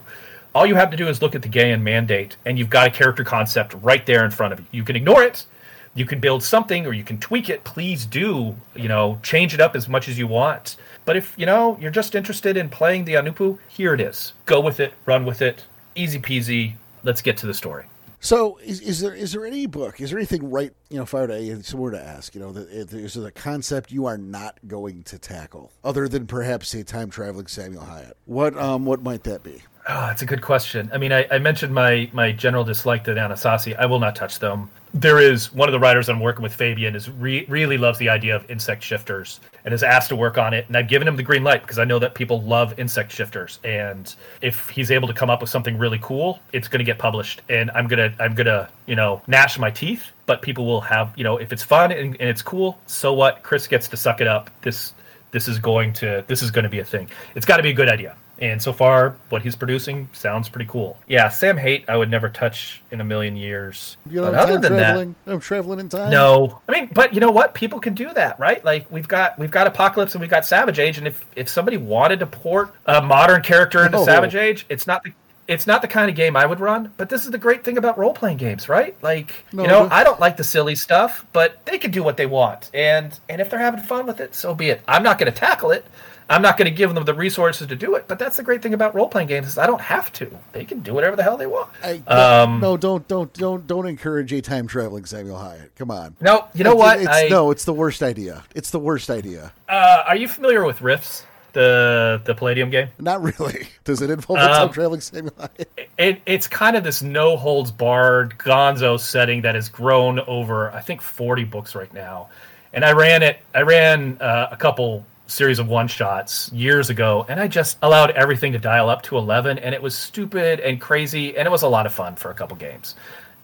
[0.55, 2.89] all you have to do is look at the Gaian mandate, and you've got a
[2.89, 4.65] character concept right there in front of you.
[4.71, 5.45] You can ignore it,
[5.93, 7.63] you can build something, or you can tweak it.
[7.63, 10.77] Please do, you know, change it up as much as you want.
[11.05, 14.33] But if you know you're just interested in playing the Anupu, here it is.
[14.45, 15.63] Go with it, run with it,
[15.95, 16.73] easy peasy.
[17.03, 17.85] Let's get to the story.
[18.19, 20.01] So, is, is there is there any book?
[20.01, 20.73] Is there anything right?
[20.89, 23.91] You know, if I were to somewhere to ask, you know, that there a concept
[23.91, 28.13] you are not going to tackle, other than perhaps say time traveling Samuel Haight.
[28.25, 29.61] What um what might that be?
[29.89, 30.89] Oh, that's a good question.
[30.93, 33.77] I mean, I, I mentioned my my general dislike to Ananasi.
[33.77, 34.69] I will not touch them.
[34.93, 38.09] There is one of the writers I'm working with, Fabian, is re- really loves the
[38.09, 40.67] idea of insect shifters and is asked to work on it.
[40.67, 43.59] And I've given him the green light because I know that people love insect shifters.
[43.63, 46.97] And if he's able to come up with something really cool, it's going to get
[46.99, 47.41] published.
[47.47, 50.11] And I'm gonna I'm gonna you know gnash my teeth.
[50.25, 53.41] But people will have you know if it's fun and, and it's cool, so what?
[53.41, 54.49] Chris gets to suck it up.
[54.63, 54.93] This
[55.31, 57.09] this is going to this is going to be a thing.
[57.35, 58.17] It's got to be a good idea.
[58.39, 60.97] And so far, what he's producing sounds pretty cool.
[61.07, 63.97] Yeah, Sam Haight, I would never touch in a million years.
[64.09, 65.15] You know, but other than traveling.
[65.25, 66.11] I'm traveling in time.
[66.11, 66.61] no.
[66.69, 67.53] I mean, but you know what?
[67.55, 68.63] People can do that, right?
[68.63, 71.77] Like we've got we've got Apocalypse and we've got Savage Age, and if if somebody
[71.77, 74.05] wanted to port a modern character into No.
[74.05, 75.13] Savage Age, it's not the
[75.47, 76.91] it's not the kind of game I would run.
[76.97, 78.95] But this is the great thing about role playing games, right?
[79.01, 82.03] Like No, you know, but- I don't like the silly stuff, but they can do
[82.03, 84.81] what they want, and and if they're having fun with it, so be it.
[84.87, 85.85] I'm not going to tackle it.
[86.29, 88.05] I'm not going to give them the resources to do it.
[88.07, 90.29] But that's the great thing about role playing games is I don't have to.
[90.51, 91.69] They can do whatever the hell they want.
[91.83, 95.75] I, Um, no, don't don't don't don't encourage a time traveling Samuel Haight.
[95.77, 96.15] Come on.
[96.19, 96.99] No, you know It's- what?
[96.99, 98.43] It's, I, no, it's the worst idea.
[98.55, 99.53] It's the worst idea.
[99.69, 102.89] uh, are you familiar with Rifts, the the Palladium game?
[102.99, 103.67] Not really.
[103.85, 105.67] Does it involve a time Um, traveling Samuel Haight?
[105.97, 110.81] It, it's kind of this no holds barred Gonzo setting that has grown over I
[110.81, 112.29] think 40 books right now,
[112.73, 113.39] and I ran it.
[113.55, 118.11] I ran uh, a couple series of one shots years ago, and I just allowed
[118.11, 121.63] everything to dial up to 11, and it was stupid and crazy, and it was
[121.63, 122.95] a lot of fun for a couple games.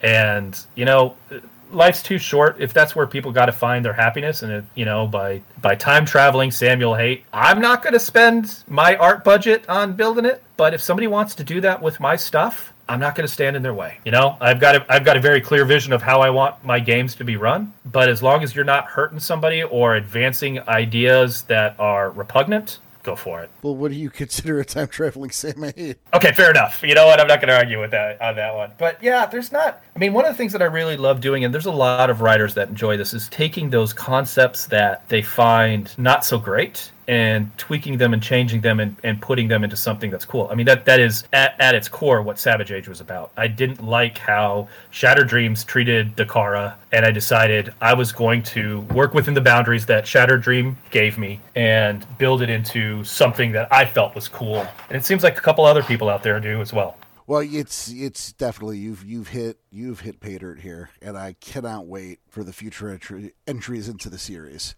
[0.02, 1.16] And you know,
[1.72, 4.86] life's too short if that's where people got to find their happiness and it, you
[4.86, 9.68] know by by time traveling Samuel Haight i'm not going to spend my art budget
[9.68, 13.16] on building it but if somebody wants to do that with my stuff i'm not
[13.16, 14.38] going to stand in their way you know?
[14.40, 17.16] I've got a, i've got a very clear vision of how i want my games
[17.16, 21.80] to be run but as long as you're not hurting somebody or advancing ideas that
[21.80, 23.50] are repugnant go for it.
[23.62, 25.98] Well, what do you consider a time traveling Sam Haight?
[26.14, 26.82] Okay, fair enough.
[26.82, 27.20] You know what?
[27.20, 28.72] I'm not going to argue with that on that one.
[28.78, 29.84] But yeah, there's not.
[29.96, 32.10] I mean, one of the things that I really love doing, and there's a lot
[32.10, 36.92] of writers that enjoy this, is taking those concepts that they find not so great
[37.08, 40.48] and tweaking them and changing them and, and putting them into something that's cool.
[40.52, 43.32] I mean, that that is at, at its core what Savage Age was about.
[43.38, 48.82] I didn't like how Shattered Dreams treated Dakara, and I decided I was going to
[48.82, 53.72] work within the boundaries that Shattered Dream gave me and build it into something that
[53.72, 54.66] I felt was cool.
[54.90, 56.98] And it seems like a couple other people out there do as well.
[57.26, 61.88] Well, it's it's definitely you've you've hit you've hit pay dirt here, and I cannot
[61.88, 64.76] wait for the future entry, entries into the series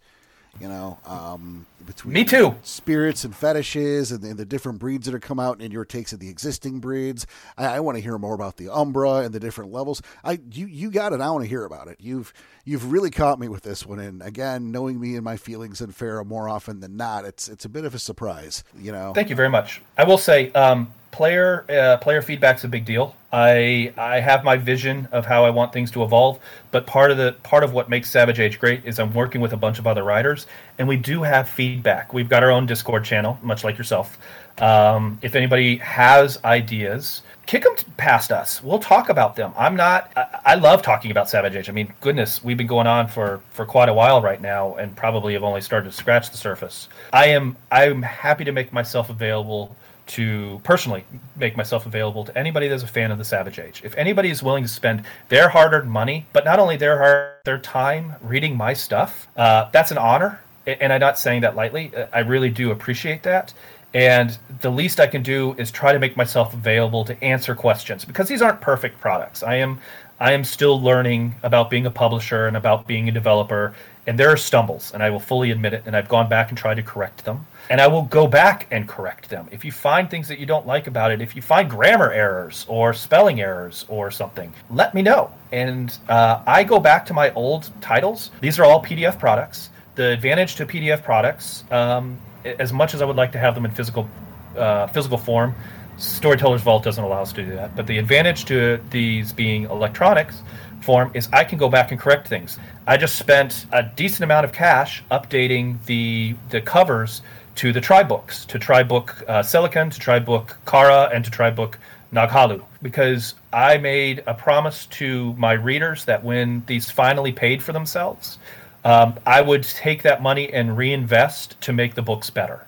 [0.60, 2.54] you know, um, between me too.
[2.62, 6.12] Spirits and fetishes, and, and, the different breeds that are come out, and your takes
[6.12, 7.26] of the existing breeds.
[7.56, 10.02] I, I want to hear more about the Umbra and the different levels.
[10.24, 11.20] I you you got it.
[11.20, 11.98] I want to hear about it.
[12.00, 12.32] You've
[12.64, 15.92] you've really caught me with this one, and again, knowing me and my feelings in
[15.92, 18.64] Fera more often than not, it's it's a bit of a surprise.
[18.78, 19.12] You know.
[19.14, 19.82] Thank you very much.
[19.96, 20.52] I will say.
[20.52, 23.14] Um, player uh, player feedback's a big deal.
[23.32, 26.38] I I have my vision of how I want things to evolve,
[26.70, 29.54] but part of the part of what makes Savage Age great is I'm working with
[29.54, 30.46] a bunch of other writers,
[30.78, 32.12] and we do have feedback.
[32.12, 34.18] We've got our own Discord channel, much like yourself.
[34.58, 38.62] Um, if anybody has ideas, kick them past us.
[38.62, 39.54] We'll talk about them.
[39.56, 40.12] I'm not.
[40.16, 41.70] I, I, love talking about Savage Age.
[41.70, 44.94] I mean, goodness, we've been going on for for quite a while right now, and
[44.94, 46.90] probably have only started to scratch the surface.
[47.10, 47.56] I am.
[47.70, 49.74] I'm happy to make myself available
[50.06, 51.04] to personally
[51.36, 53.82] make myself available to anybody that's a fan of the Savage Age.
[53.84, 57.58] If anybody is willing to spend their hard-earned money, but not only their hard, their
[57.58, 60.40] time reading my stuff, uh, that's an honor.
[60.66, 61.92] And I'm not saying that lightly.
[62.12, 63.52] I really do appreciate that.
[63.94, 68.04] And the least I can do is try to make myself available to answer questions
[68.04, 69.42] because these aren't perfect products.
[69.42, 69.80] I am
[70.18, 73.74] I am still learning about being a publisher and about being a developer,
[74.06, 75.82] and there are stumbles, and I will fully admit it.
[75.86, 78.88] And I've gone back and tried to correct them and I will go back and
[78.88, 79.48] correct them.
[79.50, 82.64] If you find things that you don't like about it, if you find grammar errors
[82.68, 85.32] or spelling errors or something, let me know.
[85.52, 88.30] And uh, I go back to my old titles.
[88.40, 89.70] These are all PDF products.
[89.96, 93.64] The advantage to PDF products, um, as much as I would like to have them
[93.64, 94.08] in physical
[94.56, 95.54] uh, physical form,
[95.98, 97.74] Storyteller's Vault doesn't allow us to do that.
[97.74, 100.42] But the advantage to these being electronics
[100.82, 102.58] form is I can go back and correct things.
[102.86, 107.22] I just spent a decent amount of cash updating the the covers
[107.56, 111.30] to the tribe books, to tribe book uh, Silicon, to tribe book Kara, and to
[111.30, 111.78] tribe book
[112.12, 117.72] Naghalu, because I made a promise to my readers that when these finally paid for
[117.72, 118.38] themselves,
[118.84, 122.66] um, I would take that money and reinvest to make the books better,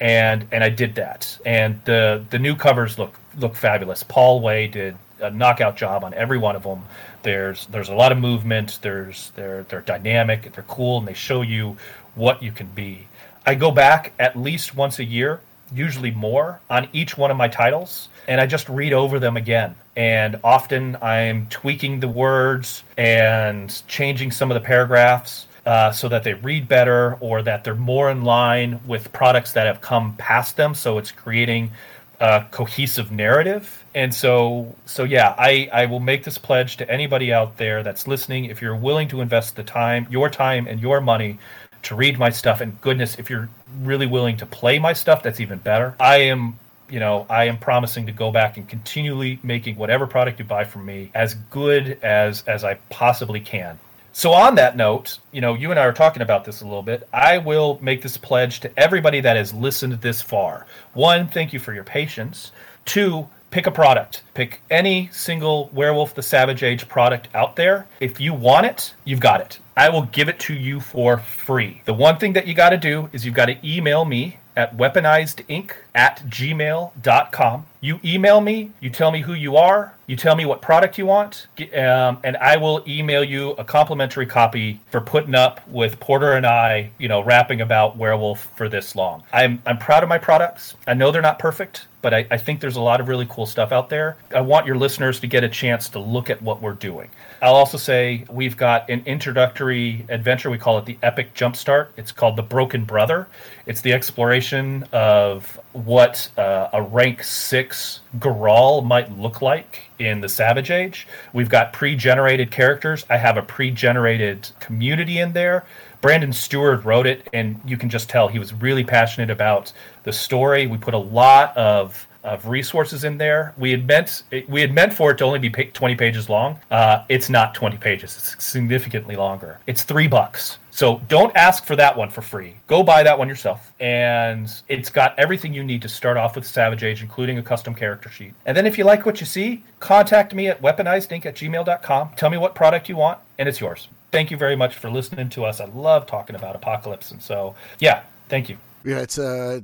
[0.00, 1.38] and and I did that.
[1.44, 4.02] And the the new covers look look fabulous.
[4.02, 6.84] Paul Way did a knockout job on every one of them.
[7.22, 8.78] There's there's a lot of movement.
[8.80, 10.52] There's they're they're dynamic.
[10.52, 11.76] They're cool, and they show you
[12.14, 13.06] what you can be.
[13.50, 15.40] I go back at least once a year,
[15.74, 19.74] usually more, on each one of my titles, and I just read over them again.
[19.96, 25.48] And often I'm tweaking the words and changing some of the paragraphs.
[25.66, 29.66] Uh, so that they read better or that they're more in line with products that
[29.66, 30.74] have come past them.
[30.74, 31.70] So it's creating
[32.18, 33.84] a cohesive narrative.
[33.94, 38.06] And so, so yeah, I, I will make this pledge to anybody out there that's
[38.06, 38.46] listening.
[38.46, 41.38] If you're willing to invest the time, your time, and your money
[41.82, 42.60] to read my stuff.
[42.60, 43.48] And goodness, if you're
[43.80, 45.94] really willing to play my stuff, that's even better.
[46.00, 46.58] I am
[46.90, 50.64] you know, I am promising to go back and continually making whatever product you buy
[50.64, 53.78] from me as good as as I possibly can.
[54.12, 56.82] So on that note, you know, you and I are talking about this a little
[56.82, 57.08] bit.
[57.12, 60.66] I will make this pledge to everybody that has listened this far.
[60.94, 62.50] One, thank you for your patience.
[62.84, 64.22] Two, pick a product.
[64.34, 67.86] Pick any single Werewolf the Savage Age product out there.
[68.00, 69.58] If you want it, you've got it.
[69.76, 71.82] I will give it to you for free.
[71.84, 74.76] The one thing that you got to do is you've got to email me at
[74.76, 77.66] weaponizedink at gmail.com.
[77.80, 81.06] You email me, you tell me who you are, you tell me what product you
[81.06, 86.32] want, um, and I will email you a complimentary copy for putting up with Porter
[86.32, 89.22] and I, you know, rapping about Werewolf for this long.
[89.32, 90.74] I'm, I'm proud of my products.
[90.88, 93.44] I know they're not perfect but I, I, think there's a lot of really cool
[93.44, 94.16] stuff out there.
[94.34, 97.10] I want your listeners to get a chance to look at what we're doing.
[97.42, 100.48] I'll also say we've got an introductory adventure.
[100.48, 101.88] We call it the Epic Jumpstart.
[101.98, 103.28] It's called The Broken Brother.
[103.66, 110.28] It's the exploration of what uh, a rank six Gurahl might look like in the
[110.28, 111.06] Savage Age.
[111.32, 113.04] We've got pre generated characters.
[113.08, 115.64] I have a pre generated community in there.
[116.00, 119.72] Brandon Stewart wrote it, and you can just tell he was really passionate about
[120.02, 120.66] the story.
[120.66, 123.54] We put a lot of of resources in there.
[123.56, 126.58] We had meant we had meant for it to only be 20 pages long.
[126.70, 128.16] Uh, it's not 20 pages.
[128.16, 129.58] It's significantly longer.
[129.66, 130.58] It's three bucks.
[130.70, 132.54] So don't ask for that one for free.
[132.66, 133.72] Go buy that one yourself.
[133.80, 137.74] And it's got everything you need to start off with Savage Age, including a custom
[137.74, 138.34] character sheet.
[138.46, 142.10] And then if you like what you see, contact me at weaponizedink at gmail.com.
[142.16, 143.88] Tell me what product you want, and it's yours.
[144.12, 145.60] Thank you very much for listening to us.
[145.60, 147.10] I love talking about Apocalypse.
[147.10, 148.56] And so, yeah, thank you.
[148.84, 149.62] Yeah, it's a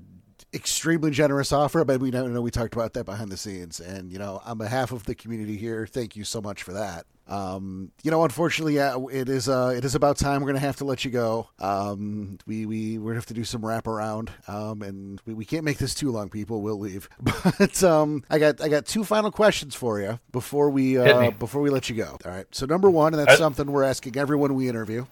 [0.57, 3.79] extremely generous offer, but we know we talked about that behind the scenes.
[3.79, 7.07] And, you know, on behalf of the community here, thank you so much for that.
[7.29, 9.49] Um, you know, unfortunately, yeah, it is.
[9.49, 10.43] Uh, it is about time.
[10.43, 11.49] We're gonna have to let you go.
[11.59, 14.29] Um, we we we're gonna have to do some wraparound.
[14.49, 16.29] Um, and we, we can't make this too long.
[16.29, 17.09] People We'll leave.
[17.59, 21.63] But um, I got I got two final questions for you before we uh, before
[21.63, 22.17] we let you go.
[22.25, 22.47] All right.
[22.53, 25.07] So number one, and that's I, something we're asking everyone we interview.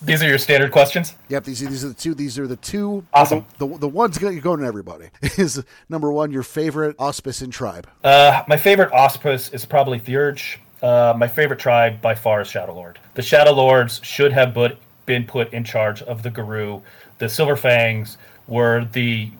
[0.00, 1.14] These are your standard questions.
[1.28, 2.14] Yep these these are the two.
[2.14, 3.04] These are the two.
[3.12, 3.44] Awesome.
[3.58, 6.30] The, the, ones going to everybody is number one.
[6.30, 7.88] Your favorite auspice and tribe.
[8.04, 10.60] Uh, my favorite auspice is probably Theurge.
[10.82, 12.98] Uh, my favorite tribe by far is Shadow Lord.
[13.14, 16.82] The Shadow Lords should have put, been put in charge of the Garou,
[17.18, 18.16] The Silver Fangs
[18.48, 19.30] were the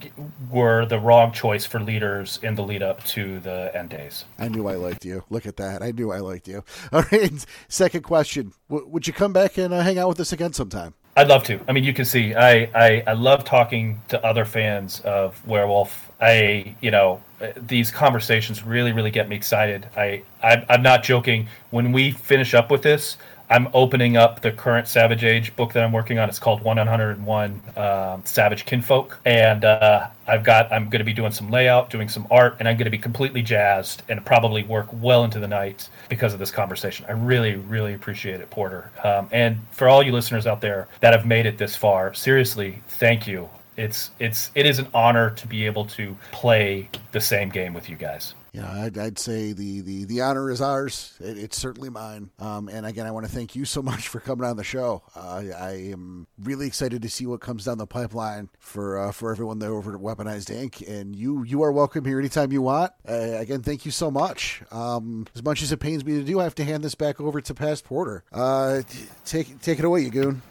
[0.50, 4.24] were the wrong choice for leaders in the lead up to the end days.
[4.38, 5.24] I knew I liked you.
[5.30, 5.82] Look at that.
[5.82, 6.62] I knew I liked you.
[6.92, 7.44] All right.
[7.68, 10.94] Second question: w- Would you come back and uh, hang out with us again sometime?
[11.16, 11.58] I'd love to.
[11.66, 16.12] I mean, you can see I, I I love talking to other fans of Werewolf.
[16.20, 17.20] I you know
[17.56, 19.88] these conversations really really get me excited.
[19.96, 21.48] I, I I'm not joking.
[21.70, 23.16] When we finish up with this,
[23.50, 26.28] I'm opening up the current Savage Age book that I'm working on.
[26.28, 31.32] It's called 101 um, Savage Kinfolk, and uh, I've got I'm going to be doing
[31.32, 34.88] some layout, doing some art, and I'm going to be completely jazzed and probably work
[34.92, 37.06] well into the night because of this conversation.
[37.08, 38.90] I really really appreciate it, Porter.
[39.02, 42.82] Um, and for all you listeners out there that have made it this far, seriously,
[42.88, 43.48] thank you.
[43.78, 47.88] It's it's it is an honor to be able to play the same game with
[47.88, 51.14] you guys you know, I'd, I'd, say the, the, the honor is ours.
[51.20, 52.30] It, it's certainly mine.
[52.40, 55.02] Um, and again, I want to thank you so much for coming on the show.
[55.14, 59.30] Uh, I am really excited to see what comes down the pipeline for uh, for
[59.30, 60.82] everyone there over at Weaponized Ink.
[60.88, 62.90] And you you are welcome here anytime you want.
[63.08, 64.60] Uh, again, thank you so much.
[64.72, 67.20] Um, as much as it pains me to do, I have to hand this back
[67.20, 68.24] over to Past Porter.
[68.32, 68.82] Uh,
[69.24, 70.42] take take it away, you goon.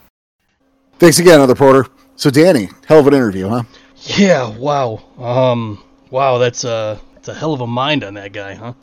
[0.98, 1.86] Thanks again, other Porter.
[2.16, 3.64] So, Danny, hell of an interview, huh?
[3.98, 4.58] Yeah.
[4.58, 5.04] Wow.
[5.20, 5.84] Um.
[6.10, 6.38] Wow.
[6.38, 8.74] That's uh it's a hell of a mind on that guy, huh?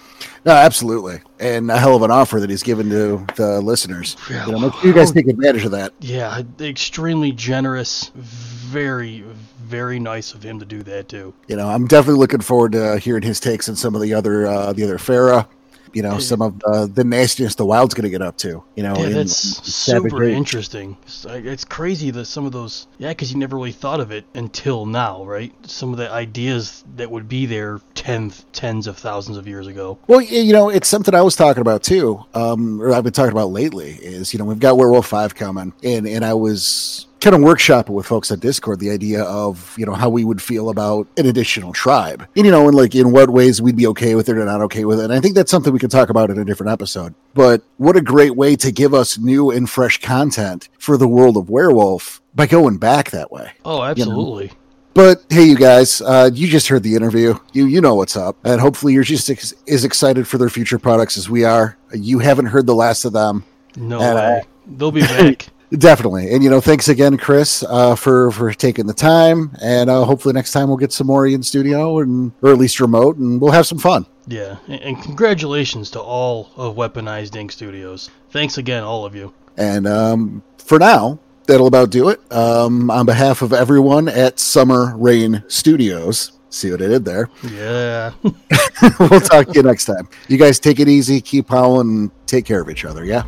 [0.45, 4.17] No, absolutely, and a hell of an offer that he's given to the listeners.
[4.31, 5.95] Yeah, you, know, you guys take advantage of that.
[6.01, 9.25] Yeah, extremely generous, very,
[9.63, 11.33] very nice of him to do that too.
[11.49, 14.47] You know, I'm definitely looking forward to hearing his takes on some of the other
[14.47, 15.49] uh, the other Fera
[15.95, 18.63] you know some of the, the nastiness the Wyld's going to get up to.
[18.77, 20.97] You know, yeah, that's super interesting.
[21.25, 24.87] It's crazy that some of those, yeah, because you never really thought of it until
[24.87, 25.53] now, right?
[25.67, 29.99] Some of the ideas that would be there tens tens of thousands of years ago.
[30.07, 33.33] Well, you know, it's something I was talking about too, um, or I've been talking
[33.33, 33.93] about lately.
[33.93, 37.89] Is you know we've got Werewolf Five coming, and and I was kind of workshop
[37.89, 41.09] it with folks at Discord the idea of you know how we would feel about
[41.17, 44.29] an additional tribe, and you know, and like in what ways we'd be okay with
[44.29, 45.05] it or not okay with it.
[45.05, 47.15] And I think that's something we could talk about in a different episode.
[47.33, 51.37] But what a great way to give us new and fresh content for the world
[51.37, 53.53] of Werewolf by going back that way.
[53.65, 54.45] Oh, absolutely.
[54.45, 54.57] You know?
[54.93, 57.35] But hey, you guys, uh, you just heard the interview.
[57.53, 60.79] You you know what's up, and hopefully you're just ex- as excited for their future
[60.79, 61.77] products as we are.
[61.93, 63.45] You haven't heard the last of them.
[63.77, 64.41] No and, way.
[64.41, 65.49] Uh, They'll be back.
[65.79, 70.05] Definitely, and you know, thanks again, Chris, uh, for for taking the time, and uh,
[70.05, 73.41] hopefully next time we'll get some more in studio and or at least remote, and
[73.41, 74.07] we'll have some fun.
[74.27, 78.11] Yeah, and congratulations to all of Weaponized Ink Studios.
[78.31, 79.33] Thanks again, all of you.
[79.57, 82.21] And um, for now, that'll about do it.
[82.33, 87.29] Um, on behalf of everyone at Summer Rain Studios, see what I did there?
[87.51, 88.13] Yeah.
[89.01, 90.09] we'll talk to you next time.
[90.29, 93.05] You guys take it easy, keep howling, and take care of each other.
[93.05, 93.25] Yeah,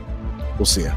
[0.58, 0.92] we'll see you.